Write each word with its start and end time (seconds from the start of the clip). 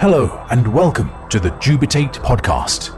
Hello, 0.00 0.46
and 0.48 0.72
welcome 0.72 1.10
to 1.28 1.40
the 1.40 1.50
Dubitate 1.50 2.12
Podcast, 2.20 2.94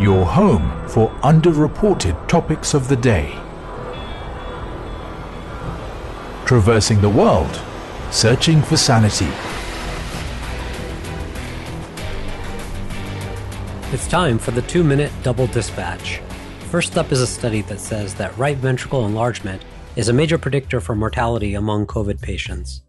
your 0.00 0.24
home 0.24 0.88
for 0.88 1.10
underreported 1.20 2.26
topics 2.28 2.72
of 2.72 2.88
the 2.88 2.96
day. 2.96 3.38
Traversing 6.46 7.02
the 7.02 7.10
world, 7.10 7.60
searching 8.10 8.62
for 8.62 8.78
sanity. 8.78 9.28
It's 13.94 14.08
time 14.08 14.38
for 14.38 14.52
the 14.52 14.62
two 14.62 14.82
minute 14.82 15.12
double 15.22 15.46
dispatch. 15.48 16.22
First 16.70 16.96
up 16.96 17.12
is 17.12 17.20
a 17.20 17.26
study 17.26 17.60
that 17.60 17.80
says 17.80 18.14
that 18.14 18.34
right 18.38 18.56
ventricle 18.56 19.04
enlargement 19.04 19.62
is 19.94 20.08
a 20.08 20.14
major 20.14 20.38
predictor 20.38 20.80
for 20.80 20.96
mortality 20.96 21.52
among 21.52 21.86
COVID 21.86 22.22
patients. 22.22 22.80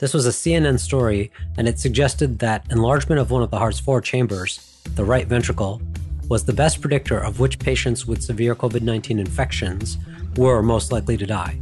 This 0.00 0.14
was 0.14 0.26
a 0.26 0.30
CNN 0.30 0.80
story, 0.80 1.30
and 1.58 1.68
it 1.68 1.78
suggested 1.78 2.38
that 2.38 2.64
enlargement 2.70 3.20
of 3.20 3.30
one 3.30 3.42
of 3.42 3.50
the 3.50 3.58
heart's 3.58 3.78
four 3.78 4.00
chambers, 4.00 4.80
the 4.94 5.04
right 5.04 5.26
ventricle, 5.26 5.82
was 6.26 6.42
the 6.42 6.54
best 6.54 6.80
predictor 6.80 7.18
of 7.18 7.38
which 7.38 7.58
patients 7.58 8.06
with 8.06 8.22
severe 8.22 8.54
COVID 8.54 8.80
19 8.80 9.18
infections 9.18 9.98
were 10.38 10.62
most 10.62 10.90
likely 10.90 11.18
to 11.18 11.26
die. 11.26 11.60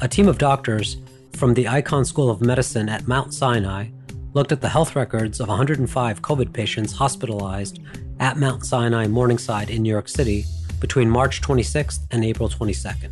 A 0.00 0.08
team 0.08 0.28
of 0.28 0.38
doctors 0.38 0.96
from 1.34 1.52
the 1.52 1.66
Icahn 1.66 2.06
School 2.06 2.30
of 2.30 2.40
Medicine 2.40 2.88
at 2.88 3.06
Mount 3.06 3.34
Sinai 3.34 3.88
looked 4.32 4.52
at 4.52 4.62
the 4.62 4.70
health 4.70 4.96
records 4.96 5.38
of 5.38 5.48
105 5.48 6.22
COVID 6.22 6.54
patients 6.54 6.94
hospitalized 6.94 7.80
at 8.18 8.38
Mount 8.38 8.64
Sinai 8.64 9.06
Morningside 9.06 9.68
in 9.68 9.82
New 9.82 9.90
York 9.90 10.08
City 10.08 10.46
between 10.80 11.10
March 11.10 11.42
26th 11.42 12.00
and 12.12 12.24
April 12.24 12.48
22nd. 12.48 13.10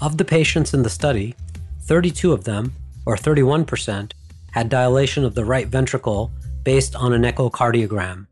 Of 0.00 0.16
the 0.16 0.24
patients 0.24 0.74
in 0.74 0.84
the 0.84 0.90
study, 0.90 1.34
32 1.80 2.32
of 2.32 2.44
them 2.44 2.72
or 3.08 3.16
31%, 3.16 4.12
had 4.50 4.68
dilation 4.68 5.24
of 5.24 5.34
the 5.34 5.44
right 5.44 5.68
ventricle 5.68 6.30
based 6.62 6.94
on 6.94 7.14
an 7.14 7.22
echocardiogram. 7.22 8.26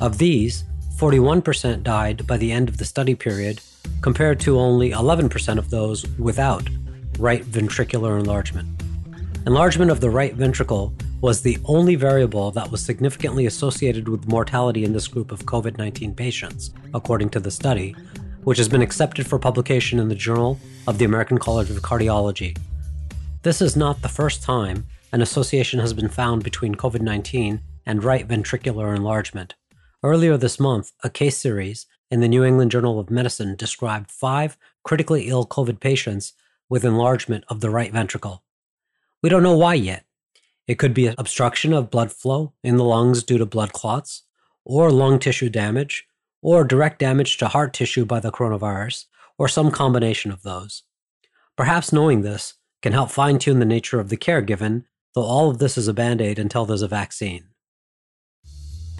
Of 0.00 0.18
these, 0.18 0.64
41% 0.96 1.84
died 1.84 2.26
by 2.26 2.36
the 2.36 2.50
end 2.50 2.68
of 2.68 2.78
the 2.78 2.84
study 2.84 3.14
period, 3.14 3.60
compared 4.00 4.40
to 4.40 4.58
only 4.58 4.90
11% 4.90 5.56
of 5.56 5.70
those 5.70 6.04
without 6.18 6.68
right 7.20 7.44
ventricular 7.44 8.18
enlargement. 8.18 8.68
Enlargement 9.46 9.88
of 9.88 10.00
the 10.00 10.10
right 10.10 10.34
ventricle 10.34 10.92
was 11.20 11.42
the 11.42 11.58
only 11.66 11.94
variable 11.94 12.50
that 12.50 12.72
was 12.72 12.84
significantly 12.84 13.46
associated 13.46 14.08
with 14.08 14.26
mortality 14.26 14.84
in 14.84 14.92
this 14.92 15.06
group 15.06 15.30
of 15.30 15.46
COVID 15.46 15.78
19 15.78 16.12
patients, 16.16 16.72
according 16.92 17.30
to 17.30 17.38
the 17.38 17.52
study, 17.52 17.94
which 18.42 18.58
has 18.58 18.68
been 18.68 18.82
accepted 18.82 19.28
for 19.28 19.38
publication 19.38 20.00
in 20.00 20.08
the 20.08 20.16
Journal 20.16 20.58
of 20.88 20.98
the 20.98 21.04
American 21.04 21.38
College 21.38 21.70
of 21.70 21.76
Cardiology. 21.82 22.56
This 23.42 23.62
is 23.62 23.76
not 23.76 24.02
the 24.02 24.08
first 24.08 24.42
time 24.42 24.88
an 25.12 25.22
association 25.22 25.78
has 25.78 25.92
been 25.92 26.08
found 26.08 26.42
between 26.42 26.74
COVID 26.74 27.00
19 27.00 27.60
and 27.86 28.02
right 28.02 28.26
ventricular 28.26 28.94
enlargement. 28.96 29.54
Earlier 30.02 30.36
this 30.36 30.58
month, 30.58 30.90
a 31.04 31.08
case 31.08 31.36
series 31.36 31.86
in 32.10 32.18
the 32.18 32.26
New 32.26 32.42
England 32.42 32.72
Journal 32.72 32.98
of 32.98 33.10
Medicine 33.10 33.54
described 33.54 34.10
five 34.10 34.56
critically 34.82 35.28
ill 35.28 35.46
COVID 35.46 35.78
patients 35.78 36.32
with 36.68 36.84
enlargement 36.84 37.44
of 37.48 37.60
the 37.60 37.70
right 37.70 37.92
ventricle. 37.92 38.42
We 39.22 39.28
don't 39.28 39.44
know 39.44 39.56
why 39.56 39.74
yet. 39.74 40.04
It 40.66 40.80
could 40.80 40.92
be 40.92 41.06
obstruction 41.06 41.72
of 41.72 41.92
blood 41.92 42.10
flow 42.10 42.54
in 42.64 42.76
the 42.76 42.84
lungs 42.84 43.22
due 43.22 43.38
to 43.38 43.46
blood 43.46 43.72
clots, 43.72 44.24
or 44.64 44.90
lung 44.90 45.20
tissue 45.20 45.48
damage, 45.48 46.08
or 46.42 46.64
direct 46.64 46.98
damage 46.98 47.36
to 47.38 47.48
heart 47.48 47.72
tissue 47.72 48.04
by 48.04 48.18
the 48.18 48.32
coronavirus, 48.32 49.06
or 49.38 49.46
some 49.46 49.70
combination 49.70 50.32
of 50.32 50.42
those. 50.42 50.82
Perhaps 51.56 51.92
knowing 51.92 52.22
this 52.22 52.54
can 52.82 52.92
help 52.92 53.10
fine 53.10 53.38
tune 53.38 53.58
the 53.58 53.64
nature 53.64 53.98
of 53.98 54.08
the 54.08 54.16
care 54.16 54.40
given, 54.40 54.84
though 55.14 55.22
all 55.22 55.50
of 55.50 55.58
this 55.58 55.76
is 55.76 55.88
a 55.88 55.94
band 55.94 56.20
aid 56.20 56.38
until 56.38 56.64
there's 56.64 56.82
a 56.82 56.88
vaccine. 56.88 57.44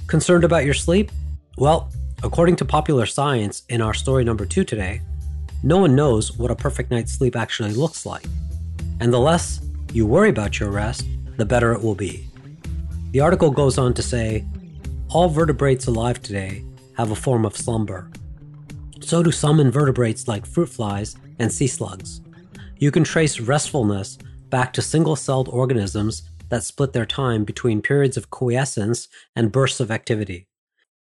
Concerned 0.09 0.45
about 0.45 0.65
your 0.65 0.75
sleep? 0.75 1.13
Well, 1.57 1.91
according 2.23 2.57
to 2.57 2.65
popular 2.65 3.07
science 3.07 3.63
in 3.69 3.81
our 3.81 3.95
story 3.95 4.25
number 4.25 4.47
two 4.47 4.65
today, 4.65 5.01
no 5.63 5.79
one 5.79 5.95
knows 5.95 6.37
what 6.37 6.51
a 6.51 6.57
perfect 6.57 6.91
night's 6.91 7.13
sleep 7.13 7.37
actually 7.37 7.73
looks 7.73 8.05
like. 8.05 8.25
And 9.01 9.13
the 9.13 9.19
less 9.19 9.61
you 9.93 10.07
worry 10.07 10.31
about 10.31 10.59
your 10.59 10.71
rest, 10.71 11.07
the 11.37 11.45
better 11.45 11.73
it 11.73 11.83
will 11.83 11.95
be. 11.95 12.27
The 13.13 13.21
article 13.21 13.51
goes 13.51 13.79
on 13.79 13.95
to 13.95 14.03
say 14.03 14.45
all 15.09 15.29
vertebrates 15.29 15.87
alive 15.87 16.21
today 16.23 16.65
have 16.97 17.11
a 17.11 17.17
form 17.17 17.45
of 17.45 17.57
slumber. 17.57 18.11
So 19.01 19.23
do 19.23 19.31
some 19.31 19.61
invertebrates 19.61 20.27
like 20.27 20.47
fruit 20.47 20.69
flies 20.69 21.17
and 21.39 21.53
sea 21.53 21.69
slugs 21.69 22.21
you 22.79 22.91
can 22.91 23.05
trace 23.05 23.39
restfulness 23.39 24.19
back 24.51 24.73
to 24.73 24.83
single 24.83 25.17
celled 25.17 25.49
organisms 25.49 26.23
that 26.49 26.65
split 26.65 26.93
their 26.93 27.07
time 27.07 27.45
between 27.45 27.83
periods 27.83 28.17
of 28.17 28.31
quiescence 28.31 29.09
and 29.37 29.53
bursts 29.53 29.81
of 29.81 29.91
activity. 29.91 30.49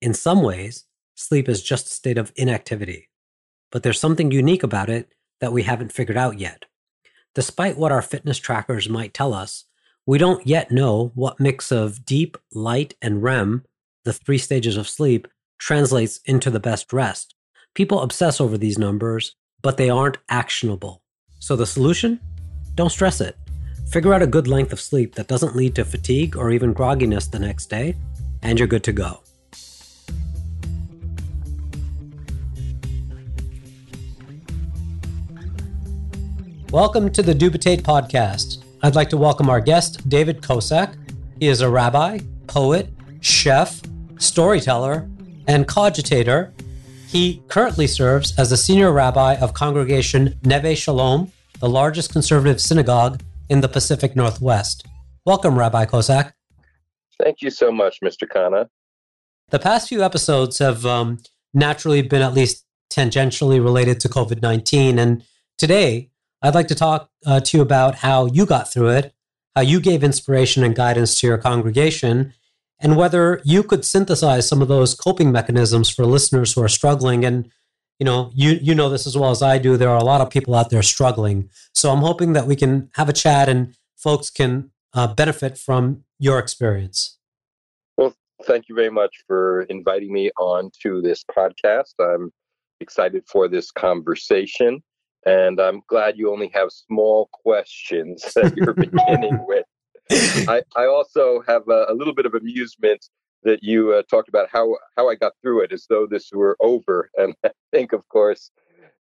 In 0.02 0.14
some 0.14 0.42
ways, 0.42 0.86
sleep 1.16 1.48
is 1.48 1.64
just 1.64 1.88
a 1.88 1.92
state 1.92 2.18
of 2.18 2.32
inactivity. 2.36 3.10
But 3.72 3.84
there's 3.84 4.00
something 4.00 4.32
unique 4.32 4.64
about 4.64 4.90
it 4.90 5.14
that 5.40 5.54
we 5.54 5.64
haven't 5.64 5.94
figured 5.94 6.18
out 6.18 6.40
yet. 6.40 6.66
Despite 7.36 7.78
what 7.78 7.92
our 7.92 8.02
fitness 8.02 8.38
trackers 8.38 8.90
might 8.90 9.14
tell 9.14 9.34
us, 9.34 9.66
we 10.06 10.18
don't 10.18 10.46
yet 10.46 10.72
know 10.72 11.12
what 11.14 11.40
mix 11.40 11.72
of 11.72 12.04
deep, 12.04 12.38
light, 12.52 12.96
and 13.02 13.22
REM, 13.22 13.64
the 14.06 14.14
three 14.14 14.40
stages 14.40 14.76
of 14.76 14.90
sleep, 14.90 15.28
translates 15.60 16.20
into 16.26 16.50
the 16.50 16.60
best 16.60 16.92
rest. 16.92 17.36
People 17.76 18.02
obsess 18.02 18.42
over 18.42 18.58
these 18.58 18.80
numbers, 18.80 19.36
but 19.62 19.78
they 19.78 19.90
aren't 19.90 20.18
actionable. 20.30 21.04
So 21.42 21.56
the 21.56 21.66
solution? 21.66 22.20
Don't 22.76 22.90
stress 22.90 23.22
it. 23.22 23.38
Figure 23.90 24.14
out 24.14 24.22
a 24.22 24.28
good 24.28 24.46
length 24.46 24.74
of 24.74 24.80
sleep 24.82 25.16
that 25.16 25.30
doesn't 25.30 25.56
lead 25.56 25.74
to 25.76 25.86
fatigue 25.86 26.36
or 26.36 26.52
even 26.52 26.76
grogginess 26.76 27.32
the 27.32 27.40
next 27.40 27.68
day, 27.68 27.96
and 28.42 28.60
you're 28.60 28.68
good 28.68 28.84
to 28.84 28.92
go. 28.92 29.22
Welcome 36.72 37.10
to 37.14 37.24
the 37.24 37.34
Dubitate 37.34 37.84
podcast. 37.84 38.66
I'd 38.84 38.96
like 38.96 39.10
to 39.12 39.18
welcome 39.18 39.50
our 39.50 39.62
guest, 39.62 40.10
David 40.10 40.42
Kosak. 40.42 40.98
He 41.40 41.48
is 41.48 41.62
a 41.62 41.70
rabbi, 41.70 42.20
poet, 42.48 42.90
chef, 43.22 43.82
storyteller, 44.18 45.10
and 45.48 45.66
cogitator 45.66 46.52
he 47.10 47.42
currently 47.48 47.88
serves 47.88 48.38
as 48.38 48.52
the 48.52 48.58
senior 48.58 48.92
rabbi 48.92 49.36
of 49.38 49.56
Congregation 49.56 50.36
Neveh 50.44 50.78
Shalom, 50.78 51.32
the 51.60 51.68
largest 51.68 52.12
conservative 52.12 52.62
synagogue 52.62 53.24
in 53.50 53.62
the 53.62 53.68
Pacific 53.68 54.16
Northwest. 54.16 54.86
Welcome, 55.26 55.58
Rabbi 55.58 55.86
Kosak. 55.86 56.34
Thank 57.22 57.42
you 57.42 57.50
so 57.50 57.72
much, 57.72 57.98
Mr. 58.04 58.30
Kana. 58.30 58.70
The 59.50 59.58
past 59.58 59.90
few 59.90 60.04
episodes 60.04 60.60
have 60.60 60.86
um, 60.86 61.18
naturally 61.52 62.04
been 62.04 62.22
at 62.22 62.36
least 62.36 62.64
tangentially 62.94 63.62
related 63.62 64.00
to 64.02 64.10
COVID 64.10 64.44
19. 64.44 65.00
And 65.00 65.24
today, 65.58 66.12
I'd 66.44 66.54
like 66.54 66.68
to 66.68 66.76
talk 66.76 67.10
uh, 67.26 67.40
to 67.40 67.58
you 67.58 67.64
about 67.64 67.96
how 67.96 68.28
you 68.28 68.46
got 68.46 68.72
through 68.72 68.90
it, 68.90 69.14
how 69.56 69.64
you 69.64 69.82
gave 69.82 70.04
inspiration 70.04 70.64
and 70.64 70.76
guidance 70.76 71.20
to 71.20 71.28
your 71.28 71.40
congregation, 71.40 72.34
and 72.80 72.96
whether 72.96 73.42
you 73.44 73.64
could 73.64 73.84
synthesize 73.86 74.48
some 74.48 74.62
of 74.62 74.68
those 74.68 74.96
coping 74.96 75.32
mechanisms 75.32 75.90
for 75.90 76.06
listeners 76.06 76.54
who 76.54 76.64
are 76.64 76.70
struggling. 76.70 77.26
And 77.26 77.52
you 78.00 78.06
know 78.06 78.32
you 78.34 78.58
you 78.62 78.74
know 78.74 78.90
this 78.90 79.06
as 79.06 79.18
well 79.18 79.32
as 79.32 79.42
I 79.42 79.58
do. 79.58 79.78
There 79.78 79.90
are 79.90 79.98
a 79.98 80.04
lot 80.04 80.22
of 80.22 80.30
people 80.30 80.56
out 80.56 80.70
there 80.70 80.84
struggling. 80.84 81.50
So 81.74 81.92
I'm 81.92 82.00
hoping 82.00 82.34
that 82.34 82.48
we 82.48 82.56
can 82.56 82.90
have 82.96 83.10
a 83.10 83.14
chat 83.14 83.50
and 83.50 83.76
folks 83.98 84.30
can 84.30 84.72
uh, 84.94 85.14
benefit 85.14 85.58
from 85.58 86.04
your 86.18 86.40
experience. 86.40 87.18
Well 87.98 88.14
thank 88.44 88.70
you 88.70 88.76
very 88.76 88.90
much 88.90 89.16
for 89.28 89.64
inviting 89.64 90.14
me 90.14 90.32
on 90.40 90.72
to 90.84 91.02
this 91.02 91.24
podcast. 91.24 91.94
I'm 92.00 92.32
excited 92.80 93.24
for 93.28 93.50
this 93.50 93.72
conversation 93.72 94.82
and 95.26 95.60
I'm 95.60 95.82
glad 95.88 96.18
you 96.18 96.32
only 96.32 96.50
have 96.54 96.72
small 96.72 97.30
questions 97.34 98.24
that 98.36 98.56
you're 98.56 98.74
beginning 98.88 99.46
with 99.46 99.66
I, 100.10 100.64
I 100.76 100.86
also 100.86 101.44
have 101.48 101.68
a, 101.68 101.86
a, 101.90 101.94
little 101.94 102.14
bit 102.14 102.26
of 102.26 102.34
amusement 102.34 103.06
that 103.44 103.64
you 103.64 103.94
uh, 103.94 104.02
talked 104.10 104.30
about 104.30 104.50
how 104.52 104.76
how 104.98 105.10
I 105.10 105.16
got 105.16 105.34
through 105.42 105.62
it 105.62 105.72
as 105.72 105.86
though 105.90 106.08
this 106.08 106.32
were 106.32 106.58
over, 106.60 107.10
and 107.18 107.36
I 107.46 107.52
think, 107.72 107.94
of 107.94 108.08
course, 108.10 108.52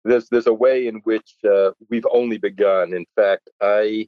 there's 0.06 0.30
there's 0.30 0.48
a 0.48 0.54
way 0.54 0.88
in 0.88 0.98
which 1.04 1.36
uh, 1.50 1.72
we've 1.90 2.06
only 2.12 2.38
begun. 2.38 2.94
In 2.94 3.06
fact, 3.16 3.50
I 3.62 4.08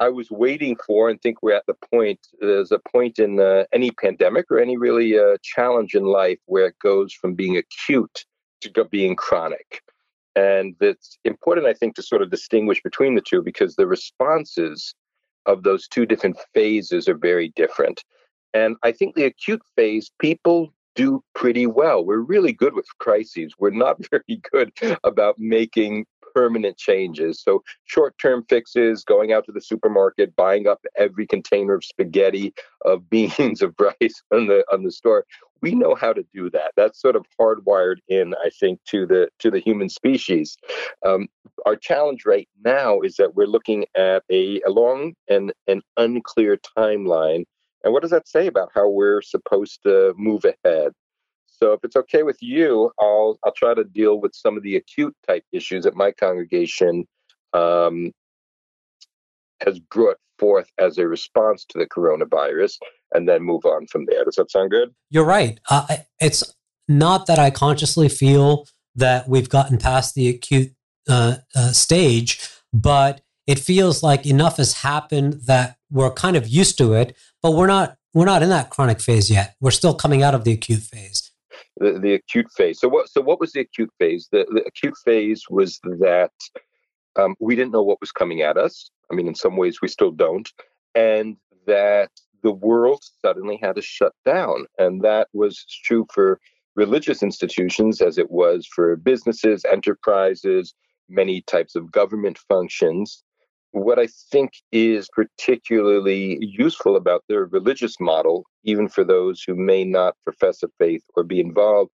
I 0.00 0.08
was 0.08 0.30
waiting 0.30 0.76
for, 0.86 1.10
and 1.10 1.20
think 1.20 1.42
we're 1.42 1.56
at 1.56 1.66
the 1.66 1.76
point. 1.92 2.20
There's 2.40 2.72
a 2.72 2.80
point 2.90 3.18
in 3.18 3.38
uh, 3.38 3.64
any 3.72 3.90
pandemic 3.90 4.46
or 4.50 4.58
any 4.58 4.76
really 4.76 5.18
uh, 5.18 5.36
challenge 5.42 5.94
in 5.94 6.04
life 6.04 6.38
where 6.46 6.66
it 6.66 6.78
goes 6.82 7.12
from 7.12 7.34
being 7.34 7.56
acute 7.56 8.24
to 8.62 8.84
being 8.84 9.14
chronic. 9.16 9.82
And 10.36 10.74
it's 10.80 11.18
important, 11.24 11.66
I 11.66 11.74
think, 11.74 11.96
to 11.96 12.02
sort 12.02 12.22
of 12.22 12.30
distinguish 12.30 12.82
between 12.82 13.14
the 13.14 13.20
two 13.20 13.42
because 13.42 13.76
the 13.76 13.86
responses 13.86 14.94
of 15.46 15.62
those 15.62 15.88
two 15.88 16.06
different 16.06 16.36
phases 16.54 17.08
are 17.08 17.16
very 17.16 17.52
different. 17.56 18.04
And 18.52 18.76
I 18.82 18.92
think 18.92 19.14
the 19.14 19.24
acute 19.24 19.62
phase, 19.76 20.10
people 20.18 20.72
do 20.96 21.22
pretty 21.34 21.66
well. 21.66 22.04
We're 22.04 22.18
really 22.18 22.52
good 22.52 22.74
with 22.74 22.86
crises. 22.98 23.54
We're 23.58 23.70
not 23.70 23.98
very 24.10 24.40
good 24.52 24.72
about 25.04 25.38
making 25.38 26.06
permanent 26.34 26.76
changes. 26.76 27.40
So 27.40 27.62
short 27.84 28.16
term 28.18 28.44
fixes, 28.48 29.04
going 29.04 29.32
out 29.32 29.44
to 29.46 29.52
the 29.52 29.60
supermarket, 29.60 30.34
buying 30.36 30.66
up 30.66 30.80
every 30.96 31.26
container 31.26 31.74
of 31.74 31.84
spaghetti, 31.84 32.54
of 32.84 33.08
beans, 33.10 33.62
of 33.62 33.74
rice 33.78 34.22
on 34.32 34.46
the 34.46 34.64
on 34.72 34.84
the 34.84 34.92
store. 34.92 35.24
We 35.62 35.74
know 35.74 35.94
how 35.94 36.14
to 36.14 36.24
do 36.32 36.48
that. 36.50 36.72
That's 36.76 37.00
sort 37.00 37.16
of 37.16 37.26
hardwired 37.38 37.96
in, 38.08 38.34
I 38.42 38.50
think, 38.58 38.80
to 38.86 39.06
the 39.06 39.28
to 39.40 39.50
the 39.50 39.60
human 39.60 39.88
species. 39.88 40.56
Um, 41.04 41.28
our 41.66 41.76
challenge 41.76 42.24
right 42.24 42.48
now 42.64 43.00
is 43.00 43.16
that 43.16 43.34
we're 43.34 43.46
looking 43.46 43.84
at 43.96 44.22
a, 44.30 44.60
a 44.66 44.70
long 44.70 45.14
and 45.28 45.52
an 45.66 45.82
unclear 45.96 46.58
timeline. 46.76 47.44
And 47.82 47.92
what 47.92 48.02
does 48.02 48.10
that 48.10 48.28
say 48.28 48.46
about 48.46 48.70
how 48.74 48.88
we're 48.88 49.22
supposed 49.22 49.82
to 49.84 50.14
move 50.16 50.44
ahead? 50.44 50.92
So 51.62 51.72
if 51.72 51.80
it's 51.84 51.96
okay 51.96 52.22
with 52.22 52.38
you, 52.40 52.90
I'll 52.98 53.38
I'll 53.44 53.52
try 53.52 53.74
to 53.74 53.84
deal 53.84 54.20
with 54.20 54.34
some 54.34 54.56
of 54.56 54.62
the 54.62 54.76
acute 54.76 55.14
type 55.26 55.44
issues 55.52 55.84
that 55.84 55.94
my 55.94 56.12
congregation 56.12 57.06
um, 57.52 58.12
has 59.64 59.78
brought 59.78 60.16
forth 60.38 60.70
as 60.78 60.96
a 60.96 61.06
response 61.06 61.66
to 61.66 61.78
the 61.78 61.86
coronavirus, 61.86 62.78
and 63.12 63.28
then 63.28 63.42
move 63.42 63.64
on 63.66 63.86
from 63.86 64.06
there. 64.06 64.24
Does 64.24 64.36
that 64.36 64.50
sound 64.50 64.70
good? 64.70 64.88
You're 65.10 65.24
right. 65.24 65.60
Uh, 65.68 65.98
it's 66.18 66.54
not 66.88 67.26
that 67.26 67.38
I 67.38 67.50
consciously 67.50 68.08
feel 68.08 68.66
that 68.96 69.28
we've 69.28 69.50
gotten 69.50 69.76
past 69.76 70.14
the 70.14 70.28
acute 70.30 70.72
uh, 71.08 71.36
uh, 71.54 71.72
stage, 71.72 72.40
but 72.72 73.20
it 73.46 73.58
feels 73.58 74.02
like 74.02 74.24
enough 74.24 74.56
has 74.56 74.74
happened 74.74 75.42
that 75.44 75.76
we're 75.90 76.10
kind 76.10 76.36
of 76.36 76.48
used 76.48 76.78
to 76.78 76.94
it, 76.94 77.14
but 77.42 77.52
we're 77.52 77.66
not 77.66 77.98
we're 78.14 78.24
not 78.24 78.42
in 78.42 78.48
that 78.48 78.70
chronic 78.70 79.00
phase 79.00 79.30
yet. 79.30 79.56
We're 79.60 79.70
still 79.70 79.94
coming 79.94 80.22
out 80.22 80.34
of 80.34 80.44
the 80.44 80.52
acute 80.52 80.82
phase 80.82 81.29
the, 81.80 81.98
the 81.98 82.14
acute 82.14 82.50
phase. 82.56 82.78
So 82.78 82.88
what 82.88 83.08
so 83.08 83.20
what 83.20 83.40
was 83.40 83.52
the 83.52 83.60
acute 83.60 83.90
phase? 83.98 84.28
The, 84.30 84.46
the 84.50 84.62
acute 84.66 84.96
phase 85.04 85.44
was 85.50 85.80
that 85.82 86.32
um, 87.16 87.34
we 87.40 87.56
didn't 87.56 87.72
know 87.72 87.82
what 87.82 88.00
was 88.00 88.12
coming 88.12 88.42
at 88.42 88.56
us. 88.56 88.90
I 89.10 89.14
mean, 89.14 89.26
in 89.26 89.34
some 89.34 89.56
ways, 89.56 89.80
we 89.82 89.88
still 89.88 90.12
don't, 90.12 90.48
and 90.94 91.36
that 91.66 92.10
the 92.42 92.52
world 92.52 93.02
suddenly 93.24 93.58
had 93.60 93.74
to 93.76 93.82
shut 93.82 94.12
down, 94.24 94.66
and 94.78 95.02
that 95.02 95.28
was 95.32 95.64
true 95.84 96.06
for 96.12 96.38
religious 96.76 97.22
institutions 97.22 98.00
as 98.00 98.16
it 98.16 98.30
was 98.30 98.66
for 98.66 98.94
businesses, 98.96 99.64
enterprises, 99.64 100.72
many 101.08 101.42
types 101.42 101.74
of 101.74 101.90
government 101.90 102.38
functions 102.48 103.24
what 103.72 103.98
I 103.98 104.08
think 104.30 104.52
is 104.72 105.08
particularly 105.08 106.38
useful 106.40 106.96
about 106.96 107.24
their 107.28 107.44
religious 107.44 108.00
model, 108.00 108.44
even 108.64 108.88
for 108.88 109.04
those 109.04 109.42
who 109.42 109.54
may 109.54 109.84
not 109.84 110.16
profess 110.24 110.62
a 110.62 110.68
faith 110.78 111.02
or 111.16 111.24
be 111.24 111.40
involved, 111.40 111.90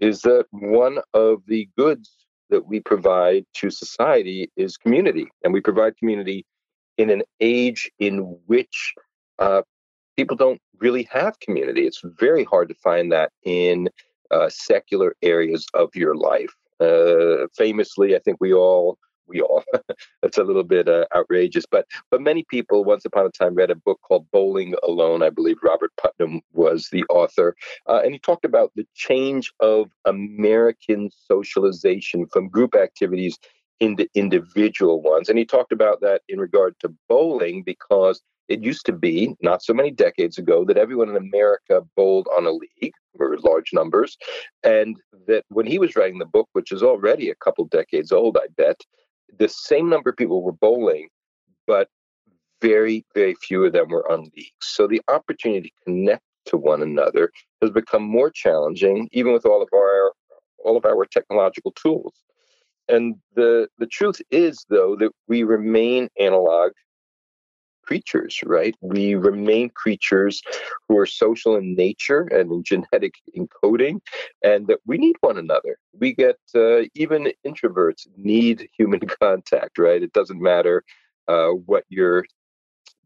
is 0.00 0.22
that 0.22 0.46
one 0.50 0.98
of 1.14 1.42
the 1.46 1.68
goods 1.76 2.10
that 2.50 2.66
we 2.66 2.80
provide 2.80 3.44
to 3.54 3.70
society 3.70 4.50
is 4.56 4.76
community. 4.76 5.26
And 5.42 5.52
we 5.52 5.60
provide 5.60 5.96
community 5.96 6.44
in 6.98 7.10
an 7.10 7.22
age 7.40 7.90
in 7.98 8.38
which 8.46 8.92
uh, 9.38 9.62
people 10.16 10.36
don't 10.36 10.60
really 10.78 11.08
have 11.10 11.40
community. 11.40 11.86
It's 11.86 12.02
very 12.04 12.44
hard 12.44 12.68
to 12.68 12.74
find 12.74 13.10
that 13.12 13.32
in 13.44 13.88
uh, 14.30 14.48
secular 14.50 15.14
areas 15.22 15.66
of 15.74 15.94
your 15.94 16.14
life. 16.14 16.52
Uh, 16.80 17.46
famously, 17.56 18.14
I 18.14 18.18
think 18.18 18.38
we 18.40 18.52
all 18.52 18.98
we 19.26 19.40
all. 19.40 19.64
That's 20.22 20.38
a 20.38 20.44
little 20.44 20.64
bit 20.64 20.88
uh, 20.88 21.06
outrageous, 21.14 21.64
but 21.70 21.86
but 22.10 22.20
many 22.20 22.44
people 22.44 22.84
once 22.84 23.04
upon 23.04 23.26
a 23.26 23.30
time 23.30 23.54
read 23.54 23.70
a 23.70 23.74
book 23.74 24.00
called 24.02 24.26
Bowling 24.30 24.74
Alone. 24.82 25.22
I 25.22 25.30
believe 25.30 25.56
Robert 25.62 25.92
Putnam 26.00 26.40
was 26.52 26.88
the 26.90 27.04
author, 27.04 27.56
uh, 27.88 28.00
and 28.04 28.12
he 28.12 28.18
talked 28.18 28.44
about 28.44 28.72
the 28.74 28.86
change 28.94 29.52
of 29.60 29.90
American 30.04 31.10
socialization 31.28 32.26
from 32.26 32.48
group 32.48 32.74
activities 32.74 33.38
into 33.80 34.08
individual 34.14 35.02
ones, 35.02 35.28
and 35.28 35.38
he 35.38 35.44
talked 35.44 35.72
about 35.72 36.00
that 36.00 36.22
in 36.28 36.38
regard 36.38 36.78
to 36.80 36.94
bowling 37.08 37.62
because 37.62 38.22
it 38.48 38.62
used 38.62 38.84
to 38.86 38.92
be 38.92 39.34
not 39.40 39.62
so 39.62 39.72
many 39.72 39.90
decades 39.90 40.38
ago 40.38 40.64
that 40.64 40.76
everyone 40.76 41.08
in 41.08 41.16
America 41.16 41.82
bowled 41.96 42.28
on 42.36 42.46
a 42.46 42.50
league 42.50 42.92
or 43.18 43.36
large 43.38 43.72
numbers, 43.72 44.16
and 44.62 44.96
that 45.26 45.44
when 45.48 45.66
he 45.66 45.78
was 45.78 45.96
writing 45.96 46.18
the 46.18 46.26
book, 46.26 46.48
which 46.52 46.72
is 46.72 46.82
already 46.82 47.30
a 47.30 47.34
couple 47.36 47.64
decades 47.66 48.12
old, 48.12 48.36
I 48.36 48.48
bet 48.56 48.80
the 49.38 49.48
same 49.48 49.88
number 49.88 50.10
of 50.10 50.16
people 50.16 50.42
were 50.42 50.52
bowling, 50.52 51.08
but 51.66 51.88
very, 52.60 53.04
very 53.14 53.34
few 53.34 53.64
of 53.64 53.72
them 53.72 53.88
were 53.88 54.10
on 54.10 54.30
leagues. 54.36 54.52
So 54.60 54.86
the 54.86 55.02
opportunity 55.08 55.68
to 55.68 55.84
connect 55.84 56.22
to 56.46 56.56
one 56.56 56.82
another 56.82 57.30
has 57.60 57.70
become 57.70 58.02
more 58.02 58.30
challenging, 58.30 59.08
even 59.12 59.32
with 59.32 59.46
all 59.46 59.62
of 59.62 59.68
our 59.74 60.12
all 60.64 60.76
of 60.76 60.84
our 60.86 61.04
technological 61.04 61.72
tools. 61.72 62.14
And 62.88 63.16
the 63.34 63.68
the 63.78 63.86
truth 63.86 64.20
is, 64.30 64.64
though, 64.68 64.96
that 64.96 65.12
we 65.28 65.42
remain 65.42 66.08
analog 66.18 66.72
creatures, 67.84 68.40
right? 68.44 68.74
We 68.80 69.14
remain 69.14 69.70
creatures 69.70 70.42
who 70.88 70.98
are 70.98 71.06
social 71.06 71.56
in 71.56 71.74
nature 71.74 72.22
and 72.22 72.50
in 72.50 72.62
genetic 72.64 73.14
encoding, 73.36 74.00
and 74.42 74.66
that 74.68 74.80
we 74.86 74.98
need 74.98 75.16
one 75.20 75.38
another. 75.38 75.78
We 75.98 76.14
get, 76.14 76.36
uh, 76.54 76.82
even 76.94 77.32
introverts 77.46 78.06
need 78.16 78.68
human 78.76 79.00
contact, 79.20 79.78
right? 79.78 80.02
It 80.02 80.12
doesn't 80.12 80.40
matter 80.40 80.84
uh, 81.28 81.50
what 81.50 81.84
your 81.88 82.24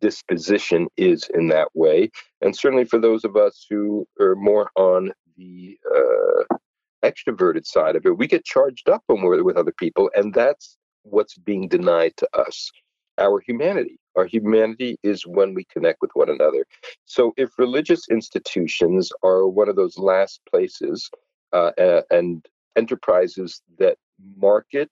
disposition 0.01 0.89
is 0.97 1.29
in 1.35 1.49
that 1.49 1.69
way. 1.75 2.11
And 2.41 2.57
certainly 2.57 2.85
for 2.85 2.99
those 2.99 3.25
of 3.25 3.37
us 3.37 3.67
who 3.69 4.07
are 4.21 4.37
more 4.37 4.71
on 4.77 5.13
the 5.37 5.77
uh, 5.95 6.57
extroverted 7.05 7.67
side 7.67 7.97
of 7.97 8.07
it, 8.07 8.17
we 8.17 8.27
get 8.27 8.45
charged 8.45 8.89
up 8.89 9.03
when 9.07 9.23
we're 9.23 9.43
with 9.43 9.57
other 9.57 9.75
people, 9.77 10.11
and 10.15 10.35
that's 10.35 10.77
what's 11.03 11.37
being 11.37 11.69
denied 11.69 12.13
to 12.17 12.29
us 12.39 12.71
our 13.19 13.41
humanity. 13.41 13.99
Our 14.17 14.27
humanity 14.27 14.99
is 15.03 15.27
when 15.27 15.55
we 15.55 15.65
connect 15.65 16.01
with 16.01 16.11
one 16.15 16.31
another. 16.31 16.65
So, 17.05 17.33
if 17.37 17.59
religious 17.59 18.09
institutions 18.11 19.13
are 19.23 19.47
one 19.47 19.69
of 19.69 19.77
those 19.77 19.99
last 19.99 20.41
places 20.51 21.11
uh, 21.53 21.73
and 22.11 22.45
enterprises 22.77 23.63
that 23.79 23.97
market 24.37 24.91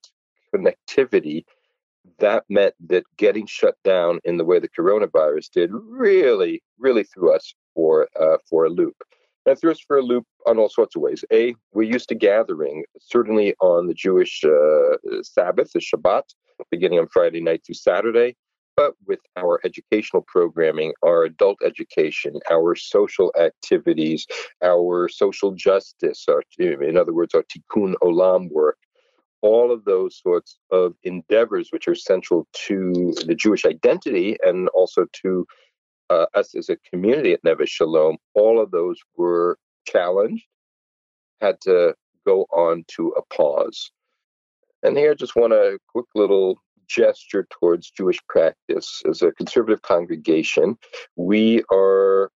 connectivity, 0.54 1.44
that 2.18 2.44
meant 2.48 2.74
that 2.88 3.04
getting 3.16 3.46
shut 3.46 3.76
down 3.84 4.20
in 4.24 4.36
the 4.36 4.44
way 4.44 4.58
the 4.58 4.68
coronavirus 4.68 5.50
did 5.50 5.70
really, 5.72 6.62
really 6.78 7.04
threw 7.04 7.34
us 7.34 7.54
for 7.74 8.08
uh, 8.20 8.36
for 8.48 8.64
a 8.64 8.70
loop. 8.70 8.96
And 9.46 9.58
threw 9.58 9.70
us 9.70 9.80
for 9.80 9.98
a 9.98 10.02
loop 10.02 10.26
on 10.46 10.58
all 10.58 10.68
sorts 10.68 10.96
of 10.96 11.02
ways. 11.02 11.24
A, 11.32 11.54
we're 11.72 11.90
used 11.90 12.08
to 12.08 12.16
gathering, 12.16 12.84
certainly 13.00 13.54
on 13.60 13.86
the 13.86 13.94
Jewish 13.94 14.42
uh, 14.44 14.96
Sabbath, 15.22 15.70
the 15.72 15.78
Shabbat, 15.78 16.24
beginning 16.70 16.98
on 16.98 17.06
Friday 17.12 17.40
night 17.40 17.62
through 17.64 17.76
Saturday. 17.76 18.36
But 18.76 18.94
with 19.06 19.20
our 19.36 19.60
educational 19.64 20.22
programming, 20.26 20.92
our 21.02 21.24
adult 21.24 21.58
education, 21.64 22.40
our 22.50 22.74
social 22.74 23.32
activities, 23.40 24.26
our 24.62 25.08
social 25.08 25.52
justice, 25.52 26.26
our, 26.28 26.42
in 26.58 26.96
other 26.96 27.14
words, 27.14 27.34
our 27.34 27.44
tikkun 27.44 27.94
olam 28.02 28.50
work, 28.50 28.76
all 29.42 29.72
of 29.72 29.84
those 29.84 30.20
sorts 30.20 30.58
of 30.72 30.94
endeavors 31.04 31.68
which 31.70 31.88
are 31.88 31.94
central 31.94 32.46
to 32.52 33.14
the 33.26 33.34
Jewish 33.34 33.64
identity 33.64 34.36
and 34.42 34.68
also 34.70 35.06
to 35.22 35.46
uh, 36.10 36.26
us 36.34 36.54
as 36.54 36.68
a 36.68 36.76
community 36.90 37.32
at 37.32 37.42
Neveh 37.42 37.68
Shalom, 37.68 38.16
all 38.34 38.60
of 38.60 38.70
those 38.70 38.98
were 39.16 39.58
challenged, 39.86 40.44
had 41.40 41.60
to 41.62 41.94
go 42.26 42.46
on 42.52 42.84
to 42.88 43.08
a 43.16 43.34
pause. 43.34 43.90
And 44.82 44.96
here 44.96 45.12
I 45.12 45.14
just 45.14 45.36
want 45.36 45.52
a 45.52 45.78
quick 45.88 46.06
little 46.14 46.60
gesture 46.86 47.46
towards 47.50 47.90
Jewish 47.90 48.18
practice. 48.28 49.02
As 49.08 49.22
a 49.22 49.32
conservative 49.32 49.82
congregation, 49.82 50.78
we 51.16 51.62
are 51.72 52.30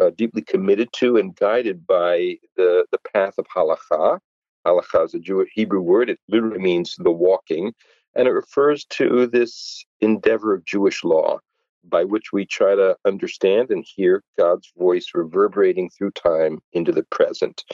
uh, 0.00 0.10
deeply 0.16 0.42
committed 0.42 0.88
to 0.94 1.16
and 1.16 1.36
guided 1.36 1.86
by 1.86 2.36
the, 2.56 2.84
the 2.90 2.98
path 3.12 3.34
of 3.38 3.46
halacha. 3.54 4.18
Halacha 4.66 5.04
is 5.04 5.14
a 5.14 5.18
Jewish 5.18 5.50
Hebrew 5.54 5.80
word. 5.80 6.10
It 6.10 6.18
literally 6.28 6.58
means 6.58 6.96
the 6.98 7.12
walking, 7.12 7.72
and 8.16 8.26
it 8.26 8.32
refers 8.32 8.84
to 8.86 9.26
this 9.26 9.84
endeavor 10.00 10.54
of 10.54 10.64
Jewish 10.64 11.04
law 11.04 11.38
by 11.88 12.04
which 12.04 12.32
we 12.32 12.46
try 12.46 12.74
to 12.74 12.96
understand 13.04 13.70
and 13.70 13.84
hear 13.86 14.22
God's 14.38 14.72
voice 14.76 15.08
reverberating 15.14 15.90
through 15.90 16.12
time 16.12 16.60
into 16.72 16.92
the 16.92 17.04
present. 17.04 17.64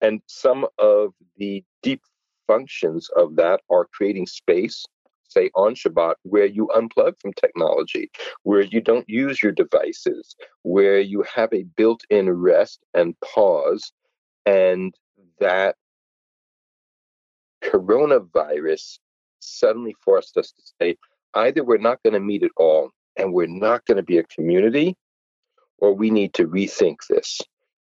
And 0.00 0.20
some 0.26 0.66
of 0.78 1.12
the 1.36 1.64
deep 1.82 2.02
functions 2.46 3.10
of 3.16 3.36
that 3.36 3.60
are 3.70 3.88
creating 3.92 4.26
space, 4.26 4.84
say 5.28 5.50
on 5.54 5.74
Shabbat, 5.74 6.14
where 6.22 6.46
you 6.46 6.68
unplug 6.74 7.20
from 7.20 7.32
technology, 7.34 8.10
where 8.42 8.62
you 8.62 8.80
don't 8.80 9.08
use 9.08 9.42
your 9.42 9.52
devices, 9.52 10.34
where 10.62 11.00
you 11.00 11.22
have 11.22 11.52
a 11.52 11.64
built 11.76 12.02
in 12.10 12.30
rest 12.30 12.80
and 12.94 13.14
pause, 13.20 13.92
and 14.46 14.94
that 15.40 15.76
coronavirus 17.62 18.98
suddenly 19.40 19.94
forced 20.04 20.36
us 20.36 20.52
to 20.52 20.62
say 20.80 20.96
either 21.34 21.62
we're 21.62 21.76
not 21.76 22.02
going 22.02 22.14
to 22.14 22.20
meet 22.20 22.42
at 22.42 22.50
all 22.56 22.90
and 23.18 23.34
we're 23.34 23.46
not 23.46 23.84
going 23.86 23.96
to 23.96 24.02
be 24.02 24.18
a 24.18 24.24
community, 24.24 24.96
or 25.78 25.92
we 25.92 26.10
need 26.10 26.32
to 26.34 26.46
rethink 26.46 26.96
this. 27.10 27.40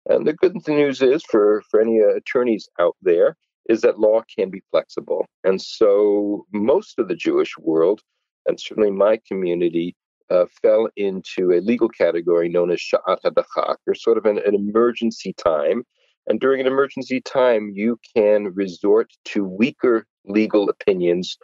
And 0.06 0.26
the 0.26 0.34
good 0.34 0.56
news 0.68 1.02
is 1.02 1.22
for, 1.24 1.62
for 1.70 1.80
any 1.80 2.00
uh, 2.00 2.14
attorneys 2.16 2.68
out 2.78 2.96
there, 3.02 3.36
is 3.68 3.80
that 3.82 3.98
law 3.98 4.22
can 4.36 4.50
be 4.50 4.62
flexible. 4.70 5.24
And 5.44 5.60
so 5.60 6.46
most 6.52 6.98
of 6.98 7.08
the 7.08 7.14
Jewish 7.14 7.56
world, 7.58 8.00
and 8.46 8.60
certainly 8.60 8.90
my 8.90 9.20
community, 9.26 9.94
uh, 10.30 10.46
fell 10.60 10.88
into 10.96 11.52
a 11.52 11.60
legal 11.60 11.88
category 11.88 12.48
known 12.48 12.70
as 12.70 12.80
Sha'at 12.80 13.18
HaDachak, 13.24 13.76
or 13.86 13.94
sort 13.94 14.18
of 14.18 14.26
an, 14.26 14.38
an 14.44 14.54
emergency 14.54 15.32
time. 15.34 15.84
And 16.26 16.40
during 16.40 16.60
an 16.60 16.66
emergency 16.66 17.20
time, 17.20 17.72
you 17.74 17.98
can 18.16 18.52
resort 18.54 19.10
to 19.26 19.44
weaker 19.44 20.06
legal 20.24 20.68
opinions 20.68 21.36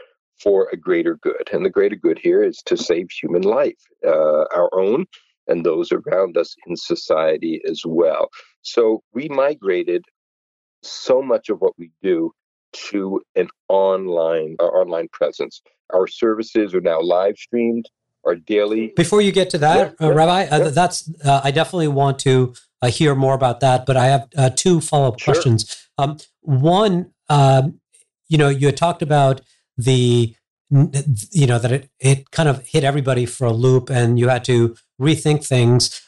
for 0.43 0.69
a 0.73 0.77
greater 0.77 1.17
good. 1.17 1.49
And 1.53 1.65
the 1.65 1.71
greater 1.71 1.97
good 1.97 2.19
here 2.19 2.43
is 2.43 2.59
to 2.67 2.77
save 2.77 3.11
human 3.11 3.43
life, 3.43 3.79
uh, 4.07 4.45
our 4.55 4.71
own 4.73 5.07
and 5.49 5.65
those 5.65 5.91
around 5.91 6.37
us 6.37 6.55
in 6.67 6.77
society 6.77 7.61
as 7.69 7.83
well. 7.85 8.29
So 8.63 9.03
we 9.15 9.29
migrated 9.29 10.05
so 10.83 11.23
much 11.23 11.49
of 11.49 11.61
what 11.61 11.73
we 11.79 11.91
do 12.03 12.33
to 12.91 13.23
an 13.35 13.49
online 13.69 14.57
our 14.61 14.81
online 14.81 15.09
presence. 15.13 15.63
Our 15.93 16.07
services 16.07 16.75
are 16.75 16.81
now 16.81 17.01
live 17.01 17.37
streamed. 17.37 17.89
Our 18.27 18.35
daily. 18.35 18.93
Before 18.97 19.23
you 19.23 19.33
get 19.33 19.49
to 19.51 19.59
that, 19.59 19.95
yeah, 20.01 20.07
uh, 20.07 20.13
Rabbi, 20.13 20.43
uh, 20.47 20.59
yeah. 20.59 20.65
Uh, 20.65 20.71
that's 20.71 21.11
uh, 21.25 21.41
I 21.45 21.51
definitely 21.51 21.89
want 21.89 22.19
to 22.21 22.53
uh, 22.83 22.89
hear 22.89 23.15
more 23.15 23.33
about 23.33 23.61
that. 23.61 23.87
But 23.87 23.97
I 23.97 24.07
have 24.07 24.29
uh, 24.37 24.51
two 24.51 24.81
follow 24.81 25.09
up 25.09 25.21
sure. 25.21 25.33
questions. 25.33 25.89
Um, 25.97 26.19
one, 26.41 27.13
um, 27.31 27.81
you 28.29 28.37
know, 28.37 28.49
you 28.49 28.67
had 28.67 28.77
talked 28.77 29.03
about 29.03 29.41
the 29.79 30.35
you 30.71 31.47
know 31.47 31.59
that 31.59 31.73
it 31.73 31.91
it 31.99 32.31
kind 32.31 32.49
of 32.49 32.67
hit 32.67 32.85
everybody 32.85 33.25
for 33.25 33.47
a 33.47 33.53
loop, 33.53 33.89
and 33.89 34.19
you 34.19 34.29
had 34.29 34.45
to 34.45 34.77
rethink 35.01 35.47
things. 35.47 36.03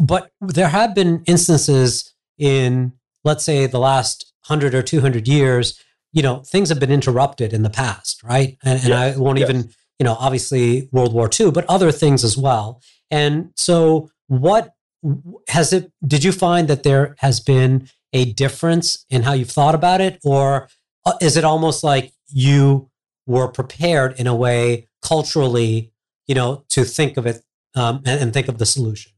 But 0.00 0.30
there 0.40 0.68
have 0.68 0.94
been 0.94 1.24
instances 1.26 2.14
in, 2.38 2.92
let's 3.24 3.44
say, 3.44 3.66
the 3.66 3.78
last 3.78 4.32
100 4.46 4.74
or 4.74 4.82
200 4.82 5.26
years, 5.26 5.82
you 6.12 6.22
know, 6.22 6.40
things 6.40 6.68
have 6.68 6.78
been 6.78 6.92
interrupted 6.92 7.52
in 7.52 7.62
the 7.62 7.70
past, 7.70 8.22
right? 8.22 8.58
And, 8.62 8.78
and 8.80 8.88
yes, 8.88 9.16
I 9.16 9.18
won't 9.18 9.38
yes. 9.38 9.48
even, 9.48 9.70
you 9.98 10.04
know, 10.04 10.16
obviously 10.18 10.88
World 10.92 11.12
War 11.12 11.30
II, 11.38 11.50
but 11.50 11.64
other 11.66 11.90
things 11.90 12.24
as 12.24 12.36
well. 12.36 12.82
And 13.10 13.52
so, 13.56 14.10
what 14.28 14.74
has 15.48 15.72
it, 15.72 15.92
did 16.06 16.24
you 16.24 16.32
find 16.32 16.68
that 16.68 16.82
there 16.82 17.16
has 17.18 17.40
been 17.40 17.88
a 18.12 18.32
difference 18.32 19.04
in 19.08 19.22
how 19.22 19.32
you've 19.32 19.50
thought 19.50 19.74
about 19.74 20.00
it? 20.00 20.18
Or 20.24 20.68
uh, 21.04 21.14
is 21.20 21.36
it 21.36 21.44
almost 21.44 21.84
like 21.84 22.12
you 22.28 22.90
were 23.26 23.48
prepared 23.48 24.18
in 24.18 24.26
a 24.26 24.34
way 24.34 24.88
culturally, 25.02 25.92
you 26.26 26.34
know, 26.34 26.64
to 26.68 26.84
think 26.84 27.16
of 27.16 27.26
it 27.26 27.42
um, 27.74 28.02
and, 28.06 28.20
and 28.20 28.32
think 28.32 28.48
of 28.48 28.58
the 28.58 28.66
solution? 28.66 29.12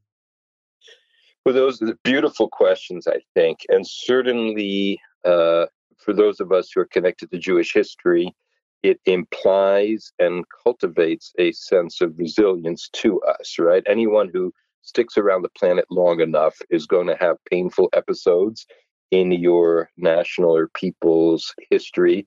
Well, 1.44 1.54
those 1.54 1.80
are 1.80 1.96
beautiful 2.04 2.48
questions, 2.48 3.06
I 3.06 3.20
think. 3.34 3.60
And 3.68 3.86
certainly 3.86 5.00
uh, 5.24 5.66
for 5.96 6.12
those 6.12 6.40
of 6.40 6.52
us 6.52 6.70
who 6.74 6.80
are 6.80 6.86
connected 6.86 7.30
to 7.30 7.38
Jewish 7.38 7.72
history, 7.72 8.34
it 8.82 9.00
implies 9.06 10.12
and 10.18 10.44
cultivates 10.62 11.32
a 11.38 11.52
sense 11.52 12.00
of 12.00 12.18
resilience 12.18 12.88
to 12.94 13.20
us, 13.22 13.58
right? 13.58 13.82
Anyone 13.86 14.30
who 14.32 14.52
sticks 14.82 15.18
around 15.18 15.42
the 15.42 15.48
planet 15.50 15.84
long 15.90 16.20
enough 16.20 16.56
is 16.70 16.86
going 16.86 17.06
to 17.08 17.16
have 17.16 17.36
painful 17.50 17.88
episodes 17.92 18.66
in 19.10 19.32
your 19.32 19.90
national 19.96 20.54
or 20.54 20.68
people's 20.68 21.54
history. 21.70 22.26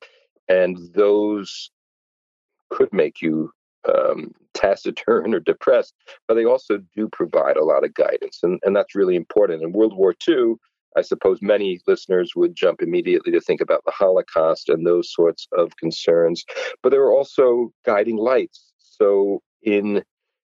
And 0.51 0.77
those 0.93 1.71
could 2.69 2.91
make 2.91 3.21
you 3.21 3.51
um, 3.87 4.33
taciturn 4.53 5.33
or 5.33 5.39
depressed, 5.39 5.93
but 6.27 6.33
they 6.33 6.43
also 6.43 6.79
do 6.93 7.07
provide 7.09 7.55
a 7.55 7.63
lot 7.63 7.85
of 7.85 7.93
guidance. 7.93 8.39
And, 8.43 8.59
and 8.63 8.75
that's 8.75 8.93
really 8.93 9.15
important. 9.15 9.63
In 9.63 9.71
World 9.71 9.95
War 9.95 10.13
II, 10.27 10.55
I 10.97 11.03
suppose 11.03 11.41
many 11.41 11.79
listeners 11.87 12.33
would 12.35 12.53
jump 12.53 12.81
immediately 12.81 13.31
to 13.31 13.39
think 13.39 13.61
about 13.61 13.83
the 13.85 13.93
Holocaust 13.93 14.67
and 14.67 14.85
those 14.85 15.13
sorts 15.13 15.47
of 15.57 15.77
concerns, 15.77 16.43
but 16.83 16.89
there 16.89 16.99
were 16.99 17.13
also 17.13 17.71
guiding 17.85 18.17
lights. 18.17 18.73
So, 18.77 19.41
in 19.63 20.03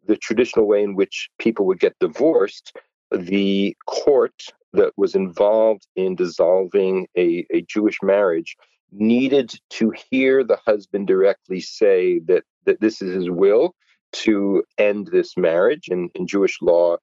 the 0.05 0.15
traditional 0.15 0.67
way 0.67 0.83
in 0.83 0.95
which 0.95 1.27
people 1.39 1.65
would 1.65 1.79
get 1.79 1.95
divorced, 1.99 2.77
the 3.09 3.75
court 3.87 4.43
that 4.73 4.93
was 4.95 5.15
involved 5.15 5.87
in 5.95 6.15
dissolving 6.15 7.07
a, 7.17 7.47
a 7.51 7.61
Jewish 7.61 7.97
marriage 8.03 8.55
needed 8.91 9.53
to 9.69 9.93
hear 10.09 10.43
the 10.43 10.57
husband 10.65 11.07
directly 11.07 11.59
say 11.59 12.19
that, 12.19 12.43
that 12.65 12.81
this 12.81 13.01
is 13.01 13.13
his 13.13 13.29
will 13.29 13.75
to 14.13 14.63
end 14.77 15.07
this 15.07 15.35
marriage. 15.37 15.87
And 15.89 16.09
in 16.15 16.27
Jewish 16.27 16.61
law, 16.61 16.97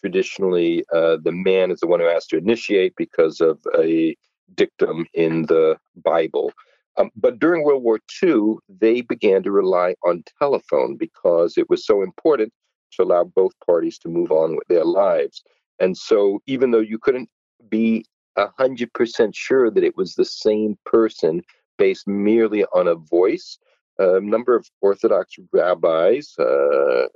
traditionally, 0.00 0.84
uh, 0.94 1.18
the 1.22 1.32
man 1.32 1.70
is 1.70 1.80
the 1.80 1.86
one 1.86 2.00
who 2.00 2.06
has 2.06 2.26
to 2.28 2.36
initiate 2.36 2.94
because 2.96 3.40
of 3.40 3.58
a 3.78 4.16
dictum 4.54 5.06
in 5.14 5.42
the 5.42 5.76
Bible. 5.96 6.52
Um, 6.96 7.10
but 7.14 7.38
during 7.38 7.64
World 7.64 7.84
War 7.84 8.00
II, 8.22 8.56
they 8.68 9.02
began 9.02 9.42
to 9.44 9.52
rely 9.52 9.94
on 10.04 10.24
telephone 10.38 10.96
because 10.96 11.56
it 11.56 11.70
was 11.70 11.86
so 11.86 12.02
important 12.02 12.52
to 12.92 13.02
allow 13.04 13.24
both 13.24 13.52
parties 13.64 13.98
to 13.98 14.08
move 14.08 14.32
on 14.32 14.56
with 14.56 14.66
their 14.68 14.84
lives. 14.84 15.42
And 15.78 15.96
so, 15.96 16.40
even 16.46 16.72
though 16.72 16.80
you 16.80 16.98
couldn't 16.98 17.28
be 17.68 18.04
100% 18.38 19.34
sure 19.34 19.70
that 19.70 19.84
it 19.84 19.96
was 19.96 20.14
the 20.14 20.24
same 20.24 20.78
person 20.84 21.42
based 21.76 22.06
merely 22.06 22.64
on 22.74 22.88
a 22.88 22.94
voice. 22.94 23.58
A 23.98 24.20
number 24.20 24.54
of 24.54 24.68
Orthodox 24.80 25.34
rabbis, 25.52 26.38
uh, 26.38 27.08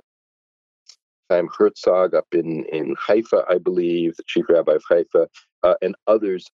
Chaim 1.29 1.47
Herzog 1.57 2.13
up 2.13 2.27
in, 2.33 2.65
in 2.65 2.95
Haifa, 2.99 3.45
I 3.49 3.57
believe, 3.57 4.15
the 4.17 4.23
chief 4.27 4.45
rabbi 4.49 4.73
of 4.73 4.83
Haifa, 4.89 5.27
uh, 5.63 5.75
and 5.81 5.95
others 6.07 6.47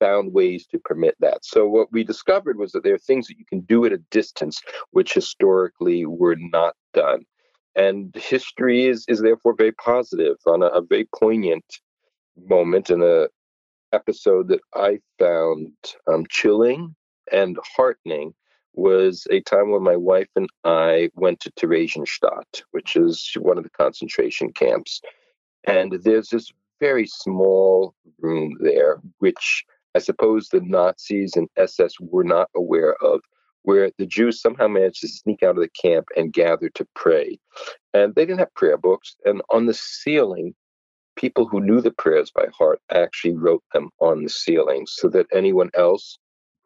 found 0.00 0.32
ways 0.32 0.66
to 0.66 0.78
permit 0.78 1.16
that. 1.20 1.44
So 1.44 1.66
what 1.66 1.92
we 1.92 2.04
discovered 2.04 2.58
was 2.58 2.72
that 2.72 2.84
there 2.84 2.94
are 2.94 2.98
things 2.98 3.26
that 3.28 3.38
you 3.38 3.44
can 3.44 3.60
do 3.60 3.84
at 3.84 3.92
a 3.92 3.98
distance 4.10 4.60
which 4.90 5.14
historically 5.14 6.06
were 6.06 6.36
not 6.38 6.74
done. 6.94 7.24
And 7.76 8.14
history 8.16 8.86
is, 8.86 9.04
is 9.08 9.20
therefore 9.20 9.54
very 9.56 9.72
positive 9.72 10.36
on 10.46 10.62
a, 10.62 10.66
a 10.66 10.82
very 10.82 11.08
poignant 11.16 11.64
moment 12.48 12.90
and 12.90 13.02
a, 13.02 13.28
episode 13.92 14.48
that 14.48 14.60
I 14.74 15.00
found 15.18 15.72
um, 16.06 16.24
chilling 16.28 16.94
and 17.32 17.58
heartening 17.76 18.34
was 18.74 19.26
a 19.30 19.40
time 19.40 19.70
when 19.70 19.82
my 19.82 19.96
wife 19.96 20.28
and 20.36 20.48
I 20.64 21.10
went 21.14 21.40
to 21.40 21.50
Theresienstadt, 21.52 22.62
which 22.70 22.96
is 22.96 23.32
one 23.38 23.58
of 23.58 23.64
the 23.64 23.70
concentration 23.70 24.52
camps. 24.52 25.00
And 25.66 25.92
there's 26.04 26.28
this 26.28 26.52
very 26.80 27.06
small 27.06 27.94
room 28.20 28.56
there, 28.60 29.00
which 29.18 29.64
I 29.94 29.98
suppose 29.98 30.48
the 30.48 30.60
Nazis 30.60 31.34
and 31.34 31.48
SS 31.56 31.94
were 31.98 32.24
not 32.24 32.50
aware 32.54 32.94
of, 33.02 33.20
where 33.62 33.90
the 33.98 34.06
Jews 34.06 34.40
somehow 34.40 34.68
managed 34.68 35.00
to 35.00 35.08
sneak 35.08 35.42
out 35.42 35.56
of 35.56 35.62
the 35.62 35.70
camp 35.70 36.06
and 36.16 36.32
gather 36.32 36.68
to 36.70 36.86
pray. 36.94 37.38
And 37.94 38.14
they 38.14 38.24
didn't 38.24 38.38
have 38.38 38.54
prayer 38.54 38.78
books. 38.78 39.16
And 39.24 39.42
on 39.50 39.66
the 39.66 39.74
ceiling 39.74 40.54
people 41.18 41.46
who 41.46 41.60
knew 41.60 41.80
the 41.80 41.90
prayers 41.90 42.30
by 42.30 42.46
heart 42.56 42.80
actually 42.92 43.34
wrote 43.34 43.62
them 43.74 43.90
on 44.00 44.22
the 44.22 44.30
ceiling 44.30 44.86
so 44.86 45.08
that 45.08 45.26
anyone 45.32 45.70
else 45.74 46.18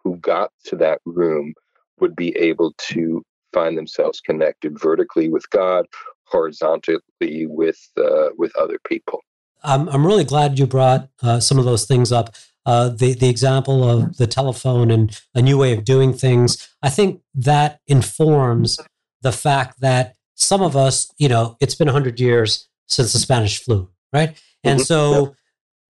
who 0.05 0.17
got 0.19 0.51
to 0.65 0.77
that 0.77 1.01
room 1.07 1.55
would 1.99 2.15
be 2.15 2.37
able 2.37 2.73
to 2.79 3.23
find 3.53 3.77
themselves 3.77 4.21
connected 4.21 4.79
vertically 4.79 5.29
with 5.29 5.49
God, 5.51 5.87
horizontally 6.25 6.99
with 7.21 7.79
uh, 7.97 8.29
with 8.37 8.55
other 8.57 8.79
people. 8.87 9.21
I'm 9.65 9.89
I'm 9.89 10.07
really 10.07 10.25
glad 10.25 10.59
you 10.59 10.67
brought 10.67 11.09
uh, 11.23 11.41
some 11.41 11.59
of 11.59 11.65
those 11.65 11.87
things 11.87 12.13
up. 12.13 12.35
Uh, 12.65 12.91
the 12.91 13.15
the 13.15 13.29
example 13.29 13.89
of 13.89 14.17
the 14.19 14.27
telephone 14.27 14.91
and 14.91 15.21
a 15.35 15.43
new 15.43 15.59
way 15.59 15.73
of 15.73 15.85
doing 15.85 16.13
things. 16.13 16.69
I 16.83 16.91
think 16.91 17.21
that 17.35 17.81
informs 17.87 18.79
the 19.23 19.33
fact 19.33 19.81
that 19.81 20.17
some 20.35 20.63
of 20.63 20.77
us, 20.77 21.13
you 21.19 21.29
know, 21.29 21.57
it's 21.61 21.75
been 21.75 21.89
hundred 21.89 22.21
years 22.21 22.69
since 22.87 23.13
the 23.13 23.19
Spanish 23.19 23.63
flu, 23.63 23.89
right? 24.13 24.41
And 24.65 24.81
mm-hmm. 24.81 24.85
so 24.85 25.25
yep. 25.27 25.35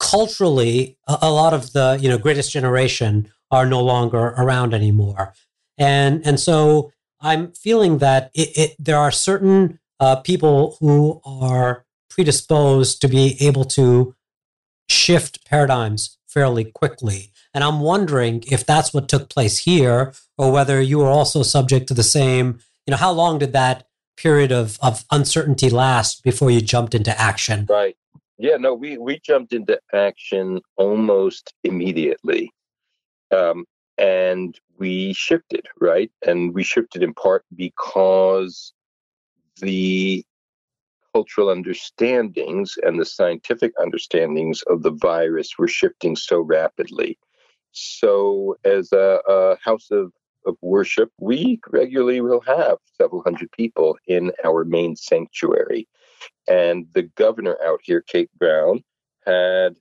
culturally, 0.00 0.96
a, 1.08 1.18
a, 1.22 1.30
lot 1.30 1.52
of 1.52 1.72
the 1.72 1.98
you 2.00 2.08
know 2.08 2.18
greatest 2.18 2.52
generation 2.52 3.30
are 3.50 3.66
no 3.66 3.80
longer 3.80 4.18
around 4.18 4.74
anymore, 4.74 5.34
and 5.78 6.26
and 6.26 6.38
so 6.40 6.92
I'm 7.20 7.52
feeling 7.52 7.98
that 7.98 8.30
it, 8.34 8.56
it 8.56 8.76
there 8.78 8.98
are 8.98 9.10
certain 9.10 9.78
uh, 10.00 10.16
people 10.16 10.76
who 10.80 11.20
are 11.24 11.84
predisposed 12.10 13.00
to 13.00 13.08
be 13.08 13.36
able 13.40 13.64
to 13.64 14.14
shift 14.88 15.44
paradigms 15.46 16.18
fairly 16.26 16.64
quickly. 16.64 17.30
And 17.54 17.62
I'm 17.62 17.80
wondering 17.80 18.42
if 18.46 18.64
that's 18.64 18.94
what 18.94 19.08
took 19.08 19.28
place 19.28 19.58
here, 19.58 20.12
or 20.38 20.50
whether 20.50 20.80
you 20.80 20.98
were 20.98 21.08
also 21.08 21.42
subject 21.42 21.86
to 21.88 21.94
the 21.94 22.02
same. 22.02 22.58
You 22.86 22.92
know, 22.92 22.96
how 22.96 23.12
long 23.12 23.38
did 23.38 23.52
that 23.52 23.86
period 24.16 24.52
of, 24.52 24.78
of 24.82 25.04
uncertainty 25.10 25.68
last 25.70 26.22
before 26.22 26.50
you 26.50 26.60
jumped 26.60 26.94
into 26.94 27.18
action? 27.20 27.66
Right. 27.68 27.96
Yeah, 28.42 28.56
no, 28.56 28.74
we, 28.74 28.98
we 28.98 29.20
jumped 29.20 29.52
into 29.52 29.78
action 29.94 30.60
almost 30.76 31.54
immediately. 31.62 32.50
Um, 33.30 33.66
and 33.98 34.58
we 34.78 35.12
shifted, 35.12 35.68
right? 35.80 36.10
And 36.26 36.52
we 36.52 36.64
shifted 36.64 37.04
in 37.04 37.14
part 37.14 37.44
because 37.54 38.72
the 39.60 40.24
cultural 41.14 41.50
understandings 41.50 42.76
and 42.82 42.98
the 42.98 43.04
scientific 43.04 43.74
understandings 43.80 44.62
of 44.62 44.82
the 44.82 44.90
virus 44.90 45.56
were 45.56 45.68
shifting 45.68 46.16
so 46.16 46.40
rapidly. 46.40 47.16
So, 47.70 48.56
as 48.64 48.90
a, 48.92 49.20
a 49.28 49.56
house 49.62 49.86
of, 49.92 50.10
of 50.46 50.56
worship, 50.62 51.12
we 51.20 51.60
regularly 51.70 52.20
will 52.20 52.40
have 52.40 52.78
several 52.98 53.22
hundred 53.22 53.52
people 53.52 53.96
in 54.08 54.32
our 54.44 54.64
main 54.64 54.96
sanctuary. 54.96 55.86
And 56.48 56.86
the 56.94 57.02
governor 57.16 57.56
out 57.64 57.80
here, 57.82 58.02
Kate 58.06 58.30
Brown, 58.38 58.82
had 59.26 59.76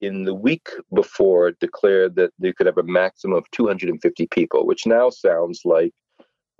in 0.00 0.24
the 0.24 0.34
week 0.34 0.68
before 0.94 1.52
declared 1.52 2.16
that 2.16 2.32
they 2.38 2.52
could 2.52 2.66
have 2.66 2.78
a 2.78 2.82
maximum 2.82 3.36
of 3.36 3.50
250 3.52 4.26
people, 4.28 4.66
which 4.66 4.86
now 4.86 5.10
sounds 5.10 5.62
like 5.64 5.92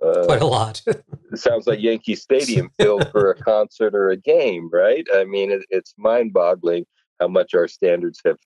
uh, 0.02 0.24
quite 0.24 0.42
a 0.42 0.46
lot. 0.46 0.82
it 0.86 1.04
sounds 1.34 1.66
like 1.66 1.80
Yankee 1.80 2.14
Stadium 2.16 2.70
filled 2.78 3.10
for 3.10 3.30
a 3.30 3.42
concert 3.42 3.94
or 3.94 4.10
a 4.10 4.16
game, 4.16 4.68
right? 4.72 5.06
I 5.14 5.24
mean, 5.24 5.50
it, 5.50 5.64
it's 5.70 5.94
mind-boggling 5.98 6.84
how 7.20 7.28
much 7.28 7.54
our 7.54 7.68
standards 7.68 8.20
have 8.24 8.38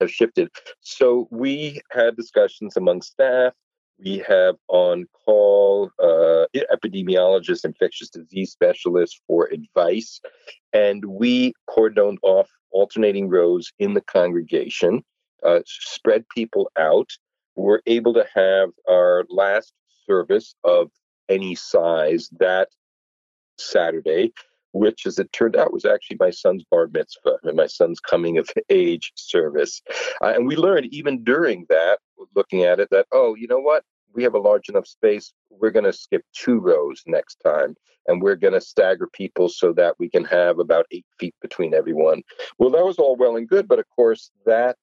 have 0.00 0.10
shifted. 0.10 0.48
So 0.80 1.28
we 1.30 1.80
had 1.90 2.16
discussions 2.16 2.76
among 2.76 3.02
staff. 3.02 3.52
We 4.02 4.24
have 4.26 4.56
on 4.68 5.06
call 5.26 5.90
uh, 6.02 6.46
epidemiologists, 6.54 7.64
infectious 7.64 8.08
disease 8.08 8.50
specialists 8.50 9.20
for 9.26 9.48
advice, 9.52 10.20
and 10.72 11.04
we 11.04 11.52
cordoned 11.68 12.16
off 12.22 12.48
alternating 12.72 13.28
rows 13.28 13.72
in 13.78 13.94
the 13.94 14.00
congregation, 14.00 15.02
uh, 15.44 15.60
spread 15.66 16.24
people 16.34 16.70
out. 16.78 17.10
We're 17.56 17.80
able 17.86 18.14
to 18.14 18.26
have 18.34 18.70
our 18.88 19.24
last 19.28 19.72
service 20.06 20.54
of 20.64 20.90
any 21.28 21.54
size 21.54 22.30
that 22.38 22.68
Saturday, 23.58 24.32
which, 24.72 25.06
as 25.06 25.18
it 25.18 25.32
turned 25.32 25.56
out, 25.56 25.72
was 25.72 25.84
actually 25.84 26.16
my 26.20 26.30
son's 26.30 26.64
bar 26.70 26.88
mitzvah 26.92 27.38
and 27.42 27.56
my 27.56 27.66
son's 27.66 28.00
coming 28.00 28.38
of 28.38 28.48
age 28.70 29.12
service. 29.14 29.82
Uh, 30.22 30.32
and 30.34 30.46
we 30.46 30.56
learned 30.56 30.86
even 30.90 31.22
during 31.22 31.66
that, 31.68 31.98
looking 32.34 32.64
at 32.64 32.80
it, 32.80 32.88
that, 32.90 33.06
oh, 33.12 33.34
you 33.34 33.46
know 33.46 33.60
what? 33.60 33.84
We 34.14 34.22
have 34.22 34.34
a 34.34 34.38
large 34.38 34.68
enough 34.68 34.86
space. 34.86 35.32
We're 35.50 35.70
going 35.70 35.84
to 35.84 35.92
skip 35.92 36.22
two 36.32 36.58
rows 36.58 37.02
next 37.06 37.36
time, 37.36 37.76
and 38.06 38.20
we're 38.22 38.36
going 38.36 38.54
to 38.54 38.60
stagger 38.60 39.08
people 39.12 39.48
so 39.48 39.72
that 39.74 39.94
we 39.98 40.08
can 40.08 40.24
have 40.24 40.58
about 40.58 40.86
eight 40.90 41.06
feet 41.18 41.34
between 41.40 41.74
everyone. 41.74 42.22
Well, 42.58 42.70
that 42.70 42.84
was 42.84 42.98
all 42.98 43.16
well 43.16 43.36
and 43.36 43.48
good, 43.48 43.68
but 43.68 43.78
of 43.78 43.86
course, 43.94 44.30
that 44.46 44.76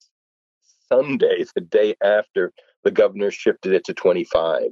Sunday, 0.89 1.43
the 1.55 1.61
day 1.61 1.95
after, 2.01 2.53
the 2.83 2.91
governor 2.91 3.31
shifted 3.31 3.73
it 3.73 3.83
to 3.85 3.93
25. 3.93 4.63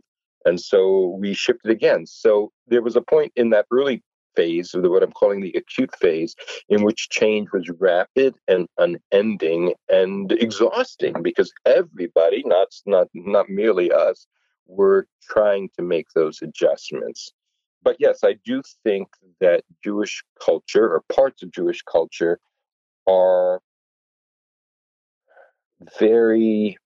And 0.46 0.62
so 0.62 1.18
we 1.20 1.34
shifted 1.34 1.72
again. 1.72 2.06
So 2.06 2.52
there 2.68 2.82
was 2.82 2.96
a 2.96 3.02
point 3.02 3.34
in 3.36 3.50
that 3.50 3.66
early 3.72 4.04
phase 4.36 4.74
of 4.74 4.84
what 4.84 5.04
I'm 5.04 5.12
calling 5.12 5.42
the 5.42 5.54
acute 5.54 5.96
phase, 5.96 6.36
in 6.70 6.84
which 6.84 7.10
change 7.10 7.50
was 7.52 7.70
rapid 7.80 8.36
and 8.48 8.68
unending 8.78 9.74
and 9.90 10.32
exhausting 10.34 11.22
because 11.22 11.52
everybody, 11.66 12.44
not 12.46 12.68
not 12.86 13.08
not 13.14 13.50
merely 13.50 13.92
us, 13.92 14.28
were 14.68 15.08
trying 15.22 15.70
to 15.78 15.84
make 15.84 16.08
those 16.16 16.42
adjustments. 16.42 17.32
But 17.84 17.98
yes, 18.00 18.20
I 18.24 18.36
do 18.46 18.62
think 18.84 19.08
that 19.42 19.64
Jewish 19.84 20.24
culture 20.44 20.88
or 20.88 21.04
parts 21.14 21.44
of 21.44 21.52
Jewish 21.52 21.82
culture 21.84 22.40
are 23.08 23.62
very 26.00 26.78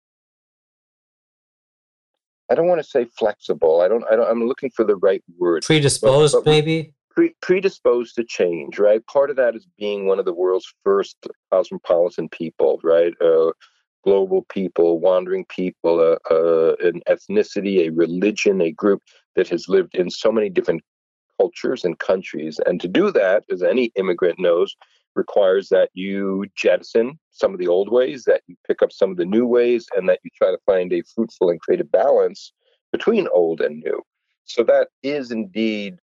I 2.50 2.56
don't 2.56 2.68
want 2.68 2.82
to 2.82 2.88
say 2.88 3.06
flexible. 3.06 3.82
I 3.82 3.88
don't. 3.88 4.04
I 4.12 4.16
don't. 4.16 4.30
I'm 4.30 4.48
looking 4.48 4.72
for 4.72 4.84
the 4.84 4.96
right 4.96 5.24
word. 5.38 5.64
Predisposed, 5.64 6.34
but, 6.34 6.46
but 6.46 6.50
maybe. 6.50 6.94
Pre- 7.12 7.36
predisposed 7.42 8.16
to 8.16 8.24
change, 8.24 8.80
right? 8.80 9.06
Part 9.06 9.30
of 9.30 9.36
that 9.36 9.56
is 9.56 9.68
being 9.78 10.08
one 10.08 10.20
of 10.20 10.26
the 10.26 10.34
world's 10.34 10.74
first 10.84 11.16
cosmopolitan 11.52 12.30
people, 12.30 12.80
right? 12.84 13.14
Uh, 13.22 13.52
global 14.04 14.46
people, 14.50 15.00
wandering 15.00 15.46
people, 15.46 16.00
uh, 16.00 16.34
uh, 16.34 16.76
an 16.82 17.02
ethnicity, 17.08 17.88
a 17.88 17.90
religion, 17.90 18.62
a 18.62 18.72
group 18.72 19.02
that 19.36 19.48
has 19.50 19.68
lived 19.68 19.96
in 19.96 20.10
so 20.10 20.32
many 20.32 20.50
different 20.50 20.82
cultures 21.40 21.84
and 21.84 22.00
countries. 22.00 22.60
And 22.66 22.80
to 22.82 22.88
do 22.88 23.12
that, 23.12 23.44
as 23.52 23.64
any 23.64 23.92
immigrant 23.96 24.40
knows, 24.40 24.76
requires 25.16 25.70
that 25.70 25.90
you 25.94 26.46
jettison 26.56 27.20
some 27.32 27.54
of 27.54 27.60
the 27.60 27.68
old 27.68 27.90
ways, 27.92 28.24
that 28.26 28.42
you 28.48 28.56
pick 28.68 28.82
up 28.82 28.92
some 28.92 29.12
of 29.12 29.18
the 29.18 29.26
new 29.26 29.46
ways, 29.46 29.88
and 29.96 30.08
that 30.08 30.20
you 30.24 30.30
try 30.36 30.52
to 30.52 30.60
find 30.66 30.92
a 30.94 31.04
fruitful 31.14 31.50
and 31.50 31.60
creative 31.62 31.92
balance 31.92 32.54
between 32.92 33.28
old 33.34 33.62
and 33.62 33.82
new. 33.84 34.02
So 34.46 34.64
that 34.64 34.90
is 35.04 35.32
indeed 35.32 35.98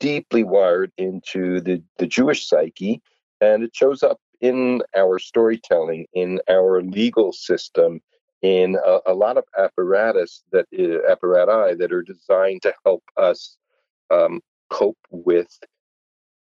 deeply 0.00 0.44
wired 0.44 0.92
into 0.98 1.60
the, 1.60 1.82
the 1.98 2.06
Jewish 2.06 2.46
psyche, 2.46 3.00
and 3.40 3.62
it 3.64 3.74
shows 3.74 4.02
up 4.02 4.18
in 4.40 4.82
our 4.96 5.18
storytelling, 5.18 6.06
in 6.12 6.40
our 6.48 6.82
legal 6.82 7.32
system, 7.32 8.00
in 8.42 8.76
a, 8.84 8.98
a 9.06 9.14
lot 9.14 9.36
of 9.36 9.44
apparatus 9.58 10.42
that 10.52 10.66
uh, 10.72 11.12
apparati 11.12 11.76
that 11.78 11.92
are 11.92 12.02
designed 12.02 12.62
to 12.62 12.72
help 12.84 13.02
us 13.16 13.56
um, 14.10 14.40
cope 14.70 14.98
with 15.10 15.58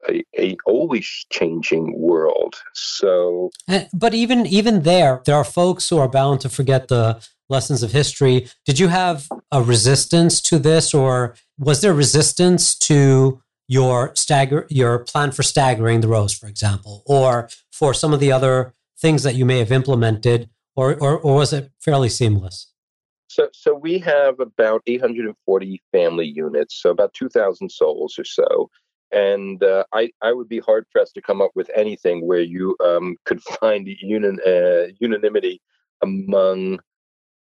a, 0.07 0.23
a, 0.37 0.57
always 0.65 1.25
changing 1.31 1.99
world. 1.99 2.55
So, 2.73 3.49
eh, 3.67 3.85
but 3.93 4.13
even 4.13 4.45
even 4.45 4.83
there, 4.83 5.21
there 5.25 5.35
are 5.35 5.43
folks 5.43 5.89
who 5.89 5.97
are 5.97 6.07
bound 6.07 6.41
to 6.41 6.49
forget 6.49 6.87
the 6.87 7.25
lessons 7.49 7.81
of 7.81 7.91
history. 7.91 8.47
Did 8.65 8.79
you 8.79 8.89
have 8.89 9.27
a 9.51 9.61
resistance 9.61 10.41
to 10.41 10.59
this, 10.59 10.93
or 10.93 11.35
was 11.57 11.81
there 11.81 11.93
resistance 11.93 12.77
to 12.79 13.41
your 13.67 14.15
stagger 14.15 14.65
your 14.69 14.99
plan 14.99 15.31
for 15.31 15.43
staggering 15.43 16.01
the 16.01 16.07
rows, 16.07 16.33
for 16.33 16.47
example, 16.47 17.03
or 17.05 17.49
for 17.77 17.93
some 17.93 18.13
of 18.13 18.19
the 18.19 18.31
other 18.31 18.73
things 18.99 19.23
that 19.23 19.35
you 19.35 19.45
may 19.45 19.59
have 19.59 19.71
implemented, 19.71 20.49
or 20.75 20.95
or, 20.95 21.19
or 21.19 21.35
was 21.35 21.53
it 21.53 21.71
fairly 21.79 22.09
seamless? 22.09 22.73
So, 23.27 23.49
so 23.53 23.75
we 23.75 23.99
have 23.99 24.39
about 24.39 24.81
840 24.87 25.83
family 25.91 26.25
units, 26.25 26.81
so 26.81 26.89
about 26.89 27.13
2,000 27.13 27.69
souls 27.69 28.17
or 28.17 28.23
so. 28.23 28.69
And 29.11 29.63
uh, 29.63 29.83
I, 29.93 30.11
I 30.21 30.33
would 30.33 30.49
be 30.49 30.59
hard 30.59 30.85
pressed 30.91 31.13
to 31.15 31.21
come 31.21 31.41
up 31.41 31.51
with 31.53 31.69
anything 31.75 32.25
where 32.25 32.41
you 32.41 32.75
um, 32.83 33.15
could 33.25 33.41
find 33.61 33.87
uh, 33.87 34.87
unanimity 34.99 35.61
among 36.01 36.79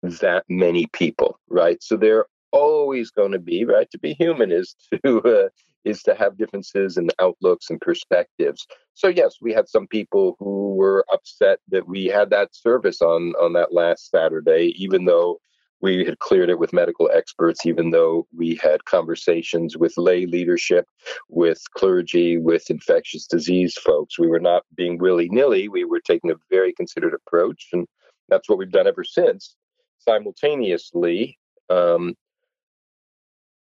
that 0.04 0.44
many 0.50 0.88
people, 0.88 1.40
right? 1.50 1.82
So 1.82 1.96
there 1.96 2.20
are 2.20 2.28
always 2.52 3.12
going 3.12 3.32
to 3.32 3.40
be, 3.40 3.66
right? 3.66 3.90
To 3.92 4.00
be 4.00 4.14
human 4.14 4.52
is 4.52 4.76
to 5.06 5.22
uh, 5.22 5.50
is 5.88 6.04
to 6.04 6.16
have 6.16 6.38
differences 6.38 6.98
in 6.98 7.10
outlooks 7.20 7.70
and 7.70 7.80
perspectives. 7.82 8.66
So 8.94 9.08
yes, 9.08 9.36
we 9.42 9.54
had 9.54 9.70
some 9.70 9.88
people 9.88 10.36
who 10.40 10.76
were 10.76 11.06
upset 11.12 11.60
that 11.70 11.88
we 11.88 12.06
had 12.06 12.30
that 12.32 12.56
service 12.56 13.02
on 13.02 13.34
on 13.42 13.54
that 13.54 13.74
last 13.74 14.10
Saturday, 14.10 14.74
even 14.78 15.06
though 15.06 15.40
we 15.82 16.04
had 16.04 16.20
cleared 16.20 16.50
it 16.50 16.60
with 16.60 16.74
medical 16.74 17.10
experts, 17.14 17.66
even 17.66 17.92
though 17.92 18.28
we 18.36 18.60
had 18.62 18.86
conversations 18.86 19.78
with 19.78 19.94
lay 19.98 20.26
leadership, 20.26 20.86
with 21.30 21.62
clergy, 21.76 22.38
with 22.38 22.70
infectious 22.70 23.28
disease 23.28 23.76
folks. 23.78 24.18
We 24.18 24.28
were 24.28 24.40
not 24.40 24.64
being 24.76 24.98
willy 24.98 25.30
nilly. 25.30 25.68
We 25.68 25.86
were 25.86 26.00
taking 26.00 26.32
a 26.32 26.36
very 26.50 26.74
considered 26.74 27.14
approach, 27.14 27.68
and 27.74 27.88
that's 28.30 28.50
what 28.50 28.58
we've 28.58 28.72
done 28.72 28.88
ever 28.88 29.04
since. 29.04 29.56
Simultaneously, 30.00 31.38
um, 31.70 32.16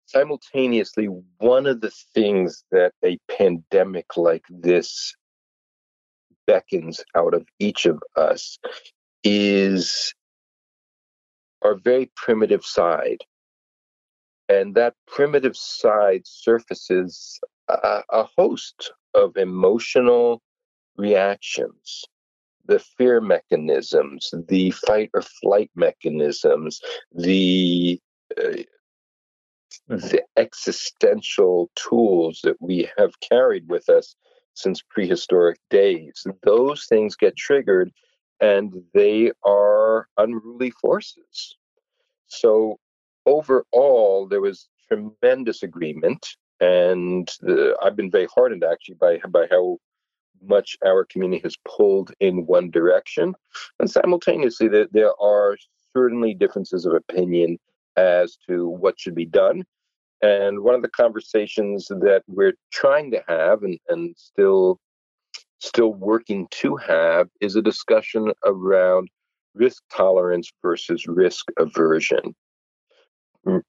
simultaneously, 0.07 1.07
one 1.39 1.67
of 1.67 1.81
the 1.81 1.93
things 2.15 2.65
that 2.71 2.93
a 3.05 3.19
pandemic 3.29 4.17
like 4.17 4.45
this 4.49 5.15
beckons 6.47 7.05
out 7.15 7.35
of 7.35 7.47
each 7.59 7.87
of 7.87 8.03
us 8.17 8.59
is 9.25 10.15
our 11.63 11.75
very 11.75 12.11
primitive 12.17 12.65
side. 12.65 13.19
And 14.49 14.75
that 14.77 14.95
primitive 15.09 15.57
side 15.57 16.23
surfaces 16.25 17.41
a, 17.69 18.03
a 18.11 18.29
host 18.37 18.93
of 19.15 19.37
emotional 19.37 20.41
reactions 20.97 22.05
the 22.67 22.79
fear 22.99 23.21
mechanisms, 23.21 24.33
the 24.49 24.71
fight 24.73 25.11
or 25.15 25.23
flight 25.23 25.71
mechanisms, 25.75 26.81
the 27.13 28.01
uh, 28.37 28.63
Mm-hmm. 29.91 30.09
the 30.09 30.23
existential 30.37 31.71
tools 31.77 32.41
that 32.43 32.57
we 32.61 32.89
have 32.99 33.19
carried 33.21 33.69
with 33.69 33.89
us 33.89 34.17
since 34.55 34.83
prehistoric 34.83 35.59
days. 35.71 36.27
Those 36.43 36.87
things 36.87 37.15
get 37.15 37.37
triggered 37.37 37.93
and 38.41 38.75
they 38.95 39.33
are 39.45 40.09
unruly 40.17 40.71
forces. 40.71 41.57
So, 42.27 42.79
overall, 43.27 44.27
there 44.27 44.41
was 44.41 44.69
tremendous 44.89 45.63
agreement. 45.63 46.27
And 46.61 47.29
the, 47.41 47.77
I've 47.83 47.97
been 47.97 48.11
very 48.11 48.29
heartened 48.35 48.65
actually 48.65 48.97
by, 48.97 49.19
by 49.29 49.47
how 49.51 49.79
much 50.43 50.77
our 50.85 51.05
community 51.05 51.43
has 51.45 51.57
pulled 51.65 52.13
in 52.21 52.47
one 52.47 52.71
direction. 52.71 53.35
And 53.79 53.91
simultaneously, 53.91 54.69
there, 54.69 54.89
there 54.91 55.13
are 55.21 55.57
certainly 55.95 56.35
differences 56.35 56.87
of 56.87 56.95
opinion 56.95 57.59
as 57.97 58.37
to 58.49 58.69
what 58.69 58.99
should 58.99 59.15
be 59.15 59.27
done. 59.27 59.65
And 60.23 60.61
one 60.61 60.75
of 60.75 60.83
the 60.83 60.89
conversations 60.89 61.87
that 61.89 62.23
we're 62.27 62.55
trying 62.73 63.11
to 63.11 63.23
have 63.29 63.63
and, 63.63 63.79
and 63.89 64.15
still 64.17 64.79
still 65.59 65.95
working 65.95 66.47
to 66.51 66.77
have 66.77 67.29
is 67.41 67.57
a 67.57 67.63
discussion 67.63 68.33
around 68.45 69.09
risk 69.55 69.83
tolerance 69.91 70.51
versus 70.63 71.07
risk 71.07 71.47
aversion. 71.59 72.35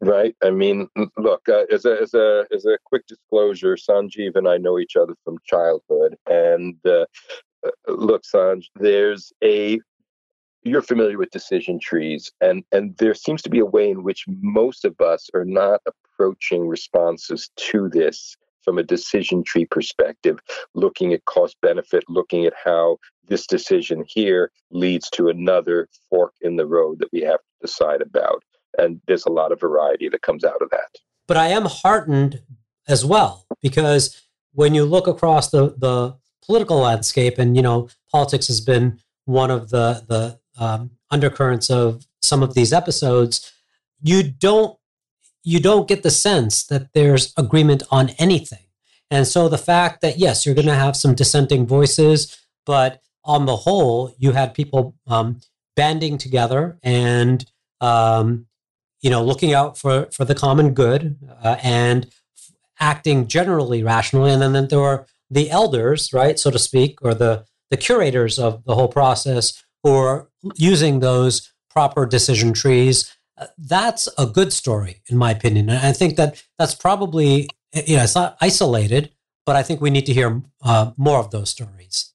Right. 0.02 0.36
I 0.44 0.50
mean, 0.50 0.88
look, 1.18 1.48
uh, 1.48 1.66
as 1.72 1.86
a 1.86 2.02
as 2.02 2.14
a 2.16 2.46
as 2.52 2.66
a 2.66 2.80
quick 2.84 3.06
disclosure, 3.08 3.76
Sanjeev 3.76 4.36
and 4.36 4.48
I 4.48 4.58
know 4.58 4.80
each 4.80 4.96
other 4.96 5.14
from 5.24 5.38
childhood, 5.46 6.16
and 6.28 6.76
uh, 6.84 7.06
uh 7.64 7.70
look, 7.88 8.24
Sanj, 8.24 8.66
there's 8.76 9.32
a 9.44 9.80
you're 10.68 10.82
familiar 10.82 11.18
with 11.18 11.32
decision 11.32 11.80
trees, 11.80 12.32
and 12.42 12.64
and 12.72 12.96
there 12.98 13.14
seems 13.14 13.42
to 13.44 13.50
be 13.50 13.60
a 13.60 13.66
way 13.66 13.90
in 13.90 14.04
which 14.04 14.26
most 14.28 14.86
of 14.86 15.00
us 15.00 15.30
are 15.34 15.46
not 15.46 15.82
approaching 15.88 16.68
responses 16.68 17.50
to 17.58 17.90
this 17.90 18.36
from 18.64 18.78
a 18.78 18.84
decision 18.84 19.44
tree 19.44 19.66
perspective, 19.66 20.40
looking 20.76 21.14
at 21.14 21.24
cost 21.26 21.56
benefit, 21.62 22.04
looking 22.10 22.46
at 22.46 22.54
how 22.62 22.98
this 23.28 23.48
decision 23.48 24.04
here 24.08 24.52
leads 24.72 25.10
to 25.12 25.30
another 25.30 25.88
fork 26.10 26.34
in 26.42 26.58
the 26.58 26.66
road 26.66 27.00
that 27.00 27.08
we 27.14 27.22
have 27.22 27.40
to 27.40 27.68
decide 27.68 28.02
about. 28.02 28.44
And 28.78 29.00
there's 29.08 29.26
a 29.26 29.32
lot 29.32 29.54
of 29.54 29.60
variety 29.60 30.10
that 30.10 30.22
comes 30.22 30.44
out 30.44 30.62
of 30.62 30.70
that. 30.72 30.98
But 31.28 31.38
I 31.38 31.48
am 31.48 31.66
heartened 31.66 32.42
as 32.88 33.06
well 33.06 33.46
because 33.62 34.22
when 34.54 34.76
you 34.76 34.84
look 34.84 35.08
across 35.08 35.50
the, 35.50 35.74
the 35.78 36.18
political 36.46 36.80
landscape, 36.80 37.38
and 37.38 37.56
you 37.56 37.62
know, 37.62 37.90
politics 38.12 38.48
has 38.48 38.60
been 38.60 39.00
one 39.26 39.52
of 39.52 39.70
the 39.70 40.04
the 40.08 40.40
um, 40.58 40.92
undercurrents 41.10 41.70
of 41.70 42.06
some 42.22 42.44
of 42.44 42.54
these 42.54 42.74
episodes, 42.74 43.52
you 44.02 44.24
don't 44.24 44.78
you 45.44 45.62
don't 45.62 45.88
get 45.88 46.04
the 46.04 46.12
sense 46.12 46.66
that 46.66 46.92
there's 46.94 47.34
agreement 47.38 47.82
on 47.90 48.10
anything. 48.20 48.66
And 49.10 49.26
so 49.26 49.48
the 49.48 49.58
fact 49.58 50.02
that, 50.02 50.18
yes, 50.18 50.46
you're 50.46 50.56
going 50.56 50.68
to 50.68 50.76
have 50.76 50.98
some 50.98 51.16
dissenting 51.16 51.66
voices, 51.66 52.38
but 52.66 53.02
on 53.24 53.46
the 53.46 53.56
whole, 53.56 54.14
you 54.18 54.34
had 54.34 54.54
people 54.54 54.96
um, 55.08 55.40
banding 55.78 56.18
together 56.18 56.78
and, 56.84 57.46
um, 57.80 58.48
you 59.00 59.10
know, 59.10 59.24
looking 59.24 59.54
out 59.54 59.78
for, 59.78 60.08
for 60.12 60.26
the 60.26 60.36
common 60.36 60.74
good 60.74 61.18
uh, 61.42 61.56
and 61.64 62.12
acting 62.82 63.28
generally 63.28 63.84
rationally. 63.84 64.32
And 64.32 64.42
then, 64.42 64.52
then 64.52 64.68
there 64.68 64.80
were 64.80 65.06
the 65.30 65.50
elders, 65.50 66.12
right, 66.12 66.38
so 66.38 66.52
to 66.52 66.60
speak, 66.60 67.00
or 67.02 67.14
the, 67.14 67.46
the 67.70 67.78
curators 67.78 68.38
of 68.38 68.66
the 68.66 68.76
whole 68.76 68.90
process 68.90 69.64
are 69.88 70.30
using 70.56 71.00
those 71.00 71.54
proper 71.70 72.06
decision 72.06 72.54
trees 72.54 73.18
that's 73.58 74.10
a 74.18 74.26
good 74.26 74.52
story, 74.54 75.02
in 75.10 75.18
my 75.18 75.32
opinion. 75.32 75.70
And 75.70 75.80
I 75.80 75.94
think 75.94 76.16
that 76.18 76.44
that's 76.58 76.76
probably, 76.76 77.50
you 77.74 77.98
know, 77.98 78.04
it's 78.04 78.16
not 78.16 78.38
isolated, 78.42 79.12
but 79.46 79.56
I 79.56 79.64
think 79.64 79.82
we 79.82 79.90
need 79.90 80.06
to 80.08 80.14
hear 80.14 80.42
uh, 80.64 80.92
more 80.98 81.20
of 81.20 81.32
those 81.32 81.50
stories. 81.50 82.14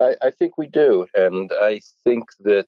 I, 0.00 0.16
I 0.20 0.30
think 0.30 0.58
we 0.58 0.66
do. 0.66 1.06
And 1.14 1.50
I 1.60 1.80
think 2.04 2.24
that, 2.40 2.66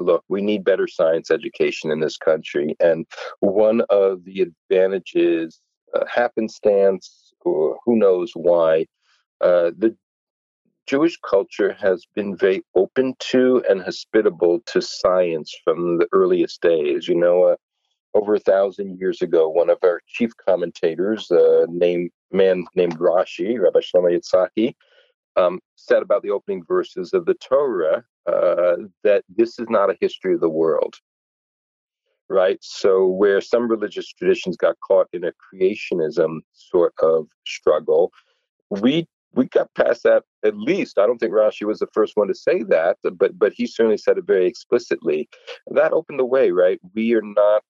look, 0.00 0.24
we 0.28 0.42
need 0.42 0.64
better 0.64 0.88
science 0.88 1.30
education 1.30 1.90
in 1.90 2.00
this 2.00 2.16
country. 2.16 2.74
And 2.80 3.06
one 3.40 3.82
of 3.90 4.24
the 4.24 4.52
advantages, 4.70 5.60
uh, 5.94 6.04
happenstance, 6.12 7.32
or 7.40 7.78
who 7.84 7.96
knows 7.96 8.32
why, 8.34 8.86
uh, 9.40 9.70
the 9.78 9.96
Jewish 10.88 11.18
culture 11.18 11.76
has 11.78 12.06
been 12.14 12.34
very 12.34 12.62
open 12.74 13.14
to 13.18 13.62
and 13.68 13.82
hospitable 13.82 14.60
to 14.66 14.80
science 14.80 15.54
from 15.62 15.98
the 15.98 16.08
earliest 16.12 16.62
days. 16.62 17.06
You 17.06 17.14
know, 17.14 17.44
uh, 17.44 17.56
over 18.14 18.34
a 18.34 18.40
thousand 18.40 18.98
years 18.98 19.20
ago, 19.20 19.48
one 19.48 19.68
of 19.68 19.78
our 19.82 20.00
chief 20.06 20.30
commentators, 20.48 21.30
a 21.30 21.62
uh, 21.62 21.66
name, 21.68 22.08
man 22.32 22.64
named 22.74 22.98
Rashi, 22.98 23.60
Rabbi 23.60 23.80
Shlomo 23.80 24.18
Yitzhaki, 24.18 24.74
um, 25.36 25.60
said 25.76 26.02
about 26.02 26.22
the 26.22 26.30
opening 26.30 26.64
verses 26.66 27.12
of 27.12 27.26
the 27.26 27.34
Torah 27.34 28.02
uh, 28.26 28.76
that 29.04 29.24
this 29.28 29.58
is 29.58 29.66
not 29.68 29.90
a 29.90 29.98
history 30.00 30.34
of 30.34 30.40
the 30.40 30.48
world. 30.48 30.94
Right? 32.30 32.58
So, 32.62 33.06
where 33.06 33.42
some 33.42 33.68
religious 33.68 34.10
traditions 34.12 34.56
got 34.56 34.76
caught 34.80 35.08
in 35.12 35.24
a 35.24 35.32
creationism 35.54 36.40
sort 36.52 36.94
of 37.02 37.28
struggle, 37.46 38.10
we 38.70 39.06
we 39.34 39.46
got 39.46 39.72
past 39.74 40.02
that 40.04 40.24
at 40.44 40.56
least. 40.56 40.98
I 40.98 41.06
don't 41.06 41.18
think 41.18 41.32
Rashi 41.32 41.66
was 41.66 41.78
the 41.78 41.88
first 41.92 42.16
one 42.16 42.28
to 42.28 42.34
say 42.34 42.62
that, 42.64 42.98
but 43.14 43.38
but 43.38 43.52
he 43.52 43.66
certainly 43.66 43.98
said 43.98 44.18
it 44.18 44.26
very 44.26 44.46
explicitly. 44.46 45.28
That 45.68 45.92
opened 45.92 46.18
the 46.18 46.24
way, 46.24 46.50
right? 46.50 46.80
We 46.94 47.14
are 47.14 47.22
not 47.22 47.62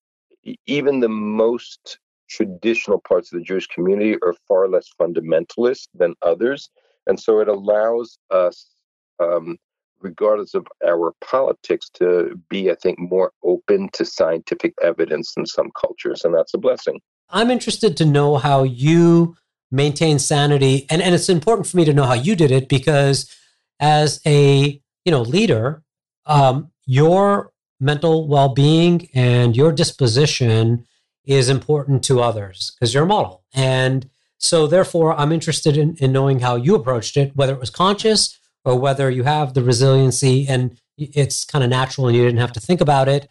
even 0.66 1.00
the 1.00 1.08
most 1.08 1.98
traditional 2.28 3.00
parts 3.00 3.32
of 3.32 3.38
the 3.38 3.44
Jewish 3.44 3.66
community 3.66 4.16
are 4.22 4.34
far 4.46 4.68
less 4.68 4.88
fundamentalist 5.00 5.88
than 5.94 6.14
others, 6.22 6.70
and 7.06 7.18
so 7.18 7.40
it 7.40 7.48
allows 7.48 8.18
us. 8.30 8.74
Um, 9.20 9.58
regardless 10.00 10.54
of 10.54 10.64
our 10.86 11.12
politics, 11.20 11.90
to 11.94 12.40
be, 12.48 12.70
I 12.70 12.76
think, 12.76 13.00
more 13.00 13.32
open 13.42 13.88
to 13.94 14.04
scientific 14.04 14.72
evidence 14.80 15.34
in 15.36 15.44
some 15.44 15.72
cultures, 15.76 16.24
and 16.24 16.32
that's 16.32 16.54
a 16.54 16.58
blessing. 16.58 17.00
I'm 17.30 17.50
interested 17.50 17.96
to 17.96 18.04
know 18.04 18.36
how 18.36 18.62
you 18.62 19.36
maintain 19.70 20.18
sanity. 20.18 20.86
And, 20.90 21.02
and 21.02 21.14
it's 21.14 21.28
important 21.28 21.66
for 21.66 21.76
me 21.76 21.84
to 21.84 21.92
know 21.92 22.04
how 22.04 22.14
you 22.14 22.34
did 22.34 22.50
it 22.50 22.68
because 22.68 23.34
as 23.80 24.20
a 24.26 24.80
you 25.04 25.12
know 25.12 25.22
leader 25.22 25.82
um, 26.26 26.70
your 26.84 27.52
mental 27.80 28.26
well-being 28.26 29.08
and 29.14 29.56
your 29.56 29.72
disposition 29.72 30.84
is 31.24 31.48
important 31.48 32.02
to 32.04 32.20
others 32.20 32.72
because 32.74 32.92
you're 32.92 33.04
a 33.04 33.06
model. 33.06 33.44
And 33.54 34.10
so 34.40 34.66
therefore 34.68 35.18
i'm 35.18 35.32
interested 35.32 35.76
in, 35.76 35.96
in 35.96 36.12
knowing 36.12 36.38
how 36.38 36.54
you 36.54 36.76
approached 36.76 37.16
it 37.16 37.32
whether 37.34 37.52
it 37.52 37.58
was 37.58 37.70
conscious 37.70 38.38
or 38.64 38.78
whether 38.78 39.10
you 39.10 39.24
have 39.24 39.54
the 39.54 39.62
resiliency 39.62 40.46
and 40.48 40.78
it's 40.98 41.44
kind 41.44 41.64
of 41.64 41.70
natural 41.70 42.08
and 42.08 42.16
you 42.16 42.24
didn't 42.24 42.40
have 42.40 42.52
to 42.52 42.60
think 42.60 42.80
about 42.80 43.08
it. 43.08 43.28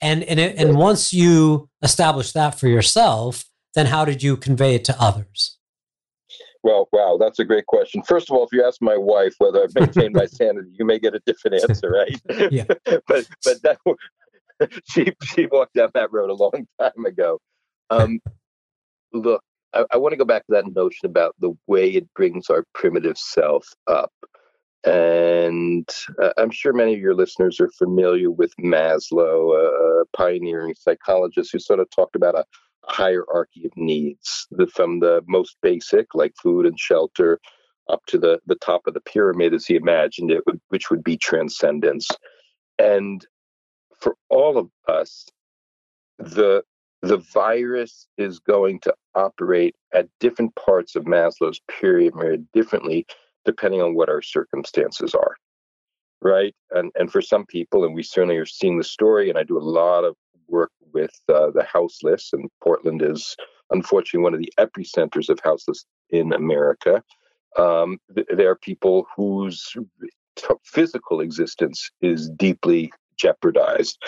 And 0.00 0.22
and, 0.24 0.38
it, 0.38 0.56
and 0.56 0.76
once 0.76 1.12
you 1.12 1.68
establish 1.82 2.32
that 2.32 2.58
for 2.58 2.68
yourself 2.68 3.44
then 3.74 3.86
how 3.86 4.04
did 4.04 4.22
you 4.22 4.36
convey 4.36 4.74
it 4.74 4.84
to 4.84 4.96
others? 5.00 5.58
Well, 6.62 6.88
wow, 6.92 7.16
that's 7.20 7.38
a 7.38 7.44
great 7.44 7.66
question. 7.66 8.02
First 8.02 8.30
of 8.30 8.36
all, 8.36 8.44
if 8.44 8.52
you 8.52 8.64
ask 8.64 8.82
my 8.82 8.96
wife 8.96 9.34
whether 9.38 9.62
I've 9.62 9.74
maintained 9.74 10.14
my 10.14 10.26
sanity, 10.26 10.70
you 10.78 10.84
may 10.84 10.98
get 10.98 11.14
a 11.14 11.20
different 11.24 11.62
answer, 11.62 11.90
right? 11.90 12.50
yeah. 12.52 12.64
but 13.06 13.28
but 13.44 13.62
that 13.62 13.78
she 14.84 15.12
she 15.24 15.46
walked 15.46 15.74
down 15.74 15.90
that 15.94 16.12
road 16.12 16.30
a 16.30 16.34
long 16.34 16.66
time 16.80 17.04
ago. 17.06 17.40
Um, 17.90 18.20
look, 19.12 19.42
I, 19.72 19.84
I 19.92 19.96
want 19.96 20.12
to 20.12 20.16
go 20.16 20.24
back 20.24 20.46
to 20.46 20.52
that 20.52 20.66
notion 20.74 21.06
about 21.06 21.34
the 21.38 21.56
way 21.66 21.90
it 21.90 22.12
brings 22.14 22.50
our 22.50 22.64
primitive 22.74 23.16
self 23.16 23.66
up. 23.86 24.12
And 24.84 25.88
uh, 26.22 26.32
I'm 26.36 26.50
sure 26.50 26.72
many 26.72 26.94
of 26.94 27.00
your 27.00 27.14
listeners 27.14 27.60
are 27.60 27.70
familiar 27.78 28.30
with 28.30 28.52
Maslow, 28.60 29.54
a 29.56 30.04
pioneering 30.16 30.74
psychologist 30.78 31.50
who 31.52 31.58
sort 31.58 31.80
of 31.80 31.90
talked 31.90 32.14
about 32.14 32.36
a 32.36 32.44
hierarchy 32.88 33.66
of 33.66 33.72
needs, 33.76 34.46
from 34.74 35.00
the 35.00 35.22
most 35.26 35.56
basic, 35.62 36.14
like 36.14 36.34
food 36.42 36.66
and 36.66 36.78
shelter, 36.78 37.38
up 37.88 38.04
to 38.06 38.18
the, 38.18 38.38
the 38.46 38.56
top 38.56 38.86
of 38.86 38.94
the 38.94 39.00
pyramid 39.00 39.54
as 39.54 39.66
he 39.66 39.76
imagined 39.76 40.30
it, 40.30 40.42
which 40.68 40.90
would 40.90 41.02
be 41.02 41.16
transcendence. 41.16 42.08
And 42.78 43.26
for 44.00 44.14
all 44.28 44.58
of 44.58 44.68
us, 44.88 45.26
the 46.18 46.62
the 47.00 47.18
virus 47.32 48.08
is 48.18 48.40
going 48.40 48.80
to 48.80 48.92
operate 49.14 49.76
at 49.94 50.08
different 50.18 50.52
parts 50.56 50.96
of 50.96 51.04
Maslow's 51.04 51.60
pyramid 51.68 52.44
differently, 52.52 53.06
depending 53.44 53.80
on 53.80 53.94
what 53.94 54.08
our 54.08 54.20
circumstances 54.20 55.14
are. 55.14 55.36
Right. 56.20 56.54
And 56.72 56.90
and 56.98 57.10
for 57.10 57.22
some 57.22 57.46
people, 57.46 57.84
and 57.84 57.94
we 57.94 58.02
certainly 58.02 58.36
are 58.36 58.46
seeing 58.46 58.78
the 58.78 58.84
story, 58.84 59.30
and 59.30 59.38
I 59.38 59.44
do 59.44 59.56
a 59.56 59.60
lot 59.60 60.04
of 60.04 60.16
work 60.48 60.72
with 60.92 61.14
uh, 61.28 61.50
the 61.50 61.62
houseless, 61.62 62.30
and 62.32 62.48
Portland 62.62 63.02
is 63.02 63.36
unfortunately 63.70 64.24
one 64.24 64.34
of 64.34 64.40
the 64.40 64.52
epicenters 64.58 65.28
of 65.28 65.38
houseless 65.40 65.84
in 66.10 66.32
America. 66.32 67.02
Um, 67.58 67.98
th- 68.14 68.26
there 68.30 68.50
are 68.50 68.56
people 68.56 69.06
whose 69.16 69.74
t- 70.36 70.46
physical 70.64 71.20
existence 71.20 71.90
is 72.00 72.30
deeply 72.30 72.92
jeopardized. 73.18 73.98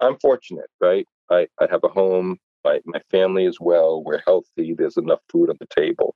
I'm 0.00 0.18
fortunate, 0.18 0.70
right? 0.80 1.06
I, 1.30 1.46
I 1.60 1.66
have 1.70 1.84
a 1.84 1.88
home. 1.88 2.38
My, 2.64 2.80
my 2.84 3.00
family 3.10 3.44
is 3.44 3.60
well. 3.60 4.02
We're 4.02 4.22
healthy. 4.26 4.74
There's 4.74 4.96
enough 4.96 5.20
food 5.28 5.50
on 5.50 5.56
the 5.60 5.66
table. 5.66 6.14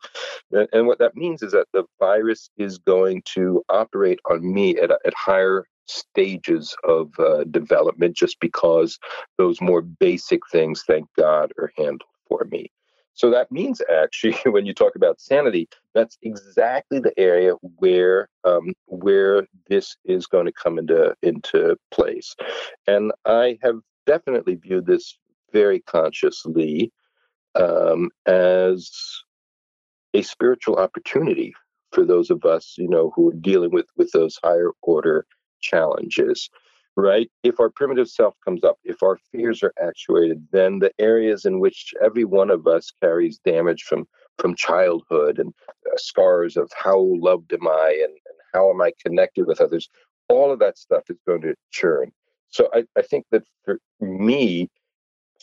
And, 0.52 0.68
and 0.72 0.86
what 0.86 0.98
that 0.98 1.16
means 1.16 1.42
is 1.42 1.52
that 1.52 1.68
the 1.72 1.84
virus 1.98 2.50
is 2.56 2.78
going 2.78 3.22
to 3.34 3.62
operate 3.68 4.20
on 4.30 4.52
me 4.52 4.78
at, 4.78 4.90
at 4.90 5.14
higher 5.14 5.66
stages 5.86 6.76
of 6.84 7.10
uh, 7.18 7.44
development 7.44 8.16
just 8.16 8.38
because 8.40 8.98
those 9.38 9.60
more 9.60 9.82
basic 9.82 10.40
things, 10.50 10.84
thank 10.86 11.06
God, 11.16 11.52
are 11.58 11.72
handled 11.76 12.02
for 12.28 12.46
me. 12.50 12.70
So 13.14 13.30
that 13.30 13.50
means 13.50 13.82
actually, 13.92 14.38
when 14.44 14.64
you 14.64 14.72
talk 14.72 14.94
about 14.96 15.20
sanity, 15.20 15.68
that's 15.94 16.16
exactly 16.22 17.00
the 17.00 17.18
area 17.18 17.54
where 17.78 18.28
um, 18.44 18.74
where 18.86 19.46
this 19.68 19.96
is 20.04 20.26
going 20.26 20.46
to 20.46 20.52
come 20.52 20.78
into 20.78 21.14
into 21.22 21.76
place. 21.90 22.34
And 22.86 23.12
I 23.26 23.58
have 23.62 23.76
definitely 24.06 24.54
viewed 24.54 24.86
this 24.86 25.18
very 25.52 25.80
consciously 25.80 26.92
um, 27.54 28.10
as 28.26 28.90
a 30.14 30.22
spiritual 30.22 30.76
opportunity 30.76 31.54
for 31.92 32.04
those 32.04 32.30
of 32.30 32.44
us, 32.44 32.74
you 32.76 32.88
know, 32.88 33.12
who 33.14 33.30
are 33.30 33.40
dealing 33.40 33.70
with 33.70 33.86
with 33.96 34.10
those 34.12 34.38
higher 34.42 34.70
order 34.82 35.26
challenges, 35.60 36.50
right? 36.96 37.30
If 37.42 37.60
our 37.60 37.70
primitive 37.70 38.08
self 38.08 38.34
comes 38.44 38.62
up, 38.64 38.76
if 38.84 39.02
our 39.02 39.18
fears 39.32 39.62
are 39.62 39.72
actuated, 39.80 40.46
then 40.52 40.80
the 40.80 40.92
areas 40.98 41.44
in 41.44 41.60
which 41.60 41.94
every 42.04 42.24
one 42.24 42.50
of 42.50 42.66
us 42.66 42.92
carries 43.02 43.38
damage 43.38 43.82
from 43.82 44.06
from 44.38 44.54
childhood 44.54 45.38
and 45.38 45.52
uh, 45.68 45.96
scars 45.96 46.56
of 46.56 46.70
how 46.76 46.98
loved 46.98 47.52
am 47.52 47.66
I 47.66 47.98
and, 48.04 48.12
and 48.12 48.38
how 48.54 48.70
am 48.70 48.80
I 48.80 48.92
connected 49.04 49.46
with 49.46 49.60
others, 49.60 49.88
all 50.28 50.52
of 50.52 50.60
that 50.60 50.78
stuff 50.78 51.04
is 51.08 51.18
going 51.26 51.42
to 51.42 51.54
churn. 51.72 52.12
So 52.50 52.68
I, 52.72 52.84
I 52.96 53.02
think 53.02 53.26
that 53.30 53.42
for 53.64 53.78
me, 54.00 54.68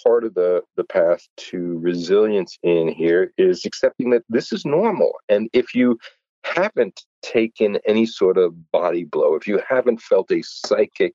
part 0.03 0.23
of 0.23 0.33
the 0.33 0.61
the 0.75 0.83
path 0.83 1.27
to 1.37 1.79
resilience 1.79 2.57
in 2.63 2.87
here 2.87 3.31
is 3.37 3.65
accepting 3.65 4.09
that 4.11 4.23
this 4.29 4.51
is 4.51 4.65
normal. 4.65 5.13
And 5.29 5.49
if 5.53 5.73
you 5.73 5.97
haven't 6.45 7.01
taken 7.23 7.79
any 7.85 8.05
sort 8.05 8.37
of 8.37 8.71
body 8.71 9.03
blow 9.03 9.35
if 9.35 9.47
you 9.47 9.59
haven't 9.67 9.99
felt 9.99 10.31
a 10.31 10.43
psychic 10.43 11.13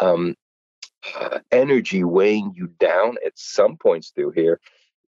um, 0.00 0.34
uh, 1.18 1.38
energy 1.52 2.02
weighing 2.02 2.52
you 2.54 2.66
down 2.80 3.16
at 3.24 3.32
some 3.36 3.76
points 3.76 4.10
through 4.10 4.32
here 4.32 4.60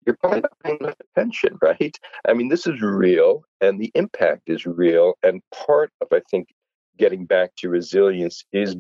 you're 0.07 0.17
probably 0.17 0.41
not 0.41 0.59
paying 0.63 0.79
enough 0.81 0.95
attention 1.01 1.59
right? 1.63 1.99
I 2.27 2.35
mean 2.35 2.49
this 2.49 2.67
is 2.67 2.81
real 2.81 3.43
and 3.61 3.81
the 3.81 3.91
impact 3.95 4.43
is 4.47 4.65
real. 4.65 5.15
And 5.23 5.43
part 5.53 5.91
of 6.01 6.09
i 6.13 6.21
think 6.31 6.49
getting 6.97 7.27
back 7.27 7.55
to 7.57 7.69
resilience 7.69 8.45
is 8.53 8.77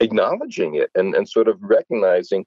acknowledging 0.00 0.76
it 0.76 0.90
and, 0.94 1.14
and 1.14 1.28
sort 1.28 1.48
of 1.48 1.58
recognizing 1.60 2.44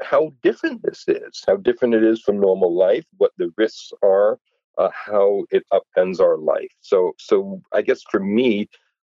how 0.00 0.32
different 0.42 0.82
this 0.82 1.04
is, 1.06 1.42
how 1.46 1.56
different 1.56 1.94
it 1.94 2.02
is 2.02 2.20
from 2.20 2.40
normal 2.40 2.74
life, 2.74 3.04
what 3.18 3.32
the 3.36 3.52
risks 3.56 3.92
are, 4.02 4.38
uh, 4.78 4.90
how 4.92 5.44
it 5.50 5.64
upends 5.72 6.20
our 6.20 6.38
life. 6.38 6.72
So, 6.80 7.12
so 7.18 7.60
I 7.72 7.82
guess 7.82 8.02
for 8.10 8.20
me, 8.20 8.68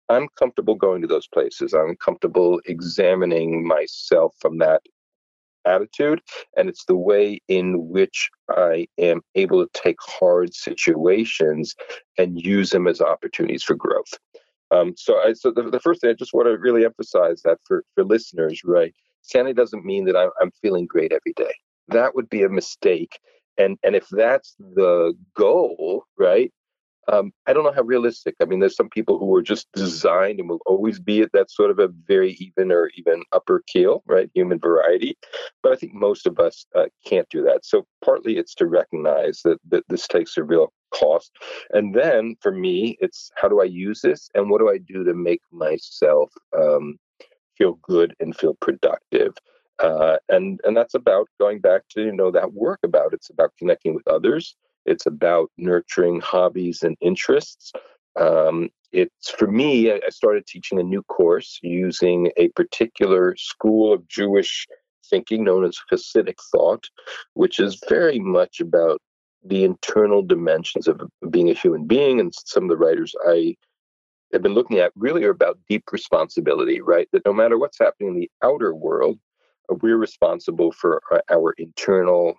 I'm 0.09 0.29
comfortable 0.39 0.75
going 0.75 1.03
to 1.03 1.07
those 1.07 1.29
places. 1.29 1.73
I'm 1.73 1.97
comfortable 1.97 2.61
examining 2.65 3.67
myself 3.67 4.35
from 4.41 4.59
that 4.59 4.83
attitude, 5.65 6.21
and 6.57 6.69
it's 6.69 6.85
the 6.87 6.97
way 6.97 7.41
in 7.49 7.89
which 7.89 8.31
I 8.49 8.89
am 8.99 9.21
able 9.35 9.65
to 9.65 9.71
take 9.73 9.99
hard 10.01 10.55
situations 10.55 11.75
and 12.19 12.41
use 12.41 12.71
them 12.71 12.89
as 12.89 13.01
opportunities 13.01 13.63
for 13.63 13.75
growth. 13.75 14.13
Um, 14.73 14.95
so, 14.97 15.19
I, 15.19 15.35
so 15.35 15.51
the, 15.51 15.63
the 15.71 15.81
first 15.81 16.01
thing 16.01 16.11
I 16.11 16.15
just 16.15 16.33
want 16.33 16.47
to 16.47 16.57
really 16.57 16.85
emphasize 16.85 17.43
that 17.43 17.59
for 17.65 17.85
for 17.95 18.05
listeners, 18.05 18.63
right? 18.65 18.95
Sanity 19.23 19.55
doesn't 19.55 19.85
mean 19.85 20.05
that 20.07 20.17
I'm, 20.17 20.31
I'm 20.41 20.51
feeling 20.63 20.87
great 20.87 21.13
every 21.13 21.33
day. 21.35 21.53
That 21.89 22.15
would 22.15 22.29
be 22.29 22.43
a 22.43 22.49
mistake. 22.49 23.19
And 23.59 23.79
and 23.83 23.95
if 23.95 24.09
that's 24.09 24.55
the 24.59 25.15
goal, 25.35 26.05
right? 26.19 26.53
Um, 27.09 27.33
I 27.47 27.53
don't 27.53 27.65
know 27.65 27.73
how 27.73 27.83
realistic. 27.83 28.37
I 28.41 28.45
mean, 28.45 28.61
there's 28.61 28.77
some 28.77 28.91
people 28.91 29.19
who 29.19 29.35
are 29.35 29.43
just 29.43 29.67
designed 29.73 30.39
and 30.39 30.49
will 30.49 30.61
always 30.65 31.01
be 31.01 31.23
at 31.23 31.33
that 31.33 31.51
sort 31.51 31.71
of 31.71 31.79
a 31.81 31.89
very 32.07 32.33
even 32.35 32.71
or 32.71 32.91
even 32.97 33.25
upper 33.33 33.65
keel, 33.67 34.03
right? 34.07 34.31
Human 34.35 34.61
variety. 34.61 35.17
But 35.63 35.73
I 35.73 35.77
think 35.77 35.93
most 35.93 36.27
of 36.27 36.39
us 36.39 36.67
uh, 36.77 36.87
can't 37.05 37.29
do 37.29 37.43
that. 37.45 37.65
So 37.65 37.85
partly 38.05 38.37
it's 38.37 38.55
to 38.57 38.67
recognize 38.67 39.41
that, 39.45 39.59
that 39.71 39.85
this 39.89 40.07
takes 40.07 40.37
a 40.37 40.45
real 40.45 40.73
cost. 40.95 41.33
And 41.71 41.95
then 41.95 42.37
for 42.41 42.53
me, 42.53 42.97
it's 43.01 43.31
how 43.35 43.49
do 43.49 43.61
I 43.61 43.65
use 43.65 44.03
this 44.03 44.29
and 44.35 44.49
what 44.49 44.61
do 44.61 44.69
I 44.69 44.79
do 44.79 45.03
to 45.03 45.15
make 45.15 45.43
myself 45.51 46.31
um, 46.57 46.97
feel 47.61 47.79
good 47.83 48.15
and 48.21 48.37
feel 48.37 48.55
productive. 48.61 49.35
Uh, 49.79 50.17
and 50.29 50.61
and 50.65 50.77
that's 50.77 50.95
about 50.95 51.29
going 51.39 51.59
back 51.59 51.83
to 51.91 52.03
you 52.03 52.13
know 52.13 52.31
that 52.31 52.53
work 52.53 52.81
about 52.83 53.15
it's 53.15 53.31
about 53.31 53.53
connecting 53.59 53.95
with 53.95 54.07
others. 54.09 54.57
It's 54.87 55.07
about 55.07 55.51
nurturing 55.59 56.21
hobbies 56.21 56.83
and 56.83 56.97
interests. 57.01 57.73
Um, 58.19 58.71
it's 58.93 59.31
for 59.31 59.47
me. 59.47 59.93
I 59.93 60.09
started 60.09 60.47
teaching 60.47 60.81
a 60.81 60.83
new 60.83 61.03
course 61.05 61.59
using 61.63 62.31
a 62.37 62.49
particular 62.49 63.37
school 63.37 63.93
of 63.93 64.07
Jewish 64.09 64.67
thinking 65.09 65.45
known 65.45 65.65
as 65.65 65.77
Hasidic 65.93 66.39
thought, 66.53 66.85
which 67.35 67.59
is 67.59 67.81
very 67.89 68.19
much 68.19 68.61
about 68.61 69.01
the 69.45 69.65
internal 69.65 70.23
dimensions 70.23 70.87
of 70.89 71.01
being 71.31 71.51
a 71.51 71.55
human 71.55 71.87
being. 71.87 72.21
And 72.21 72.33
some 72.45 72.65
of 72.65 72.69
the 72.69 72.77
writers 72.77 73.15
I 73.27 73.57
have 74.33 74.43
been 74.43 74.55
looking 74.55 74.79
at 74.79 74.93
really 74.97 75.25
are 75.25 75.31
about 75.31 75.59
deep 75.69 75.85
responsibility, 75.93 76.81
right? 76.81 77.09
That 77.13 77.27
no 77.27 77.33
matter 77.33 77.59
what's 77.59 77.79
happening 77.79 78.11
in 78.11 78.21
the 78.21 78.31
outer 78.43 78.75
world, 78.75 79.19
uh, 79.71 79.77
we're 79.83 79.97
responsible 79.97 80.73
for 80.73 81.03
our, 81.11 81.23
our 81.31 81.53
internal 81.59 82.35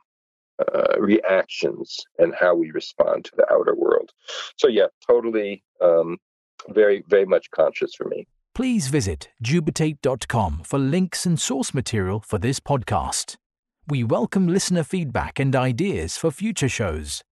uh, 0.59 0.99
reactions 0.99 1.97
and 2.19 2.33
how 2.39 2.55
we 2.55 2.71
respond 2.71 3.25
to 3.25 3.31
the 3.35 3.51
outer 3.51 3.75
world. 3.75 4.11
So, 4.57 4.67
yeah, 4.67 4.87
totally, 5.07 5.63
um, 5.81 6.17
very, 6.69 7.03
very 7.07 7.25
much 7.25 7.49
conscious 7.51 7.95
for 7.95 8.05
me. 8.05 8.27
Please 8.53 8.87
visit 8.87 9.29
dubitate.com 9.43 10.61
for 10.63 10.77
links 10.77 11.25
and 11.25 11.39
source 11.39 11.73
material 11.73 12.19
for 12.19 12.37
this 12.37 12.59
podcast. 12.59 13.37
We 13.87 14.03
welcome 14.03 14.47
listener 14.47 14.83
feedback 14.83 15.39
and 15.39 15.55
ideas 15.55 16.17
for 16.17 16.31
future 16.31 16.69
shows. 16.69 17.23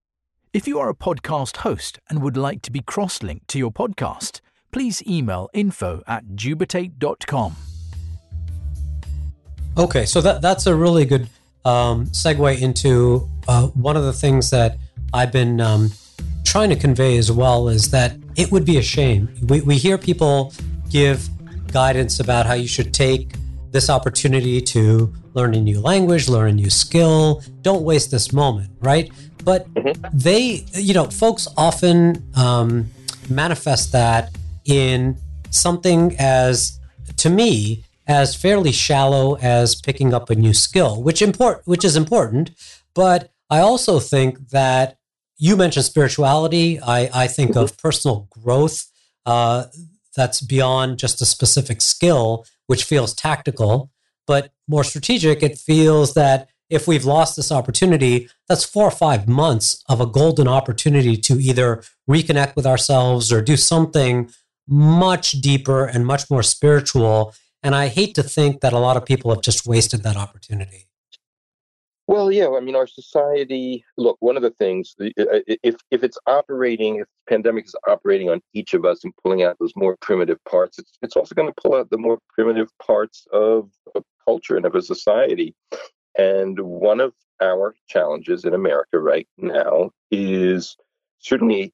If 0.52 0.66
you 0.66 0.80
are 0.80 0.88
a 0.88 0.94
podcast 0.94 1.58
host 1.58 2.00
and 2.08 2.22
would 2.22 2.36
like 2.36 2.62
to 2.62 2.72
be 2.72 2.80
cross 2.80 3.22
linked 3.22 3.46
to 3.48 3.58
your 3.58 3.70
podcast, 3.70 4.40
please 4.72 5.02
email 5.06 5.48
info 5.52 6.02
at 6.06 6.24
dubitate.com. 6.28 7.56
Okay, 9.78 10.04
so 10.04 10.20
that, 10.20 10.42
that's 10.42 10.66
a 10.66 10.74
really 10.74 11.04
good 11.04 11.28
um, 11.64 12.06
segue 12.06 12.60
into 12.60 13.28
uh, 13.48 13.68
one 13.68 13.96
of 13.96 14.04
the 14.04 14.12
things 14.12 14.50
that 14.50 14.76
I've 15.12 15.32
been 15.32 15.60
um, 15.60 15.90
trying 16.44 16.70
to 16.70 16.76
convey 16.76 17.16
as 17.16 17.30
well 17.30 17.68
is 17.68 17.90
that 17.90 18.16
it 18.36 18.50
would 18.50 18.64
be 18.64 18.78
a 18.78 18.82
shame. 18.82 19.28
We, 19.48 19.60
we 19.60 19.76
hear 19.76 19.98
people 19.98 20.52
give 20.90 21.28
guidance 21.72 22.20
about 22.20 22.46
how 22.46 22.54
you 22.54 22.66
should 22.66 22.92
take 22.92 23.34
this 23.70 23.88
opportunity 23.88 24.60
to 24.60 25.12
learn 25.34 25.54
a 25.54 25.60
new 25.60 25.80
language, 25.80 26.28
learn 26.28 26.50
a 26.50 26.52
new 26.52 26.70
skill. 26.70 27.42
Don't 27.62 27.82
waste 27.82 28.10
this 28.10 28.32
moment, 28.32 28.70
right? 28.80 29.10
But 29.44 29.72
mm-hmm. 29.74 30.18
they, 30.18 30.64
you 30.74 30.94
know, 30.94 31.04
folks 31.04 31.46
often 31.56 32.22
um, 32.34 32.90
manifest 33.28 33.92
that 33.92 34.34
in 34.64 35.18
something 35.50 36.14
as, 36.18 36.78
to 37.16 37.30
me, 37.30 37.84
as 38.06 38.34
fairly 38.34 38.72
shallow 38.72 39.36
as 39.36 39.76
picking 39.76 40.12
up 40.12 40.30
a 40.30 40.34
new 40.34 40.52
skill, 40.52 41.00
which 41.02 41.22
import 41.22 41.62
which 41.64 41.84
is 41.84 41.96
important. 41.96 42.50
But 42.94 43.32
I 43.48 43.60
also 43.60 44.00
think 44.00 44.50
that 44.50 44.98
you 45.38 45.56
mentioned 45.56 45.86
spirituality. 45.86 46.80
I, 46.80 47.08
I 47.14 47.26
think 47.28 47.56
of 47.56 47.78
personal 47.78 48.26
growth 48.30 48.86
uh, 49.26 49.66
that's 50.16 50.40
beyond 50.40 50.98
just 50.98 51.22
a 51.22 51.26
specific 51.26 51.80
skill, 51.80 52.44
which 52.66 52.84
feels 52.84 53.14
tactical, 53.14 53.90
but 54.26 54.52
more 54.66 54.84
strategic. 54.84 55.42
It 55.42 55.56
feels 55.56 56.14
that 56.14 56.48
if 56.68 56.86
we've 56.86 57.04
lost 57.04 57.36
this 57.36 57.50
opportunity, 57.50 58.28
that's 58.48 58.64
four 58.64 58.86
or 58.86 58.92
five 58.92 59.28
months 59.28 59.82
of 59.88 60.00
a 60.00 60.06
golden 60.06 60.46
opportunity 60.46 61.16
to 61.16 61.40
either 61.40 61.82
reconnect 62.08 62.54
with 62.56 62.66
ourselves 62.66 63.32
or 63.32 63.40
do 63.40 63.56
something 63.56 64.30
much 64.70 65.32
deeper 65.32 65.84
and 65.84 66.06
much 66.06 66.30
more 66.30 66.42
spiritual. 66.42 67.34
And 67.62 67.74
I 67.74 67.88
hate 67.88 68.14
to 68.14 68.22
think 68.22 68.60
that 68.60 68.72
a 68.72 68.78
lot 68.78 68.96
of 68.96 69.04
people 69.04 69.30
have 69.30 69.42
just 69.42 69.66
wasted 69.66 70.02
that 70.04 70.16
opportunity. 70.16 70.86
Well, 72.06 72.32
yeah, 72.32 72.48
I 72.56 72.58
mean, 72.58 72.74
our 72.74 72.88
society. 72.88 73.84
Look, 73.96 74.16
one 74.18 74.36
of 74.36 74.42
the 74.42 74.50
things, 74.50 74.96
uh, 75.00 75.06
if 75.62 75.76
if 75.92 76.02
it's 76.02 76.18
operating, 76.26 76.96
if 76.96 77.06
the 77.06 77.34
pandemic 77.34 77.66
is 77.66 77.76
operating 77.86 78.30
on 78.30 78.40
each 78.52 78.74
of 78.74 78.84
us 78.84 79.04
and 79.04 79.12
pulling 79.22 79.44
out 79.44 79.56
those 79.60 79.72
more 79.76 79.96
primitive 80.00 80.42
parts, 80.44 80.80
it's 80.80 80.90
it's 81.02 81.14
also 81.14 81.36
going 81.36 81.46
to 81.46 81.54
pull 81.62 81.76
out 81.76 81.88
the 81.90 81.98
more 81.98 82.18
primitive 82.34 82.68
parts 82.84 83.28
of, 83.32 83.70
of 83.94 84.02
culture 84.24 84.56
and 84.56 84.66
of 84.66 84.74
a 84.74 84.82
society. 84.82 85.54
And 86.18 86.58
one 86.58 86.98
of 86.98 87.12
our 87.40 87.76
challenges 87.86 88.44
in 88.44 88.54
America 88.54 88.98
right 88.98 89.28
now 89.38 89.92
is 90.10 90.76
certainly 91.20 91.72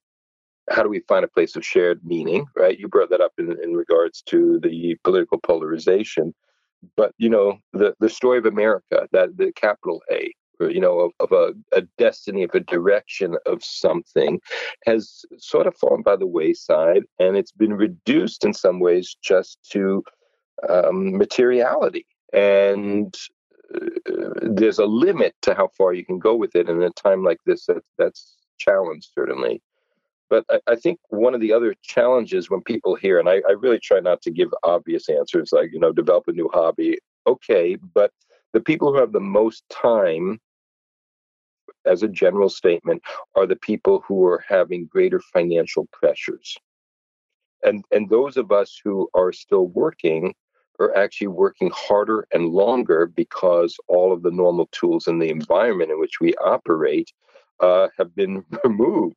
how 0.70 0.82
do 0.82 0.88
we 0.88 1.00
find 1.00 1.24
a 1.24 1.28
place 1.28 1.56
of 1.56 1.64
shared 1.64 2.00
meaning, 2.04 2.46
right? 2.56 2.78
You 2.78 2.88
brought 2.88 3.10
that 3.10 3.20
up 3.20 3.32
in, 3.38 3.56
in 3.62 3.74
regards 3.74 4.22
to 4.22 4.58
the 4.60 4.96
political 5.04 5.38
polarization. 5.38 6.34
But, 6.96 7.12
you 7.18 7.28
know, 7.28 7.58
the, 7.72 7.94
the 8.00 8.08
story 8.08 8.38
of 8.38 8.46
America, 8.46 9.08
that 9.12 9.36
the 9.36 9.52
capital 9.52 10.02
A, 10.10 10.32
you 10.60 10.80
know, 10.80 11.00
of, 11.00 11.12
of 11.20 11.32
a, 11.32 11.52
a, 11.76 11.82
destiny, 11.98 12.42
of 12.42 12.54
a 12.54 12.60
direction 12.60 13.36
of 13.46 13.62
something, 13.62 14.40
has 14.86 15.24
sort 15.38 15.66
of 15.66 15.76
fallen 15.76 16.02
by 16.02 16.16
the 16.16 16.26
wayside, 16.26 17.02
and 17.18 17.36
it's 17.36 17.52
been 17.52 17.74
reduced 17.74 18.44
in 18.44 18.54
some 18.54 18.80
ways 18.80 19.16
just 19.22 19.58
to 19.70 20.02
um, 20.68 21.16
materiality. 21.16 22.06
And 22.32 23.14
uh, 23.74 24.30
there's 24.42 24.78
a 24.78 24.86
limit 24.86 25.34
to 25.42 25.54
how 25.54 25.68
far 25.76 25.92
you 25.92 26.04
can 26.04 26.18
go 26.18 26.34
with 26.34 26.56
it. 26.56 26.68
And 26.68 26.82
in 26.82 26.88
a 26.88 26.90
time 26.90 27.22
like 27.22 27.38
this, 27.46 27.66
that, 27.66 27.82
that's 27.98 28.36
challenged 28.58 29.10
certainly. 29.14 29.62
But 30.28 30.44
I, 30.50 30.60
I, 30.66 30.76
think 30.76 30.98
one 31.08 31.34
of 31.34 31.40
the 31.40 31.52
other 31.52 31.74
challenges 31.82 32.50
when 32.50 32.60
people 32.62 32.96
hear, 32.96 33.18
and 33.18 33.28
I, 33.28 33.42
I 33.48 33.52
really 33.52 33.78
try 33.78 34.00
not 34.00 34.22
to 34.22 34.30
give 34.30 34.52
obvious 34.64 35.08
answers 35.08 35.50
like, 35.52 35.70
you 35.72 35.78
know, 35.78 35.92
develop 35.92 36.24
a 36.26 36.32
new 36.32 36.50
hobby. 36.52 36.98
Okay. 37.26 37.76
But 37.94 38.10
the 38.52 38.60
people 38.60 38.92
who 38.92 38.98
have 38.98 39.12
the 39.12 39.20
most 39.20 39.64
time, 39.68 40.40
as 41.84 42.02
a 42.02 42.08
general 42.08 42.48
statement, 42.48 43.02
are 43.36 43.46
the 43.46 43.56
people 43.56 44.02
who 44.06 44.24
are 44.26 44.44
having 44.48 44.86
greater 44.86 45.20
financial 45.20 45.86
pressures. 45.92 46.56
and 47.62 47.84
and 47.92 48.08
those 48.08 48.36
of 48.36 48.52
us 48.52 48.80
who 48.82 49.08
are 49.14 49.32
still 49.32 49.66
working 49.68 50.34
are 50.78 50.96
actually 50.96 51.28
working 51.28 51.70
harder 51.74 52.26
and 52.32 52.48
longer 52.48 53.06
because 53.06 53.76
all 53.88 54.12
of 54.12 54.22
the 54.22 54.30
normal 54.30 54.68
tools 54.72 55.06
in 55.06 55.18
the 55.18 55.30
environment 55.30 55.90
in 55.90 55.98
which 55.98 56.20
we 56.20 56.34
operate 56.36 57.10
uh, 57.60 57.88
have 57.98 58.14
been 58.14 58.44
removed. 58.64 59.16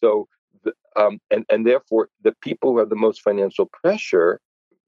So, 0.00 0.28
the, 0.64 0.72
um, 0.96 1.20
and 1.30 1.44
and 1.48 1.66
therefore, 1.66 2.08
the 2.22 2.34
people 2.42 2.72
who 2.72 2.78
have 2.78 2.88
the 2.88 2.96
most 2.96 3.22
financial 3.22 3.66
pressure, 3.66 4.40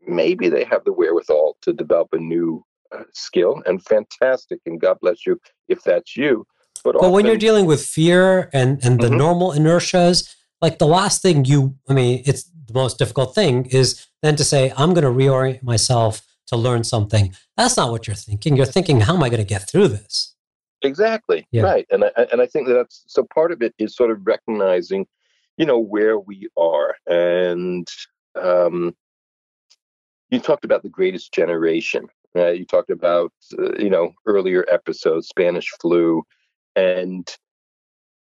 maybe 0.07 0.49
they 0.49 0.65
have 0.65 0.85
the 0.85 0.93
wherewithal 0.93 1.57
to 1.63 1.73
develop 1.73 2.09
a 2.13 2.19
new 2.19 2.65
uh, 2.93 3.05
skill, 3.13 3.63
and 3.67 3.85
fantastic, 3.85 4.61
and 4.67 4.81
God 4.81 4.99
bless 5.01 5.27
you 5.27 5.41
if 5.69 5.83
that's 5.83 6.17
you. 6.17 6.47
But, 6.83 6.93
but 6.93 6.99
often, 6.99 7.13
when 7.13 7.27
you're 7.27 7.37
dealing 7.37 7.67
with 7.67 7.85
fear 7.85 8.51
and 8.53 8.85
and 8.85 9.01
the 9.01 9.09
mm-hmm. 9.09 9.19
normal 9.19 9.53
inertias, 9.53 10.35
like 10.61 10.79
the 10.79 10.87
last 10.87 11.23
thing 11.23 11.45
you, 11.45 11.77
I 11.89 11.95
mean, 11.95 12.23
it's 12.27 12.51
the 12.67 12.75
most 12.75 12.99
difficult 12.99 13.35
thing 13.35 13.67
is 13.67 14.07
then 14.23 14.37
to 14.37 14.45
say, 14.45 14.73
I'm 14.77 14.95
going 14.95 15.05
to 15.05 15.11
reorient 15.11 15.63
myself 15.63 16.23
to 16.47 16.57
learn 16.57 16.85
something. 16.85 17.35
That's 17.57 17.77
not 17.77 17.91
what 17.91 18.07
you're 18.07 18.17
thinking. 18.17 18.57
You're 18.57 18.67
thinking, 18.67 19.01
how 19.01 19.15
am 19.15 19.23
I 19.23 19.29
going 19.29 19.43
to 19.43 19.47
get 19.47 19.69
through 19.69 19.89
this? 19.89 20.30
Exactly. 20.83 21.47
Yeah. 21.51 21.63
Right. 21.63 21.87
And 21.91 22.05
I, 22.05 22.27
and 22.33 22.41
I 22.41 22.47
think 22.47 22.67
that 22.69 22.75
that's 22.75 23.05
so 23.07 23.27
part 23.35 23.53
of 23.53 23.63
it 23.63 23.75
is 23.79 23.95
sort 23.95 24.11
of 24.11 24.27
recognizing, 24.27 25.07
you 25.57 25.67
know, 25.67 25.79
where 25.79 26.19
we 26.19 26.49
are. 26.57 26.95
And 27.07 27.87
um, 28.41 28.95
you 30.31 30.41
talked 30.41 30.65
about 30.65 30.83
the 30.83 30.89
greatest 30.89 31.33
generation. 31.33 32.07
Uh, 32.37 32.51
you 32.51 32.65
talked 32.65 32.91
about, 32.91 33.33
uh, 33.59 33.75
you 33.77 33.91
know, 33.91 34.13
earlier 34.27 34.65
episodes, 34.71 35.29
Spanish 35.29 35.69
flu. 35.81 36.23
And 36.77 37.29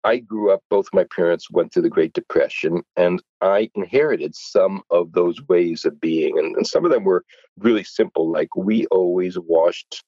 I 0.03 0.17
grew 0.17 0.51
up, 0.51 0.61
both 0.69 0.87
my 0.93 1.03
parents 1.15 1.49
went 1.49 1.73
through 1.73 1.81
the 1.81 1.89
Great 1.89 2.13
Depression, 2.13 2.83
and 2.95 3.23
I 3.41 3.71
inherited 3.73 4.35
some 4.35 4.83
of 4.91 5.13
those 5.13 5.41
ways 5.47 5.83
of 5.83 5.99
being. 5.99 6.37
And, 6.37 6.55
and 6.55 6.67
some 6.67 6.85
of 6.85 6.91
them 6.91 7.03
were 7.03 7.25
really 7.57 7.83
simple, 7.83 8.31
like 8.31 8.55
we 8.55 8.85
always 8.91 9.39
washed 9.39 10.03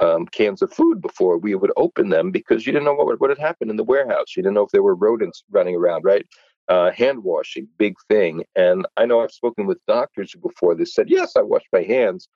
um, 0.00 0.26
cans 0.26 0.62
of 0.62 0.72
food 0.72 1.00
before 1.00 1.38
we 1.38 1.54
would 1.54 1.72
open 1.76 2.08
them 2.08 2.30
because 2.30 2.66
you 2.66 2.72
didn't 2.72 2.86
know 2.86 2.94
what, 2.94 3.20
what 3.20 3.30
had 3.30 3.38
happened 3.38 3.70
in 3.70 3.76
the 3.76 3.84
warehouse. 3.84 4.36
You 4.36 4.42
didn't 4.42 4.54
know 4.54 4.64
if 4.64 4.70
there 4.70 4.82
were 4.82 4.94
rodents 4.94 5.44
running 5.50 5.76
around, 5.76 6.04
right? 6.04 6.26
Uh, 6.68 6.90
hand 6.90 7.22
washing, 7.22 7.68
big 7.78 7.94
thing. 8.08 8.44
And 8.56 8.86
I 8.96 9.04
know 9.04 9.20
I've 9.20 9.32
spoken 9.32 9.66
with 9.66 9.84
doctors 9.86 10.34
before 10.40 10.74
that 10.76 10.88
said, 10.88 11.10
yes, 11.10 11.36
I 11.36 11.42
wash 11.42 11.64
my 11.72 11.82
hands, 11.82 12.28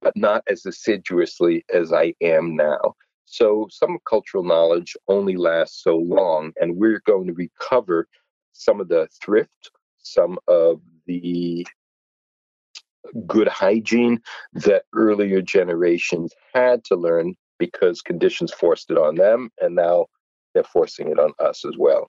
but 0.00 0.16
not 0.16 0.42
as 0.48 0.64
assiduously 0.64 1.64
as 1.72 1.92
I 1.92 2.14
am 2.20 2.56
now. 2.56 2.94
So 3.26 3.66
some 3.70 3.98
cultural 4.08 4.44
knowledge 4.44 4.96
only 5.08 5.36
lasts 5.36 5.82
so 5.82 5.96
long, 5.96 6.52
and 6.60 6.76
we're 6.76 7.02
going 7.06 7.26
to 7.26 7.34
recover 7.34 8.06
some 8.52 8.80
of 8.80 8.88
the 8.88 9.08
thrift, 9.20 9.70
some 9.98 10.38
of 10.46 10.80
the 11.06 11.66
good 13.26 13.48
hygiene 13.48 14.20
that 14.52 14.84
earlier 14.94 15.40
generations 15.42 16.32
had 16.54 16.84
to 16.84 16.96
learn 16.96 17.34
because 17.58 18.02
conditions 18.02 18.52
forced 18.52 18.90
it 18.90 18.98
on 18.98 19.14
them, 19.14 19.50
and 19.60 19.74
now 19.74 20.06
they're 20.54 20.64
forcing 20.64 21.08
it 21.08 21.18
on 21.18 21.32
us 21.38 21.64
as 21.64 21.74
well. 21.78 22.08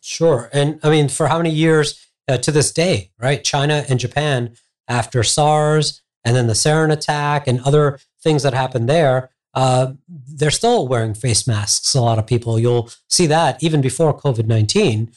Sure. 0.00 0.48
And 0.52 0.80
I 0.82 0.90
mean, 0.90 1.08
for 1.08 1.28
how 1.28 1.38
many 1.38 1.50
years 1.50 2.06
uh, 2.28 2.38
to 2.38 2.52
this 2.52 2.72
day, 2.72 3.10
right? 3.18 3.42
China 3.42 3.84
and 3.88 3.98
Japan, 3.98 4.54
after 4.86 5.22
SARS 5.22 6.02
and 6.24 6.36
then 6.36 6.46
the 6.46 6.52
sarin 6.52 6.92
attack 6.92 7.46
and 7.46 7.60
other 7.60 7.98
things 8.22 8.42
that 8.42 8.54
happened 8.54 8.88
there, 8.88 9.30
uh, 9.54 9.92
they're 10.08 10.50
still 10.50 10.86
wearing 10.86 11.14
face 11.14 11.46
masks. 11.46 11.94
A 11.94 12.00
lot 12.00 12.18
of 12.18 12.26
people, 12.26 12.58
you'll 12.58 12.90
see 13.08 13.26
that 13.26 13.62
even 13.62 13.80
before 13.80 14.16
COVID 14.16 14.46
19, 14.46 15.10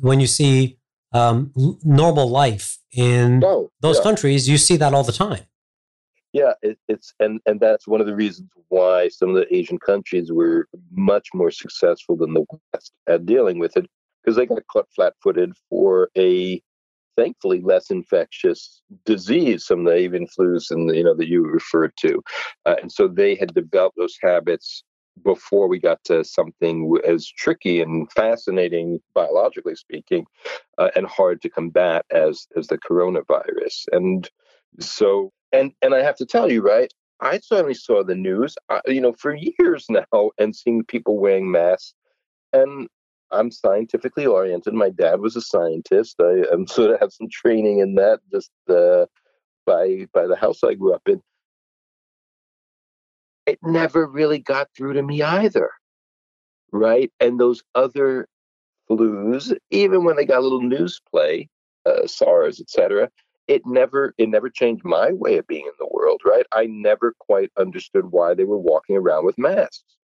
when 0.00 0.20
you 0.20 0.26
see 0.26 0.78
um, 1.12 1.52
normal 1.84 2.28
life 2.28 2.78
in 2.92 3.42
oh, 3.44 3.70
those 3.80 3.98
yeah. 3.98 4.02
countries, 4.02 4.48
you 4.48 4.58
see 4.58 4.76
that 4.76 4.94
all 4.94 5.04
the 5.04 5.12
time. 5.12 5.44
Yeah, 6.32 6.52
it, 6.60 6.78
it's 6.88 7.14
and 7.18 7.40
and 7.46 7.60
that's 7.60 7.88
one 7.88 8.00
of 8.00 8.06
the 8.06 8.14
reasons 8.14 8.50
why 8.68 9.08
some 9.08 9.30
of 9.30 9.36
the 9.36 9.54
Asian 9.54 9.78
countries 9.78 10.30
were 10.30 10.68
much 10.90 11.28
more 11.32 11.50
successful 11.50 12.16
than 12.16 12.34
the 12.34 12.44
West 12.74 12.92
at 13.08 13.24
dealing 13.24 13.58
with 13.58 13.76
it 13.76 13.86
because 14.22 14.36
they 14.36 14.44
got 14.44 14.66
caught 14.70 14.88
flat-footed 14.94 15.52
for 15.70 16.10
a 16.18 16.60
thankfully 17.16 17.62
less 17.62 17.90
infectious 17.90 18.82
disease, 19.06 19.66
some 19.66 19.80
of 19.80 19.86
the 19.86 19.92
avian 19.92 20.26
flus 20.26 20.70
and 20.70 20.94
you 20.94 21.04
know 21.04 21.14
that 21.14 21.28
you 21.28 21.42
referred 21.42 21.92
to, 22.00 22.22
uh, 22.66 22.76
and 22.82 22.92
so 22.92 23.08
they 23.08 23.34
had 23.34 23.54
developed 23.54 23.96
those 23.96 24.18
habits 24.20 24.84
before 25.22 25.68
we 25.68 25.78
got 25.78 26.02
to 26.04 26.24
something 26.24 26.96
as 27.06 27.26
tricky 27.26 27.80
and 27.80 28.10
fascinating, 28.12 29.00
biologically 29.14 29.74
speaking, 29.74 30.26
uh, 30.78 30.90
and 30.94 31.06
hard 31.06 31.42
to 31.42 31.48
combat 31.48 32.04
as 32.10 32.46
as 32.56 32.66
the 32.68 32.78
coronavirus. 32.78 33.86
And 33.92 34.28
so, 34.80 35.32
and 35.52 35.72
and 35.82 35.94
I 35.94 36.02
have 36.02 36.16
to 36.16 36.26
tell 36.26 36.50
you, 36.50 36.62
right? 36.62 36.92
I 37.20 37.38
certainly 37.38 37.74
saw 37.74 38.04
the 38.04 38.14
news, 38.14 38.56
uh, 38.68 38.80
you 38.86 39.00
know, 39.00 39.14
for 39.14 39.34
years 39.34 39.86
now, 39.90 40.30
and 40.38 40.54
seeing 40.54 40.84
people 40.84 41.18
wearing 41.18 41.50
masks, 41.50 41.94
and 42.52 42.88
I'm 43.32 43.50
scientifically 43.50 44.26
oriented. 44.26 44.74
My 44.74 44.90
dad 44.90 45.20
was 45.20 45.36
a 45.36 45.40
scientist. 45.40 46.16
I 46.20 46.42
sort 46.68 46.90
of 46.90 47.00
have 47.00 47.12
some 47.12 47.28
training 47.30 47.80
in 47.80 47.94
that 47.96 48.20
just 48.30 48.50
uh, 48.68 49.06
by 49.66 50.06
by 50.12 50.26
the 50.26 50.36
house 50.36 50.62
I 50.62 50.74
grew 50.74 50.94
up 50.94 51.02
in. 51.08 51.22
It 53.46 53.58
never 53.62 54.06
really 54.06 54.38
got 54.38 54.68
through 54.76 54.94
to 54.94 55.02
me 55.02 55.22
either, 55.22 55.70
right? 56.72 57.12
And 57.20 57.38
those 57.38 57.62
other 57.74 58.28
flus, 58.90 59.56
even 59.70 60.04
when 60.04 60.16
they 60.16 60.24
got 60.24 60.40
a 60.40 60.42
little 60.42 60.62
news 60.62 61.00
play, 61.10 61.48
uh, 61.86 62.06
SARS, 62.06 62.60
etc., 62.60 63.10
it 63.48 63.62
never 63.64 64.12
it 64.18 64.28
never 64.28 64.50
changed 64.50 64.84
my 64.84 65.12
way 65.12 65.38
of 65.38 65.46
being 65.46 65.66
in 65.66 65.72
the 65.78 65.88
world, 65.90 66.20
right? 66.24 66.46
I 66.52 66.66
never 66.66 67.14
quite 67.20 67.50
understood 67.56 68.06
why 68.10 68.34
they 68.34 68.44
were 68.44 68.58
walking 68.58 68.96
around 68.96 69.24
with 69.24 69.38
masks, 69.38 69.96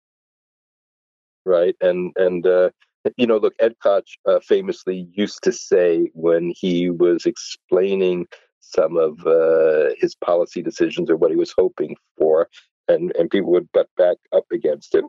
right? 1.44 1.74
And 1.80 2.12
and 2.16 2.46
uh, 2.46 2.70
you 3.16 3.26
know, 3.26 3.38
look, 3.38 3.54
Ed 3.58 3.74
Koch 3.82 4.06
uh, 4.26 4.40
famously 4.40 5.08
used 5.12 5.42
to 5.42 5.52
say 5.52 6.10
when 6.14 6.52
he 6.56 6.90
was 6.90 7.26
explaining 7.26 8.26
some 8.60 8.96
of 8.96 9.26
uh, 9.26 9.90
his 9.98 10.14
policy 10.14 10.62
decisions 10.62 11.10
or 11.10 11.16
what 11.16 11.30
he 11.30 11.36
was 11.36 11.52
hoping 11.56 11.96
for, 12.16 12.48
and, 12.88 13.12
and 13.18 13.30
people 13.30 13.50
would 13.52 13.70
butt 13.72 13.88
back 13.96 14.16
up 14.34 14.44
against 14.52 14.94
him, 14.94 15.08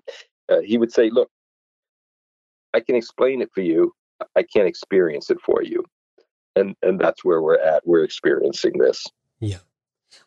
uh, 0.50 0.60
he 0.60 0.78
would 0.78 0.92
say, 0.92 1.10
Look, 1.10 1.30
I 2.74 2.80
can 2.80 2.96
explain 2.96 3.42
it 3.42 3.50
for 3.54 3.62
you, 3.62 3.94
I 4.36 4.44
can't 4.44 4.68
experience 4.68 5.30
it 5.30 5.40
for 5.42 5.64
you. 5.64 5.84
And, 6.56 6.76
and 6.84 7.00
that's 7.00 7.26
where 7.26 7.42
we're 7.42 7.60
at. 7.60 7.86
We're 7.86 8.04
experiencing 8.04 8.78
this. 8.78 9.04
Yeah. 9.40 9.58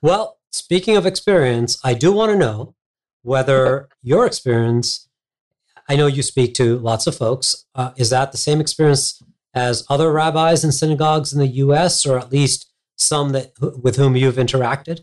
Well, 0.02 0.38
speaking 0.50 0.96
of 0.96 1.06
experience, 1.06 1.78
I 1.84 1.94
do 1.94 2.12
want 2.12 2.32
to 2.32 2.38
know 2.38 2.74
whether 3.22 3.88
your 4.02 4.26
experience 4.26 5.06
I 5.88 5.96
know 5.96 6.06
you 6.06 6.22
speak 6.22 6.54
to 6.54 6.78
lots 6.78 7.06
of 7.06 7.16
folks. 7.16 7.64
Uh, 7.74 7.92
is 7.96 8.10
that 8.10 8.32
the 8.32 8.38
same 8.38 8.60
experience 8.60 9.22
as 9.54 9.86
other 9.88 10.12
rabbis 10.12 10.64
and 10.64 10.74
synagogues 10.74 11.32
in 11.32 11.38
the 11.38 11.46
U.S., 11.46 12.04
or 12.04 12.18
at 12.18 12.32
least 12.32 12.72
some 12.96 13.30
that 13.30 13.52
with 13.60 13.96
whom 13.96 14.16
you've 14.16 14.36
interacted? 14.36 15.00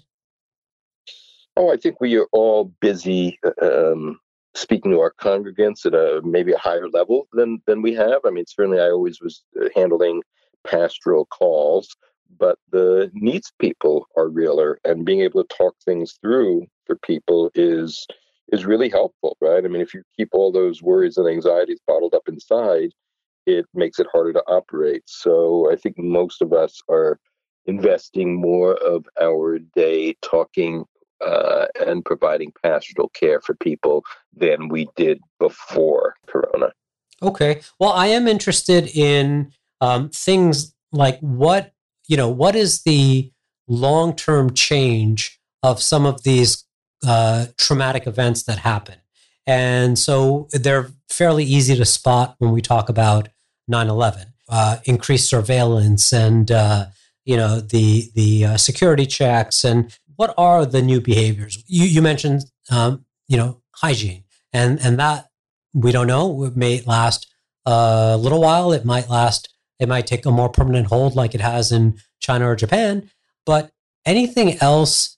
Oh, 1.55 1.71
I 1.71 1.77
think 1.77 2.01
we 2.01 2.17
are 2.17 2.27
all 2.31 2.65
busy 2.81 3.39
um, 3.61 4.19
speaking 4.55 4.91
to 4.91 4.99
our 4.99 5.13
congregants 5.19 5.85
at 5.85 5.93
a 5.93 6.21
maybe 6.23 6.51
a 6.51 6.57
higher 6.57 6.89
level 6.89 7.27
than 7.33 7.61
than 7.67 7.81
we 7.81 7.93
have. 7.93 8.21
I 8.25 8.31
mean, 8.31 8.45
certainly 8.47 8.79
I 8.79 8.89
always 8.89 9.21
was 9.21 9.43
uh, 9.61 9.69
handling 9.75 10.23
pastoral 10.65 11.25
calls, 11.25 11.95
but 12.39 12.57
the 12.71 13.11
needs 13.13 13.51
people 13.59 14.07
are 14.17 14.29
realer, 14.29 14.79
and 14.83 15.05
being 15.05 15.21
able 15.21 15.43
to 15.43 15.55
talk 15.55 15.75
things 15.85 16.17
through 16.21 16.65
for 16.85 16.95
people 16.95 17.51
is 17.53 18.07
is 18.51 18.65
really 18.65 18.89
helpful, 18.89 19.37
right? 19.39 19.63
I 19.63 19.67
mean, 19.67 19.81
if 19.81 19.93
you 19.93 20.03
keep 20.17 20.29
all 20.33 20.51
those 20.51 20.81
worries 20.81 21.17
and 21.17 21.27
anxieties 21.27 21.79
bottled 21.87 22.15
up 22.15 22.27
inside, 22.27 22.91
it 23.45 23.65
makes 23.75 23.99
it 23.99 24.07
harder 24.11 24.33
to 24.33 24.43
operate. 24.47 25.03
So 25.05 25.71
I 25.71 25.75
think 25.75 25.97
most 25.99 26.41
of 26.41 26.51
us 26.51 26.81
are 26.89 27.19
investing 27.65 28.35
more 28.41 28.73
of 28.75 29.05
our 29.21 29.59
day 29.75 30.15
talking 30.21 30.85
uh, 31.25 31.67
and 31.85 32.03
providing 32.03 32.51
pastoral 32.63 33.09
care 33.09 33.41
for 33.41 33.55
people 33.55 34.03
than 34.35 34.67
we 34.67 34.87
did 34.95 35.19
before 35.39 36.15
Corona. 36.27 36.71
Okay. 37.21 37.61
Well, 37.79 37.91
I 37.91 38.07
am 38.07 38.27
interested 38.27 38.87
in 38.95 39.51
um, 39.81 40.09
things 40.09 40.73
like 40.91 41.19
what, 41.19 41.73
you 42.07 42.17
know, 42.17 42.29
what 42.29 42.55
is 42.55 42.83
the 42.83 43.31
long 43.67 44.15
term 44.15 44.53
change 44.53 45.39
of 45.61 45.81
some 45.81 46.05
of 46.05 46.23
these 46.23 46.65
uh, 47.05 47.47
traumatic 47.57 48.07
events 48.07 48.43
that 48.43 48.59
happen. 48.59 48.95
And 49.45 49.97
so 49.99 50.47
they're 50.51 50.89
fairly 51.09 51.43
easy 51.43 51.75
to 51.75 51.85
spot 51.85 52.35
when 52.39 52.51
we 52.51 52.61
talk 52.61 52.89
about 52.89 53.29
9 53.67 53.89
11. 53.89 54.27
Uh, 54.49 54.77
increased 54.85 55.29
surveillance 55.29 56.11
and 56.11 56.51
uh, 56.51 56.85
you 57.25 57.37
know 57.37 57.59
the 57.61 58.09
the 58.13 58.45
uh, 58.45 58.57
security 58.57 59.05
checks 59.05 59.63
and 59.63 59.97
what 60.23 60.33
are 60.37 60.65
the 60.65 60.81
new 60.81 61.01
behaviors 61.01 61.63
you, 61.67 61.85
you 61.85 62.01
mentioned 62.01 62.41
um, 62.71 63.05
you 63.27 63.37
know 63.37 63.61
hygiene 63.83 64.23
and 64.51 64.79
and 64.85 64.97
that 64.97 65.29
we 65.73 65.91
don't 65.91 66.07
know 66.07 66.45
it 66.45 66.55
may 66.55 66.81
last 66.81 67.27
a 67.65 68.17
little 68.17 68.41
while 68.41 68.71
it 68.71 68.85
might 68.85 69.09
last 69.09 69.53
it 69.83 69.89
might 69.89 70.07
take 70.07 70.25
a 70.25 70.31
more 70.31 70.49
permanent 70.49 70.87
hold 70.87 71.15
like 71.15 71.35
it 71.35 71.41
has 71.41 71.71
in 71.71 71.99
China 72.19 72.49
or 72.49 72.55
Japan. 72.55 73.11
But 73.45 73.71
anything 74.05 74.57
else, 74.61 75.17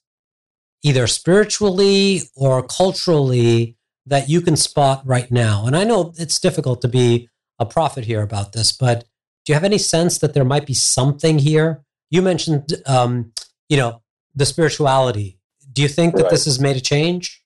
either 0.82 1.06
spiritually 1.06 2.22
or 2.34 2.62
culturally, 2.62 3.76
that 4.04 4.28
you 4.28 4.40
can 4.40 4.56
spot 4.56 5.02
right 5.04 5.30
now? 5.30 5.66
And 5.66 5.76
I 5.76 5.84
know 5.84 6.12
it's 6.16 6.40
difficult 6.40 6.82
to 6.82 6.88
be 6.88 7.28
a 7.58 7.66
prophet 7.66 8.04
here 8.04 8.22
about 8.22 8.52
this, 8.52 8.72
but 8.72 9.04
do 9.44 9.52
you 9.52 9.54
have 9.54 9.64
any 9.64 9.78
sense 9.78 10.18
that 10.18 10.34
there 10.34 10.44
might 10.44 10.66
be 10.66 10.74
something 10.74 11.38
here? 11.38 11.84
You 12.10 12.22
mentioned, 12.22 12.72
um, 12.86 13.32
you 13.68 13.76
know, 13.76 14.02
the 14.36 14.46
spirituality. 14.46 15.38
Do 15.72 15.82
you 15.82 15.88
think 15.88 16.14
that 16.14 16.24
right. 16.24 16.30
this 16.30 16.44
has 16.44 16.60
made 16.60 16.76
a 16.76 16.80
change? 16.80 17.42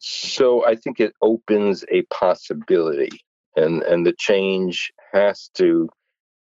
So 0.00 0.66
I 0.66 0.74
think 0.74 1.00
it 1.00 1.14
opens 1.22 1.84
a 1.90 2.02
possibility, 2.02 3.24
and 3.56 3.82
and 3.84 4.04
the 4.04 4.12
change 4.18 4.92
has 5.12 5.48
to, 5.54 5.88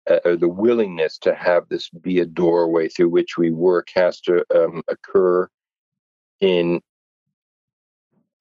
uh, 0.09 0.19
or 0.25 0.35
the 0.35 0.49
willingness 0.49 1.17
to 1.19 1.33
have 1.33 1.69
this 1.69 1.89
be 1.89 2.19
a 2.19 2.25
doorway 2.25 2.89
through 2.89 3.09
which 3.09 3.37
we 3.37 3.51
work 3.51 3.87
has 3.95 4.19
to 4.21 4.43
um, 4.53 4.83
occur 4.89 5.47
in 6.41 6.81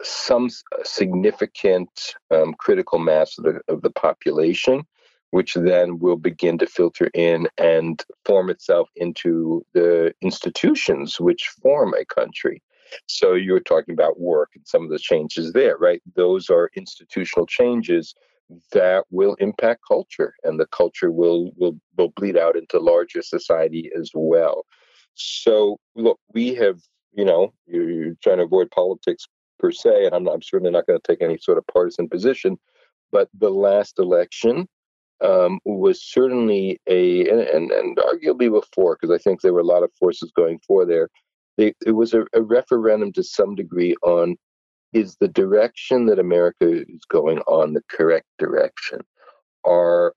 some 0.02 0.48
significant 0.82 2.14
um, 2.30 2.54
critical 2.58 2.98
mass 2.98 3.38
of 3.38 3.44
the, 3.44 3.60
of 3.68 3.82
the 3.82 3.90
population, 3.90 4.84
which 5.30 5.54
then 5.54 5.98
will 5.98 6.16
begin 6.16 6.58
to 6.58 6.66
filter 6.66 7.10
in 7.14 7.48
and 7.58 8.04
form 8.24 8.50
itself 8.50 8.88
into 8.96 9.64
the 9.74 10.14
institutions 10.22 11.20
which 11.20 11.48
form 11.62 11.94
a 11.94 12.04
country. 12.04 12.62
So 13.06 13.34
you 13.34 13.52
were 13.52 13.60
talking 13.60 13.94
about 13.94 14.20
work 14.20 14.50
and 14.54 14.66
some 14.66 14.84
of 14.84 14.90
the 14.90 14.98
changes 14.98 15.52
there, 15.52 15.76
right? 15.78 16.00
Those 16.14 16.48
are 16.50 16.70
institutional 16.76 17.46
changes 17.46 18.14
that 18.72 19.04
will 19.10 19.34
impact 19.40 19.82
culture, 19.86 20.34
and 20.44 20.60
the 20.60 20.66
culture 20.66 21.10
will 21.10 21.50
will 21.56 21.76
will 21.96 22.10
bleed 22.10 22.36
out 22.36 22.56
into 22.56 22.78
larger 22.78 23.22
society 23.22 23.90
as 23.98 24.10
well. 24.14 24.64
So 25.14 25.78
look, 25.96 26.20
we 26.32 26.54
have, 26.54 26.80
you 27.12 27.24
know, 27.24 27.52
you're, 27.66 27.90
you're 27.90 28.14
trying 28.22 28.38
to 28.38 28.44
avoid 28.44 28.70
politics 28.70 29.26
per 29.58 29.72
se, 29.72 30.06
and 30.06 30.14
I'm, 30.14 30.28
I'm 30.28 30.42
certainly 30.42 30.70
not 30.70 30.86
going 30.86 31.00
to 31.00 31.06
take 31.06 31.22
any 31.22 31.38
sort 31.38 31.58
of 31.58 31.66
partisan 31.66 32.08
position. 32.08 32.58
But 33.10 33.28
the 33.34 33.50
last 33.50 33.98
election 33.98 34.68
um, 35.22 35.60
was 35.64 36.02
certainly 36.02 36.80
a, 36.86 37.28
and, 37.28 37.40
and, 37.40 37.70
and 37.70 37.96
arguably 37.98 38.50
before, 38.50 38.98
because 39.00 39.14
I 39.14 39.22
think 39.22 39.40
there 39.40 39.52
were 39.52 39.60
a 39.60 39.64
lot 39.64 39.82
of 39.82 39.90
forces 39.98 40.32
going 40.36 40.58
for 40.66 40.84
there, 40.84 41.08
they, 41.56 41.74
it 41.86 41.92
was 41.92 42.14
a, 42.14 42.24
a 42.32 42.42
referendum 42.42 43.12
to 43.12 43.22
some 43.22 43.54
degree 43.54 43.94
on 44.02 44.36
is 44.92 45.16
the 45.16 45.28
direction 45.28 46.06
that 46.06 46.18
America 46.18 46.66
is 46.66 47.04
going 47.08 47.38
on 47.40 47.74
the 47.74 47.82
correct 47.88 48.26
direction? 48.38 49.00
Are 49.64 50.14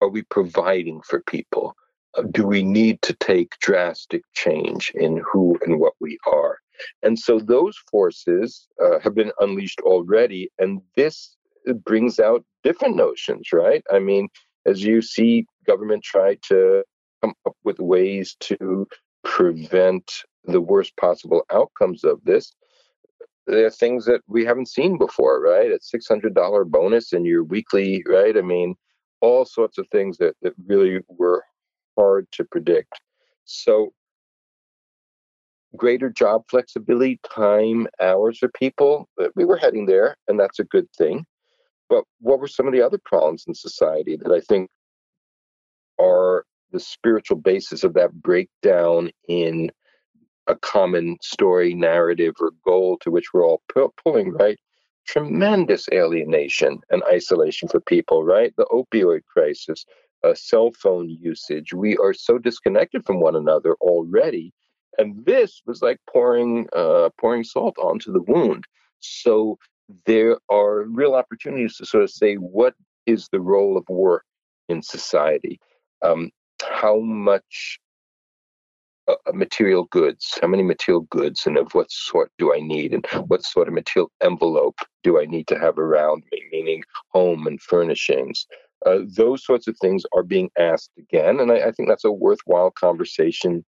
are 0.00 0.08
we 0.08 0.22
providing 0.22 1.00
for 1.02 1.22
people? 1.22 1.74
Uh, 2.16 2.22
do 2.30 2.46
we 2.46 2.62
need 2.62 3.02
to 3.02 3.14
take 3.14 3.58
drastic 3.60 4.22
change 4.34 4.92
in 4.94 5.22
who 5.30 5.58
and 5.64 5.78
what 5.80 5.94
we 6.00 6.18
are? 6.26 6.58
And 7.02 7.18
so 7.18 7.38
those 7.38 7.76
forces 7.90 8.68
uh, 8.82 9.00
have 9.00 9.14
been 9.14 9.32
unleashed 9.40 9.80
already, 9.80 10.50
and 10.58 10.80
this 10.96 11.36
brings 11.74 12.18
out 12.18 12.44
different 12.64 12.96
notions, 12.96 13.48
right? 13.52 13.82
I 13.92 13.98
mean, 13.98 14.28
as 14.66 14.82
you 14.82 15.02
see 15.02 15.46
government 15.66 16.02
try 16.02 16.36
to 16.48 16.82
come 17.22 17.34
up 17.46 17.56
with 17.64 17.78
ways 17.78 18.36
to 18.40 18.86
prevent 19.24 20.24
the 20.44 20.60
worst 20.60 20.96
possible 20.96 21.44
outcomes 21.52 22.04
of 22.04 22.20
this, 22.24 22.54
there 23.46 23.66
are 23.66 23.70
things 23.70 24.04
that 24.04 24.20
we 24.28 24.44
haven't 24.44 24.68
seen 24.68 24.98
before, 24.98 25.40
right? 25.40 25.72
A 25.72 25.78
$600 25.78 26.66
bonus 26.66 27.12
in 27.12 27.24
your 27.24 27.44
weekly, 27.44 28.02
right? 28.06 28.36
I 28.36 28.42
mean, 28.42 28.74
all 29.20 29.44
sorts 29.44 29.78
of 29.78 29.86
things 29.88 30.18
that, 30.18 30.34
that 30.42 30.52
really 30.66 31.00
were 31.08 31.44
hard 31.96 32.26
to 32.32 32.44
predict. 32.44 33.00
So 33.44 33.92
greater 35.76 36.10
job 36.10 36.44
flexibility, 36.50 37.20
time, 37.34 37.86
hours 38.00 38.38
for 38.38 38.48
people. 38.48 39.08
We 39.34 39.44
were 39.44 39.56
heading 39.56 39.86
there, 39.86 40.16
and 40.28 40.38
that's 40.38 40.58
a 40.58 40.64
good 40.64 40.88
thing. 40.96 41.24
But 41.88 42.04
what 42.20 42.40
were 42.40 42.48
some 42.48 42.66
of 42.66 42.72
the 42.72 42.82
other 42.82 42.98
problems 43.04 43.44
in 43.46 43.54
society 43.54 44.16
that 44.16 44.32
I 44.32 44.40
think 44.40 44.70
are 45.98 46.44
the 46.70 46.80
spiritual 46.80 47.38
basis 47.38 47.82
of 47.84 47.94
that 47.94 48.12
breakdown 48.12 49.10
in 49.28 49.70
a 50.46 50.54
common 50.56 51.16
story, 51.22 51.74
narrative, 51.74 52.34
or 52.40 52.52
goal 52.64 52.98
to 52.98 53.10
which 53.10 53.32
we're 53.32 53.46
all 53.46 53.62
pulling, 54.04 54.32
right? 54.32 54.58
Tremendous 55.06 55.88
alienation 55.92 56.80
and 56.90 57.02
isolation 57.04 57.68
for 57.68 57.80
people, 57.80 58.24
right? 58.24 58.54
The 58.56 58.66
opioid 58.66 59.24
crisis, 59.24 59.84
uh, 60.24 60.34
cell 60.34 60.70
phone 60.72 61.08
usage. 61.08 61.72
We 61.72 61.96
are 61.98 62.12
so 62.12 62.38
disconnected 62.38 63.06
from 63.06 63.20
one 63.20 63.36
another 63.36 63.74
already 63.80 64.52
and 64.98 65.24
this 65.24 65.62
was 65.64 65.80
like 65.80 65.98
pouring 66.10 66.66
uh, 66.74 67.08
pouring 67.18 67.44
salt 67.44 67.78
onto 67.78 68.12
the 68.12 68.20
wound. 68.20 68.64
So 68.98 69.58
there 70.06 70.38
are 70.50 70.82
real 70.84 71.14
opportunities 71.14 71.76
to 71.76 71.86
sort 71.86 72.04
of 72.04 72.10
say 72.10 72.34
what 72.34 72.74
is 73.06 73.28
the 73.32 73.40
role 73.40 73.76
of 73.76 73.88
work 73.88 74.24
in 74.68 74.82
society, 74.82 75.58
um, 76.02 76.30
how 76.62 76.98
much 77.00 77.78
uh, 79.08 79.14
uh, 79.26 79.32
material 79.32 79.84
goods, 79.84 80.38
how 80.42 80.48
many 80.48 80.62
material 80.62 81.06
goods, 81.10 81.46
and 81.46 81.56
of 81.56 81.72
what 81.74 81.90
sort 81.90 82.30
do 82.38 82.54
I 82.54 82.60
need, 82.60 82.92
and 82.92 83.06
what 83.28 83.42
sort 83.42 83.68
of 83.68 83.74
material 83.74 84.10
envelope 84.22 84.78
do 85.02 85.18
I 85.18 85.24
need 85.24 85.46
to 85.48 85.58
have 85.58 85.78
around 85.78 86.24
me, 86.30 86.42
meaning 86.52 86.82
home 87.12 87.46
and 87.46 87.60
furnishings. 87.60 88.46
Uh, 88.84 88.98
those 89.16 89.44
sorts 89.44 89.66
of 89.66 89.76
things 89.78 90.04
are 90.14 90.22
being 90.22 90.50
asked 90.58 90.90
again, 90.98 91.40
and 91.40 91.50
I, 91.50 91.68
I 91.68 91.72
think 91.72 91.88
that's 91.88 92.04
a 92.04 92.12
worthwhile 92.12 92.70
conversation 92.70 93.64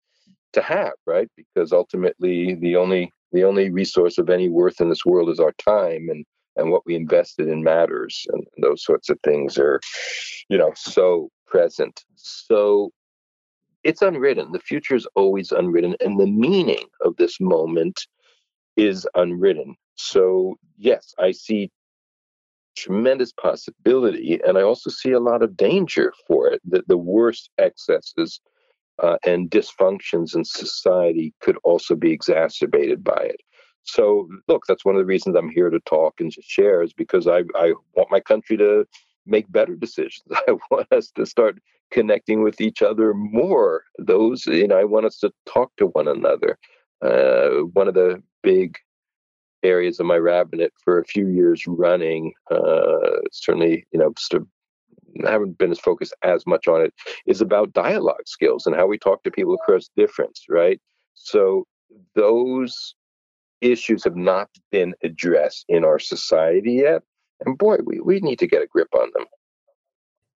to 0.54 0.62
have, 0.62 0.94
right? 1.06 1.30
Because 1.38 1.72
ultimately, 1.72 2.56
the 2.56 2.76
only 2.76 3.12
the 3.32 3.44
only 3.44 3.70
resource 3.70 4.18
of 4.18 4.30
any 4.30 4.50
worth 4.50 4.80
in 4.82 4.90
this 4.90 5.06
world 5.06 5.30
is 5.30 5.40
our 5.40 5.54
time, 5.54 6.10
and 6.10 6.26
and 6.58 6.72
what 6.72 6.86
we 6.86 6.96
invested 6.96 7.48
in 7.48 7.64
matters, 7.64 8.26
and, 8.34 8.46
those 8.62 8.84
sorts 8.84 9.10
of 9.10 9.20
things 9.24 9.58
are, 9.60 9.80
you 10.50 10.58
know, 10.58 10.72
so 10.76 11.30
present. 11.46 12.04
So 12.16 12.92
it's 13.84 14.02
unwritten. 14.02 14.52
The 14.52 14.60
future 14.60 14.96
is 14.96 15.08
always 15.16 15.52
unwritten, 15.52 15.96
and 16.00 16.20
the 16.20 16.26
meaning 16.26 16.86
of 17.02 17.16
this 17.18 17.40
moment 17.40 18.08
is 18.76 19.08
unwritten. 19.16 19.76
So 19.96 20.56
yes, 20.78 21.14
I 21.20 21.32
see 21.32 21.72
tremendous 22.76 23.32
possibility, 23.32 24.40
and 24.46 24.58
I 24.58 24.62
also 24.64 24.90
see 24.90 25.12
a 25.12 25.20
lot 25.20 25.42
of 25.44 25.56
danger 25.56 26.14
for 26.28 26.48
it. 26.48 26.62
That 26.66 26.88
the 26.88 26.98
worst 26.98 27.50
excesses 27.58 28.42
uh, 29.02 29.18
and 29.26 29.50
dysfunctions 29.50 30.36
in 30.36 30.44
society 30.44 31.34
could 31.42 31.58
also 31.64 31.96
be 31.96 32.12
exacerbated 32.12 33.04
by 33.04 33.22
it. 33.24 33.42
So, 33.84 34.28
look, 34.48 34.64
that's 34.68 34.84
one 34.84 34.96
of 34.96 35.00
the 35.00 35.06
reasons 35.06 35.36
I'm 35.36 35.50
here 35.50 35.70
to 35.70 35.80
talk 35.82 36.16
and 36.20 36.32
to 36.32 36.42
share 36.42 36.82
is 36.82 36.94
because 36.94 37.28
I, 37.28 37.44
I 37.56 37.74
want 37.96 38.12
my 38.12 38.20
country 38.20 38.58
to 38.58 38.86
make 39.26 39.52
better 39.52 39.76
decisions. 39.76 40.28
I 40.48 40.54
want 40.72 40.92
us 40.92 41.12
to 41.12 41.26
start 41.26 41.60
connecting 41.92 42.44
with 42.44 42.60
each 42.60 42.82
other 42.82 43.14
more. 43.14 43.84
Those, 43.98 44.46
you 44.46 44.68
know, 44.68 44.78
I 44.78 44.84
want 44.84 45.06
us 45.06 45.20
to 45.20 45.32
talk 45.46 45.72
to 45.78 45.88
one 45.88 46.08
another. 46.08 46.58
Uh, 47.02 47.64
one 47.74 47.88
of 47.88 47.94
the 47.94 48.22
big 48.44 48.78
areas 49.64 50.00
of 50.00 50.06
my 50.06 50.18
rabbinate 50.18 50.74
for 50.84 51.00
a 51.00 51.06
few 51.06 51.28
years 51.28 51.64
running, 51.68 52.34
uh, 52.52 53.22
certainly, 53.32 53.86
you 53.92 54.00
know, 54.00 54.14
haven't 55.26 55.58
been 55.58 55.72
as 55.72 55.80
focused 55.80 56.14
as 56.24 56.46
much 56.46 56.68
on 56.68 56.82
it 56.82 56.94
is 57.26 57.42
about 57.42 57.74
dialogue 57.74 58.28
skills 58.28 58.66
and 58.66 58.76
how 58.76 58.88
we 58.88 58.98
talk 58.98 59.24
to 59.24 59.32
people 59.32 59.54
across 59.54 59.90
difference, 59.96 60.46
right? 60.50 60.80
So 61.14 61.66
those 62.16 62.96
issues 63.62 64.04
have 64.04 64.16
not 64.16 64.50
been 64.72 64.94
addressed 65.04 65.66
in 65.68 65.84
our 65.84 66.00
society 66.00 66.74
yet. 66.74 67.02
And 67.46 67.58
boy, 67.58 67.78
we, 67.84 68.00
we 68.00 68.20
need 68.20 68.40
to 68.40 68.48
get 68.48 68.62
a 68.62 68.68
grip 68.68 68.90
on 68.94 69.10
them. 69.14 69.26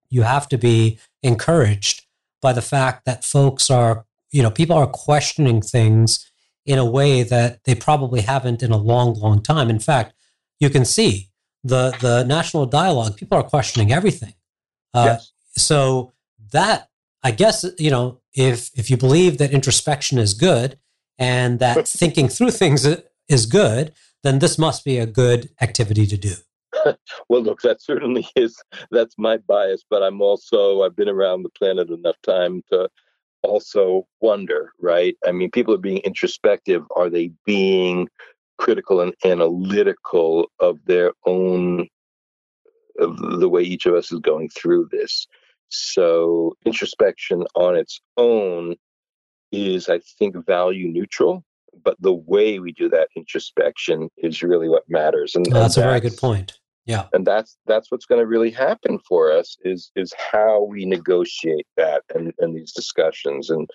You 0.08 0.22
have 0.22 0.48
to 0.48 0.58
be 0.58 0.98
encouraged 1.22 2.06
by 2.40 2.52
the 2.52 2.62
fact 2.62 3.04
that 3.04 3.24
folks 3.24 3.70
are, 3.70 4.04
you 4.30 4.42
know, 4.42 4.50
people 4.50 4.76
are 4.76 4.86
questioning 4.86 5.62
things 5.62 6.30
in 6.64 6.78
a 6.78 6.84
way 6.84 7.22
that 7.22 7.64
they 7.64 7.74
probably 7.74 8.20
haven't 8.20 8.62
in 8.62 8.70
a 8.70 8.76
long, 8.76 9.14
long 9.14 9.42
time. 9.42 9.70
In 9.70 9.78
fact, 9.78 10.14
you 10.60 10.70
can 10.70 10.84
see 10.84 11.30
the 11.64 11.96
the 12.00 12.24
national 12.24 12.66
dialogue, 12.66 13.16
people 13.16 13.38
are 13.38 13.42
questioning 13.42 13.92
everything. 13.92 14.34
Uh, 14.94 15.04
yes. 15.06 15.32
So 15.56 16.12
that 16.52 16.88
I 17.22 17.30
guess 17.30 17.64
you 17.78 17.90
know 17.90 18.20
if 18.34 18.70
if 18.74 18.90
you 18.90 18.96
believe 18.96 19.38
that 19.38 19.52
introspection 19.52 20.18
is 20.18 20.34
good 20.34 20.78
and 21.18 21.58
that 21.58 21.86
thinking 21.88 22.28
through 22.28 22.50
things 22.50 22.86
is 23.28 23.46
good, 23.46 23.92
then 24.22 24.38
this 24.38 24.58
must 24.58 24.84
be 24.84 24.98
a 24.98 25.06
good 25.06 25.50
activity 25.60 26.06
to 26.06 26.16
do. 26.16 26.34
well, 27.28 27.42
look, 27.42 27.60
that 27.62 27.82
certainly 27.82 28.26
is 28.36 28.60
that's 28.90 29.14
my 29.18 29.36
bias, 29.36 29.84
but 29.88 30.02
I'm 30.02 30.20
also 30.20 30.82
I've 30.82 30.96
been 30.96 31.08
around 31.08 31.42
the 31.42 31.50
planet 31.50 31.90
enough 31.90 32.20
time 32.22 32.62
to 32.70 32.88
also 33.42 34.06
wonder, 34.20 34.72
right? 34.80 35.16
I 35.26 35.32
mean, 35.32 35.50
people 35.50 35.74
are 35.74 35.78
being 35.78 35.98
introspective. 35.98 36.84
Are 36.96 37.10
they 37.10 37.32
being 37.44 38.08
critical 38.58 39.00
and 39.00 39.14
analytical 39.24 40.46
of 40.60 40.78
their 40.84 41.12
own 41.26 41.88
the 43.06 43.48
way 43.48 43.62
each 43.62 43.86
of 43.86 43.94
us 43.94 44.12
is 44.12 44.20
going 44.20 44.48
through 44.50 44.88
this. 44.90 45.26
So 45.68 46.54
introspection 46.66 47.44
on 47.54 47.76
its 47.76 48.00
own 48.16 48.76
is, 49.50 49.88
I 49.88 50.00
think, 50.18 50.36
value 50.46 50.88
neutral. 50.88 51.44
But 51.84 51.96
the 52.00 52.12
way 52.12 52.58
we 52.58 52.72
do 52.72 52.88
that 52.90 53.08
introspection 53.16 54.10
is 54.18 54.42
really 54.42 54.68
what 54.68 54.84
matters. 54.88 55.34
And, 55.34 55.46
that's, 55.46 55.76
and 55.76 55.86
a 55.86 55.88
very 55.88 56.00
good 56.00 56.18
point. 56.18 56.58
Yeah. 56.84 57.06
And 57.12 57.24
that's 57.26 57.56
that's 57.66 57.90
what's 57.90 58.06
going 58.06 58.20
to 58.20 58.26
really 58.26 58.50
happen 58.50 58.98
for 59.08 59.30
us 59.30 59.56
is 59.62 59.92
is 59.94 60.12
how 60.32 60.64
we 60.64 60.84
negotiate 60.84 61.66
that 61.76 62.02
and, 62.14 62.32
and 62.40 62.56
these 62.56 62.72
discussions. 62.72 63.50
And 63.50 63.70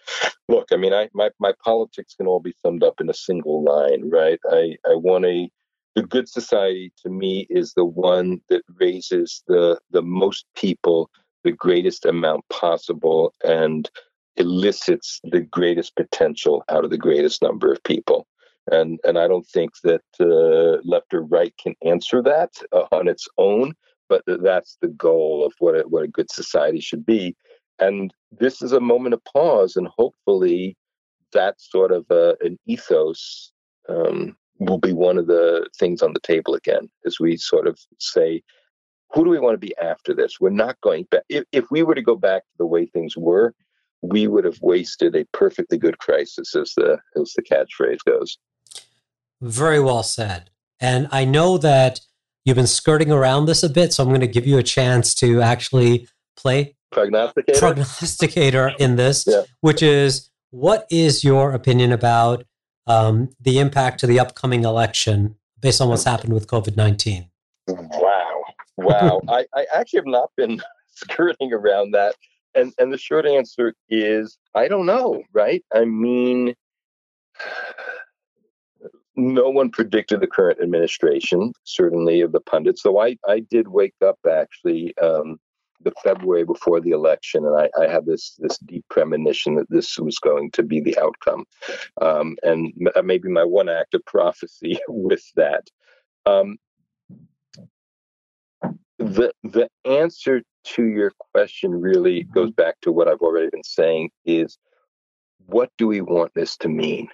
look, 0.49 0.67
I 0.71 0.77
mean, 0.77 0.93
I 0.93 1.09
my, 1.13 1.29
my 1.39 1.53
politics 1.63 2.15
can 2.15 2.27
all 2.27 2.41
be 2.41 2.53
summed 2.61 2.83
up 2.83 2.99
in 2.99 3.09
a 3.09 3.13
single 3.13 3.63
line, 3.63 4.09
right? 4.09 4.39
I, 4.51 4.75
I 4.85 4.95
want 4.95 5.25
a 5.25 5.49
the 5.97 6.03
good 6.03 6.29
society 6.29 6.93
to 7.01 7.09
me 7.09 7.47
is 7.49 7.73
the 7.73 7.83
one 7.83 8.39
that 8.49 8.61
raises 8.79 9.43
the 9.47 9.79
the 9.89 10.03
most 10.03 10.45
people 10.55 11.09
the 11.43 11.51
greatest 11.51 12.05
amount 12.05 12.47
possible 12.49 13.33
and 13.43 13.89
elicits 14.35 15.19
the 15.31 15.41
greatest 15.41 15.95
potential 15.95 16.63
out 16.69 16.85
of 16.85 16.91
the 16.91 17.03
greatest 17.07 17.41
number 17.41 17.71
of 17.73 17.83
people 17.83 18.27
and 18.71 18.99
and 19.05 19.17
I 19.17 19.27
don't 19.27 19.47
think 19.47 19.71
that 19.83 20.03
uh, 20.19 20.81
left 20.83 21.15
or 21.15 21.23
right 21.23 21.53
can 21.57 21.73
answer 21.83 22.21
that 22.21 22.51
uh, 22.71 22.85
on 22.91 23.07
its 23.07 23.27
own, 23.39 23.73
but 24.09 24.21
that's 24.27 24.77
the 24.81 24.89
goal 24.89 25.45
of 25.45 25.53
what 25.59 25.75
a, 25.79 25.81
what 25.87 26.03
a 26.03 26.09
good 26.17 26.29
society 26.29 26.81
should 26.81 27.05
be. 27.05 27.35
And 27.79 28.13
this 28.31 28.61
is 28.61 28.73
a 28.73 28.81
moment 28.81 29.13
of 29.13 29.23
pause, 29.23 29.77
and 29.77 29.87
hopefully, 29.87 30.75
that 31.31 31.61
sort 31.61 31.93
of 31.93 32.05
uh, 32.11 32.33
an 32.41 32.59
ethos 32.65 33.53
um, 33.87 34.35
will 34.59 34.77
be 34.77 34.93
one 34.93 35.17
of 35.17 35.27
the 35.27 35.67
things 35.77 36.01
on 36.01 36.13
the 36.13 36.19
table 36.19 36.53
again, 36.53 36.89
as 37.05 37.19
we 37.19 37.37
sort 37.37 37.67
of 37.67 37.79
say, 37.99 38.41
who 39.13 39.23
do 39.23 39.29
we 39.29 39.39
want 39.39 39.53
to 39.53 39.65
be 39.65 39.75
after 39.77 40.13
this? 40.13 40.39
We're 40.39 40.49
not 40.49 40.79
going 40.81 41.05
back. 41.09 41.23
If, 41.29 41.45
if 41.51 41.65
we 41.71 41.83
were 41.83 41.95
to 41.95 42.01
go 42.01 42.15
back 42.15 42.43
to 42.43 42.57
the 42.57 42.65
way 42.65 42.85
things 42.85 43.15
were, 43.15 43.53
we 44.01 44.27
would 44.27 44.45
have 44.45 44.59
wasted 44.61 45.15
a 45.15 45.25
perfectly 45.33 45.77
good 45.77 45.97
crisis, 45.97 46.55
as 46.55 46.73
the 46.75 46.99
as 47.19 47.33
the 47.33 47.41
catchphrase 47.41 48.03
goes. 48.05 48.37
Very 49.41 49.79
well 49.79 50.03
said. 50.03 50.49
And 50.79 51.07
I 51.11 51.25
know 51.25 51.57
that 51.57 52.01
you've 52.45 52.55
been 52.55 52.67
skirting 52.67 53.11
around 53.11 53.45
this 53.45 53.63
a 53.63 53.69
bit, 53.69 53.93
so 53.93 54.03
I'm 54.03 54.09
going 54.09 54.21
to 54.21 54.27
give 54.27 54.45
you 54.45 54.57
a 54.57 54.63
chance 54.63 55.15
to 55.15 55.41
actually 55.41 56.07
play 56.35 56.75
prognosticator, 56.91 57.59
prognosticator 57.59 58.71
in 58.79 58.95
this, 58.95 59.25
yeah. 59.27 59.43
which 59.61 59.81
is 59.81 60.29
what 60.51 60.85
is 60.91 61.23
your 61.23 61.53
opinion 61.53 61.91
about 61.91 62.45
um, 62.87 63.29
the 63.39 63.59
impact 63.59 63.99
to 63.99 64.07
the 64.07 64.19
upcoming 64.19 64.63
election 64.63 65.35
based 65.59 65.81
on 65.81 65.89
what's 65.89 66.03
happened 66.03 66.33
with 66.33 66.47
COVID 66.47 66.75
19? 66.75 67.29
Wow. 67.67 68.43
Wow. 68.77 69.21
I, 69.27 69.45
I 69.53 69.65
actually 69.75 69.99
have 69.99 70.07
not 70.07 70.31
been 70.35 70.61
skirting 70.95 71.53
around 71.53 71.91
that. 71.91 72.15
And, 72.55 72.73
and 72.79 72.91
the 72.91 72.97
short 72.97 73.25
answer 73.25 73.73
is 73.89 74.37
I 74.55 74.67
don't 74.67 74.85
know, 74.85 75.23
right? 75.33 75.63
I 75.73 75.85
mean, 75.85 76.55
no 79.15 79.49
one 79.49 79.69
predicted 79.69 80.21
the 80.21 80.27
current 80.27 80.59
administration, 80.61 81.53
certainly 81.63 82.21
of 82.21 82.31
the 82.31 82.39
pundits, 82.39 82.83
though 82.83 82.99
I, 82.99 83.17
I 83.27 83.39
did 83.39 83.67
wake 83.67 83.95
up 84.05 84.19
actually 84.29 84.95
um, 84.99 85.39
the 85.87 85.93
February 86.03 86.43
before 86.43 86.81
the 86.81 86.91
election, 86.91 87.45
and 87.45 87.55
I, 87.55 87.69
I, 87.81 87.87
had 87.87 88.05
this 88.05 88.35
this 88.39 88.57
deep 88.59 88.85
premonition 88.89 89.55
that 89.55 89.69
this 89.69 89.97
was 89.97 90.17
going 90.19 90.51
to 90.51 90.63
be 90.63 90.81
the 90.81 90.97
outcome, 90.99 91.45
um, 92.01 92.35
and 92.43 92.73
m- 92.79 93.05
maybe 93.05 93.29
my 93.29 93.43
one 93.43 93.69
act 93.69 93.93
of 93.93 94.05
prophecy 94.05 94.79
with 94.87 95.23
that. 95.35 95.67
Um, 96.25 96.57
the 98.97 99.31
the 99.43 99.69
answer 99.85 100.41
to 100.63 100.85
your 100.85 101.13
question 101.33 101.71
really 101.71 102.23
goes 102.23 102.51
back 102.51 102.75
to 102.81 102.91
what 102.91 103.07
I've 103.07 103.21
already 103.21 103.49
been 103.49 103.63
saying: 103.63 104.09
is 104.25 104.57
what 105.45 105.69
do 105.77 105.87
we 105.87 106.01
want 106.01 106.33
this 106.33 106.57
to 106.57 106.69
mean? 106.69 107.09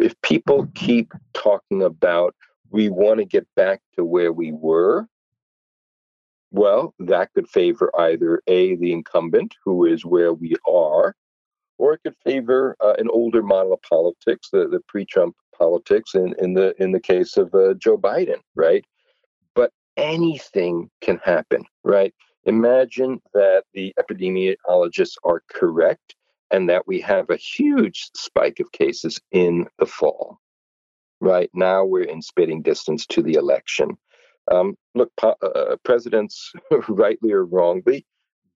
if 0.00 0.20
people 0.22 0.68
keep 0.74 1.12
talking 1.34 1.82
about 1.82 2.34
we 2.70 2.88
want 2.88 3.18
to 3.18 3.24
get 3.24 3.46
back 3.56 3.80
to 3.96 4.04
where 4.04 4.32
we 4.32 4.52
were, 4.52 5.06
well, 6.50 6.94
that 6.98 7.32
could 7.34 7.48
favor 7.48 7.90
either 7.98 8.42
A, 8.46 8.76
the 8.76 8.92
incumbent, 8.92 9.54
who 9.64 9.84
is 9.84 10.04
where 10.04 10.32
we 10.32 10.56
are, 10.66 11.14
or 11.78 11.94
it 11.94 12.00
could 12.04 12.16
favor 12.24 12.76
uh, 12.80 12.94
an 12.98 13.08
older 13.10 13.42
model 13.42 13.72
of 13.74 13.82
politics, 13.82 14.48
the, 14.50 14.68
the 14.68 14.80
pre-Trump 14.88 15.36
politics, 15.56 16.14
in, 16.14 16.34
in 16.38 16.54
the 16.54 16.74
in 16.82 16.92
the 16.92 17.00
case 17.00 17.36
of 17.36 17.54
uh, 17.54 17.74
Joe 17.74 17.98
Biden, 17.98 18.40
right? 18.54 18.84
But 19.54 19.72
anything 19.96 20.90
can 21.00 21.18
happen, 21.24 21.64
right? 21.84 22.14
Imagine 22.44 23.20
that 23.34 23.64
the 23.74 23.94
epidemiologists 23.98 25.16
are 25.24 25.42
correct 25.50 26.16
and 26.50 26.68
that 26.68 26.86
we 26.86 27.00
have 27.00 27.28
a 27.28 27.36
huge 27.36 28.10
spike 28.14 28.58
of 28.58 28.72
cases 28.72 29.20
in 29.32 29.66
the 29.78 29.86
fall. 29.86 30.38
Right 31.20 31.50
now, 31.52 31.84
we're 31.84 32.04
in 32.04 32.22
spitting 32.22 32.62
distance 32.62 33.04
to 33.06 33.22
the 33.22 33.34
election. 33.34 33.98
Um, 34.50 34.76
look, 34.94 35.10
po- 35.16 35.36
uh, 35.42 35.46
uh 35.46 35.76
presidents, 35.84 36.52
rightly 36.88 37.32
or 37.32 37.44
wrongly, 37.44 38.06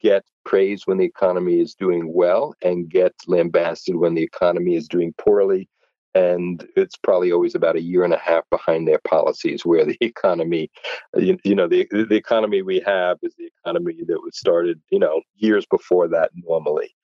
get 0.00 0.24
praise 0.44 0.86
when 0.86 0.98
the 0.98 1.04
economy 1.04 1.60
is 1.60 1.74
doing 1.74 2.12
well 2.12 2.54
and 2.62 2.90
get 2.90 3.14
lambasted 3.26 3.96
when 3.96 4.14
the 4.14 4.22
economy 4.22 4.74
is 4.74 4.88
doing 4.88 5.14
poorly. 5.18 5.68
And 6.14 6.66
it's 6.76 6.96
probably 6.96 7.32
always 7.32 7.54
about 7.54 7.76
a 7.76 7.80
year 7.80 8.04
and 8.04 8.12
a 8.12 8.18
half 8.18 8.44
behind 8.50 8.86
their 8.86 9.00
policies, 9.08 9.64
where 9.64 9.86
the 9.86 9.96
economy, 10.02 10.70
you, 11.16 11.38
you 11.42 11.54
know, 11.54 11.66
the 11.66 11.86
the 11.90 12.16
economy 12.16 12.60
we 12.60 12.80
have 12.80 13.16
is 13.22 13.34
the 13.36 13.48
economy 13.58 13.96
that 14.06 14.20
was 14.22 14.36
started, 14.36 14.80
you 14.90 14.98
know, 14.98 15.22
years 15.36 15.64
before 15.70 16.08
that 16.08 16.30
normally. 16.34 16.94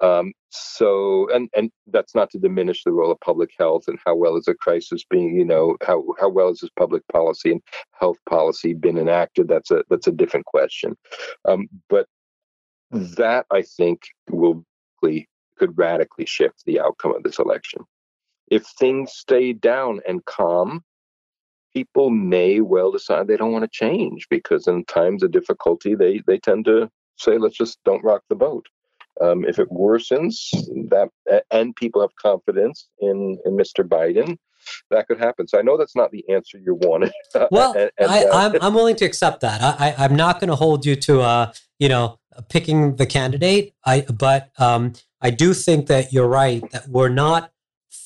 Um, 0.00 0.32
so, 0.50 1.28
and 1.32 1.48
and 1.56 1.70
that's 1.86 2.14
not 2.14 2.30
to 2.30 2.38
diminish 2.38 2.82
the 2.84 2.92
role 2.92 3.12
of 3.12 3.20
public 3.20 3.50
health 3.58 3.84
and 3.86 3.98
how 4.04 4.14
well 4.14 4.36
is 4.36 4.48
a 4.48 4.54
crisis 4.54 5.04
being, 5.08 5.34
you 5.34 5.44
know, 5.44 5.76
how 5.86 6.04
how 6.18 6.28
well 6.28 6.48
is 6.48 6.60
this 6.60 6.70
public 6.76 7.02
policy 7.12 7.52
and 7.52 7.62
health 7.98 8.18
policy 8.28 8.74
been 8.74 8.98
enacted? 8.98 9.48
That's 9.48 9.70
a 9.70 9.84
that's 9.90 10.06
a 10.06 10.12
different 10.12 10.46
question. 10.46 10.96
Um, 11.44 11.68
but 11.88 12.06
that 12.90 13.46
I 13.50 13.62
think 13.62 14.02
will 14.30 14.64
could 15.58 15.76
radically 15.76 16.26
shift 16.26 16.64
the 16.64 16.80
outcome 16.80 17.14
of 17.14 17.22
this 17.22 17.38
election. 17.38 17.82
If 18.50 18.64
things 18.78 19.12
stay 19.12 19.52
down 19.52 20.00
and 20.06 20.24
calm, 20.24 20.82
people 21.74 22.10
may 22.10 22.60
well 22.60 22.92
decide 22.92 23.26
they 23.26 23.36
don't 23.36 23.52
want 23.52 23.64
to 23.64 23.70
change 23.70 24.26
because 24.30 24.66
in 24.66 24.84
times 24.84 25.22
of 25.22 25.30
difficulty, 25.30 25.94
they 25.94 26.22
they 26.26 26.38
tend 26.38 26.64
to 26.66 26.90
say, 27.16 27.38
let's 27.38 27.56
just 27.56 27.78
don't 27.84 28.04
rock 28.04 28.22
the 28.28 28.34
boat. 28.34 28.66
Um, 29.20 29.44
if 29.44 29.58
it 29.58 29.70
worsens, 29.70 30.50
that 30.90 31.08
and 31.50 31.74
people 31.76 32.00
have 32.00 32.14
confidence 32.16 32.88
in 33.00 33.38
in 33.44 33.56
Mr. 33.56 33.86
Biden, 33.86 34.36
that 34.90 35.06
could 35.06 35.18
happen. 35.18 35.46
So 35.46 35.58
I 35.58 35.62
know 35.62 35.76
that's 35.76 35.96
not 35.96 36.10
the 36.10 36.24
answer 36.28 36.58
you 36.58 36.74
wanted. 36.74 37.12
Well, 37.50 37.72
and, 37.76 37.90
and, 37.98 38.10
I, 38.10 38.18
am 38.18 38.30
uh, 38.30 38.34
I'm, 38.34 38.52
I'm 38.62 38.74
willing 38.74 38.96
to 38.96 39.04
accept 39.04 39.40
that. 39.40 39.60
I, 39.62 39.94
I 39.96 40.04
am 40.04 40.16
not 40.16 40.40
going 40.40 40.50
to 40.50 40.56
hold 40.56 40.86
you 40.86 40.96
to 40.96 41.20
uh 41.20 41.52
you 41.78 41.88
know 41.88 42.18
picking 42.48 42.96
the 42.96 43.06
candidate. 43.06 43.74
I 43.84 44.02
but 44.02 44.50
um 44.58 44.92
I 45.20 45.30
do 45.30 45.54
think 45.54 45.86
that 45.86 46.12
you're 46.12 46.28
right 46.28 46.62
that 46.72 46.88
we're 46.88 47.08
not 47.08 47.50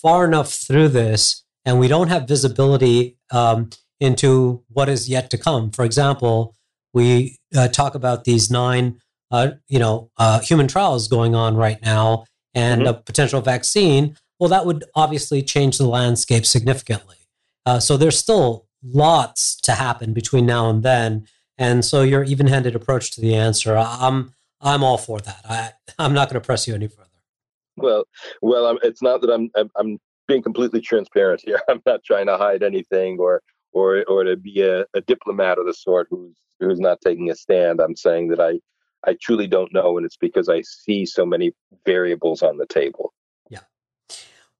far 0.01 0.25
enough 0.25 0.53
through 0.53 0.89
this, 0.89 1.43
and 1.65 1.79
we 1.79 1.89
don't 1.89 2.09
have 2.09 2.29
visibility 2.29 3.19
um, 3.33 3.71
into 4.01 4.63
what 4.69 4.89
is 4.89 5.09
yet 5.09 5.31
to 5.31 5.39
come. 5.39 5.71
For 5.71 5.85
example, 5.85 6.55
we 6.93 7.39
uh, 7.57 7.69
talk 7.69 7.95
about 7.95 8.25
these 8.25 8.51
nine 8.51 9.01
uh, 9.31 9.51
you 9.69 9.79
know, 9.79 10.11
uh, 10.17 10.41
human 10.41 10.69
trials 10.69 11.09
going 11.09 11.35
on 11.35 11.57
right 11.57 11.81
now 11.83 12.25
and 12.55 12.83
mm-hmm. 12.83 12.91
a 12.91 12.95
potential 12.95 13.41
vaccine, 13.41 14.17
well, 14.39 14.49
that 14.49 14.67
would 14.67 14.85
obviously 14.95 15.43
change 15.43 15.79
the 15.79 15.87
landscape 15.87 16.47
significantly. 16.47 17.17
Uh, 17.67 17.79
so 17.79 17.97
there's 17.97 18.19
still 18.19 18.67
lots 18.83 19.57
to 19.61 19.73
happen 19.73 20.13
between 20.13 20.47
now 20.47 20.71
and 20.71 20.83
then. 20.83 21.27
And 21.59 21.85
so 21.85 22.03
your 22.03 22.23
even-handed 22.23 22.75
approach 22.75 23.11
to 23.13 23.21
the 23.21 23.35
answer, 23.35 23.77
I'm 23.77 24.35
I'm 24.61 24.83
all 24.83 24.99
for 24.99 25.21
that. 25.21 25.41
I 25.49 25.71
I'm 25.99 26.15
not 26.15 26.29
going 26.29 26.41
to 26.41 26.47
press 26.47 26.67
you 26.67 26.75
any 26.75 26.89
further. 26.89 27.09
Well, 27.77 28.05
well, 28.43 28.67
I'm, 28.67 28.79
it's 28.83 29.03
not 29.03 29.21
that 29.21 29.31
I'm, 29.31 29.51
I'm 29.57 29.71
I'm 29.77 29.99
being 30.27 30.43
completely 30.43 30.81
transparent 30.81 31.43
here. 31.45 31.61
I'm 31.69 31.83
not 31.87 32.05
trying 32.05 32.27
to 32.27 32.37
hide 32.37 32.63
anything 32.63 33.19
or 33.19 33.43
or 33.73 34.05
or 34.05 34.25
to 34.25 34.37
be 34.37 34.63
a, 34.63 34.85
a 34.95 35.01
diplomat 35.01 35.59
of 35.59 35.67
the 35.67 35.75
sort 35.75 36.07
who's 36.11 36.37
who's 36.61 36.81
not 36.81 37.01
taking 37.01 37.31
a 37.31 37.35
stand. 37.35 37.81
I'm 37.81 37.97
saying 37.97 38.29
that 38.29 38.41
I 38.41 38.61
I 39.07 39.17
truly 39.21 39.47
don't 39.47 39.73
know, 39.73 39.97
and 39.97 40.05
it's 40.05 40.17
because 40.17 40.49
I 40.49 40.63
see 40.63 41.07
so 41.07 41.25
many 41.25 41.53
variables 41.87 42.43
on 42.43 42.59
the 42.59 42.67
table. 42.67 43.13
Yeah. 43.49 43.61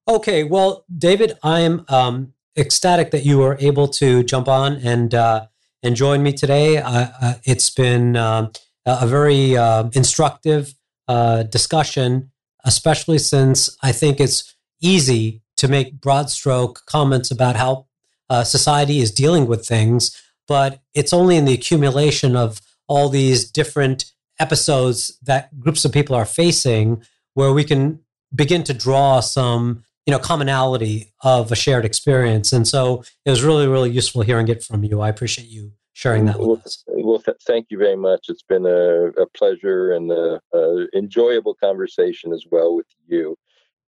Okay. 0.07 0.43
Well, 0.43 0.85
David, 0.95 1.37
I'm 1.43 1.85
um, 1.89 2.33
ecstatic 2.57 3.11
that 3.11 3.25
you 3.25 3.37
were 3.37 3.57
able 3.59 3.87
to 3.87 4.23
jump 4.23 4.47
on 4.47 4.75
and 4.77 5.13
uh, 5.13 5.47
and 5.83 5.95
join 5.95 6.23
me 6.23 6.33
today. 6.33 6.77
Uh, 6.77 7.07
uh, 7.21 7.33
it's 7.43 7.69
been 7.69 8.15
um, 8.15 8.51
a 8.85 9.07
very 9.07 9.57
uh, 9.57 9.89
instructive 9.93 10.73
uh, 11.07 11.43
discussion, 11.43 12.31
especially 12.63 13.17
since 13.17 13.75
I 13.81 13.91
think 13.91 14.19
it's 14.19 14.55
easy 14.81 15.41
to 15.57 15.67
make 15.67 15.99
broad 15.99 16.29
stroke 16.29 16.85
comments 16.85 17.31
about 17.31 17.55
how 17.55 17.87
uh, 18.29 18.43
society 18.43 18.99
is 18.99 19.11
dealing 19.11 19.47
with 19.47 19.65
things, 19.65 20.15
but 20.47 20.81
it's 20.93 21.13
only 21.13 21.35
in 21.35 21.45
the 21.45 21.53
accumulation 21.53 22.35
of 22.35 22.61
all 22.87 23.09
these 23.09 23.49
different 23.49 24.05
episodes 24.39 25.17
that 25.23 25.57
groups 25.59 25.85
of 25.85 25.91
people 25.91 26.15
are 26.15 26.25
facing 26.25 27.03
where 27.33 27.53
we 27.53 27.63
can 27.63 27.99
begin 28.33 28.63
to 28.63 28.73
draw 28.73 29.19
some 29.19 29.83
you 30.05 30.11
know 30.11 30.19
commonality 30.19 31.13
of 31.23 31.51
a 31.51 31.55
shared 31.55 31.85
experience. 31.85 32.51
And 32.51 32.67
so 32.67 33.03
it 33.25 33.29
was 33.29 33.43
really 33.43 33.67
really 33.67 33.91
useful 33.91 34.21
hearing 34.21 34.47
it 34.47 34.63
from 34.63 34.83
you. 34.83 35.01
I 35.01 35.09
appreciate 35.09 35.49
you 35.49 35.73
sharing 35.93 36.25
that 36.25 36.39
well, 36.39 36.51
with 36.51 36.65
us. 36.65 36.83
well 36.87 37.19
th- 37.19 37.37
thank 37.45 37.67
you 37.69 37.77
very 37.77 37.95
much. 37.95 38.27
It's 38.29 38.43
been 38.43 38.65
a, 38.65 39.07
a 39.21 39.27
pleasure 39.35 39.91
and 39.91 40.11
a, 40.11 40.39
a 40.53 40.87
enjoyable 40.95 41.55
conversation 41.55 42.33
as 42.33 42.45
well 42.49 42.75
with 42.75 42.87
you. 43.07 43.37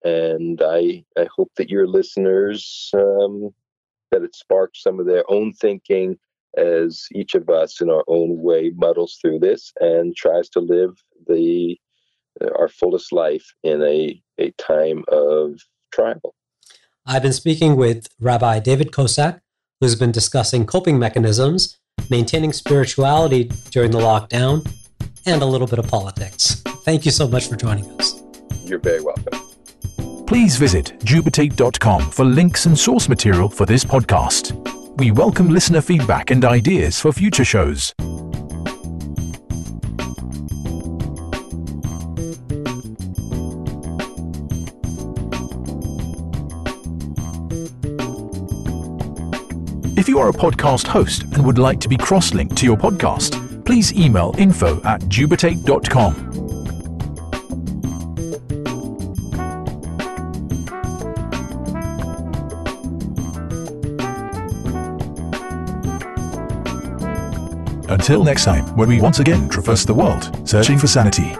And 0.04 0.62
i 0.64 1.04
i 1.18 1.28
hope 1.36 1.52
that 1.58 1.70
your 1.70 1.88
listeners 1.88 2.91
um, 2.93 3.54
that 4.12 4.24
it 4.24 4.36
sparks 4.36 4.84
some 4.84 4.99
of 4.99 5.06
their 5.06 5.24
own 5.30 5.54
thinking 5.54 6.18
as 6.58 7.06
each 7.14 7.36
of 7.36 7.49
us 7.49 7.82
in 7.82 7.89
our 7.89 8.04
own 8.08 8.41
way 8.41 8.72
muddles 8.76 9.18
through 9.22 9.39
this 9.39 9.72
and 9.80 10.16
tries 10.16 10.49
to 10.49 10.60
live 10.60 10.91
the 11.28 11.78
uh, 12.41 12.49
our 12.58 12.70
fullest 12.70 13.12
life 13.12 13.45
in 13.64 13.82
a, 13.84 14.22
a 14.39 14.52
time 14.52 15.04
of 15.10 15.60
trial. 15.93 16.36
I've 17.06 17.24
been 17.24 17.34
speaking 17.34 17.76
with 17.76 18.08
Rabbi 18.20 18.60
David 18.60 18.91
Kosak, 18.91 19.41
who's 19.80 19.95
been 19.95 20.12
discussing 20.12 20.66
coping 20.66 20.97
mechanisms, 20.99 21.78
maintaining 22.10 22.54
spirituality 22.54 23.45
during 23.72 23.91
the 23.91 23.99
lockdown, 23.99 24.66
and 25.26 25.41
a 25.41 25.45
little 25.45 25.68
bit 25.68 25.80
of 25.80 25.88
politics. 25.88 26.62
Thank 26.84 27.06
you 27.06 27.12
so 27.12 27.28
much 27.28 27.47
for 27.47 27.56
joining 27.56 27.89
us. 27.99 28.22
You're 28.64 28.80
very 28.80 29.02
welcome. 29.02 29.39
Please 30.26 30.56
visit 30.56 30.93
jubitate.com 31.04 32.12
for 32.12 32.24
links 32.24 32.66
and 32.66 32.78
source 32.78 33.10
material 33.10 33.49
for 33.49 33.66
this 33.66 33.84
podcast. 33.84 34.61
We 34.98 35.12
welcome 35.12 35.50
listener 35.50 35.82
feedback 35.82 36.32
and 36.32 36.44
ideas 36.46 37.00
for 37.00 37.12
future 37.12 37.46
shows. 37.46 37.94
If 49.98 50.08
you 50.08 50.20
are 50.20 50.30
a 50.30 50.34
podcast 50.34 50.88
host 50.88 51.24
and 51.24 51.46
would 51.46 51.58
like 51.58 51.80
to 51.82 51.89
be 51.89 51.98
cross 51.98 52.34
linked 52.34 52.58
to 52.58 52.66
your 52.66 52.78
podcast, 52.78 53.66
please 53.66 53.94
email 53.94 54.34
info 54.38 54.82
at 54.84 55.02
jubitate.com. 55.02 56.30
Until 68.02 68.24
next 68.24 68.45
time, 68.45 68.66
when 68.76 68.89
we 68.89 68.99
once 68.99 69.20
again 69.20 69.47
traverse 69.47 69.86
the 69.86 69.93
world, 69.93 70.36
searching 70.43 70.80
for 70.80 70.88
sanity. 70.88 71.38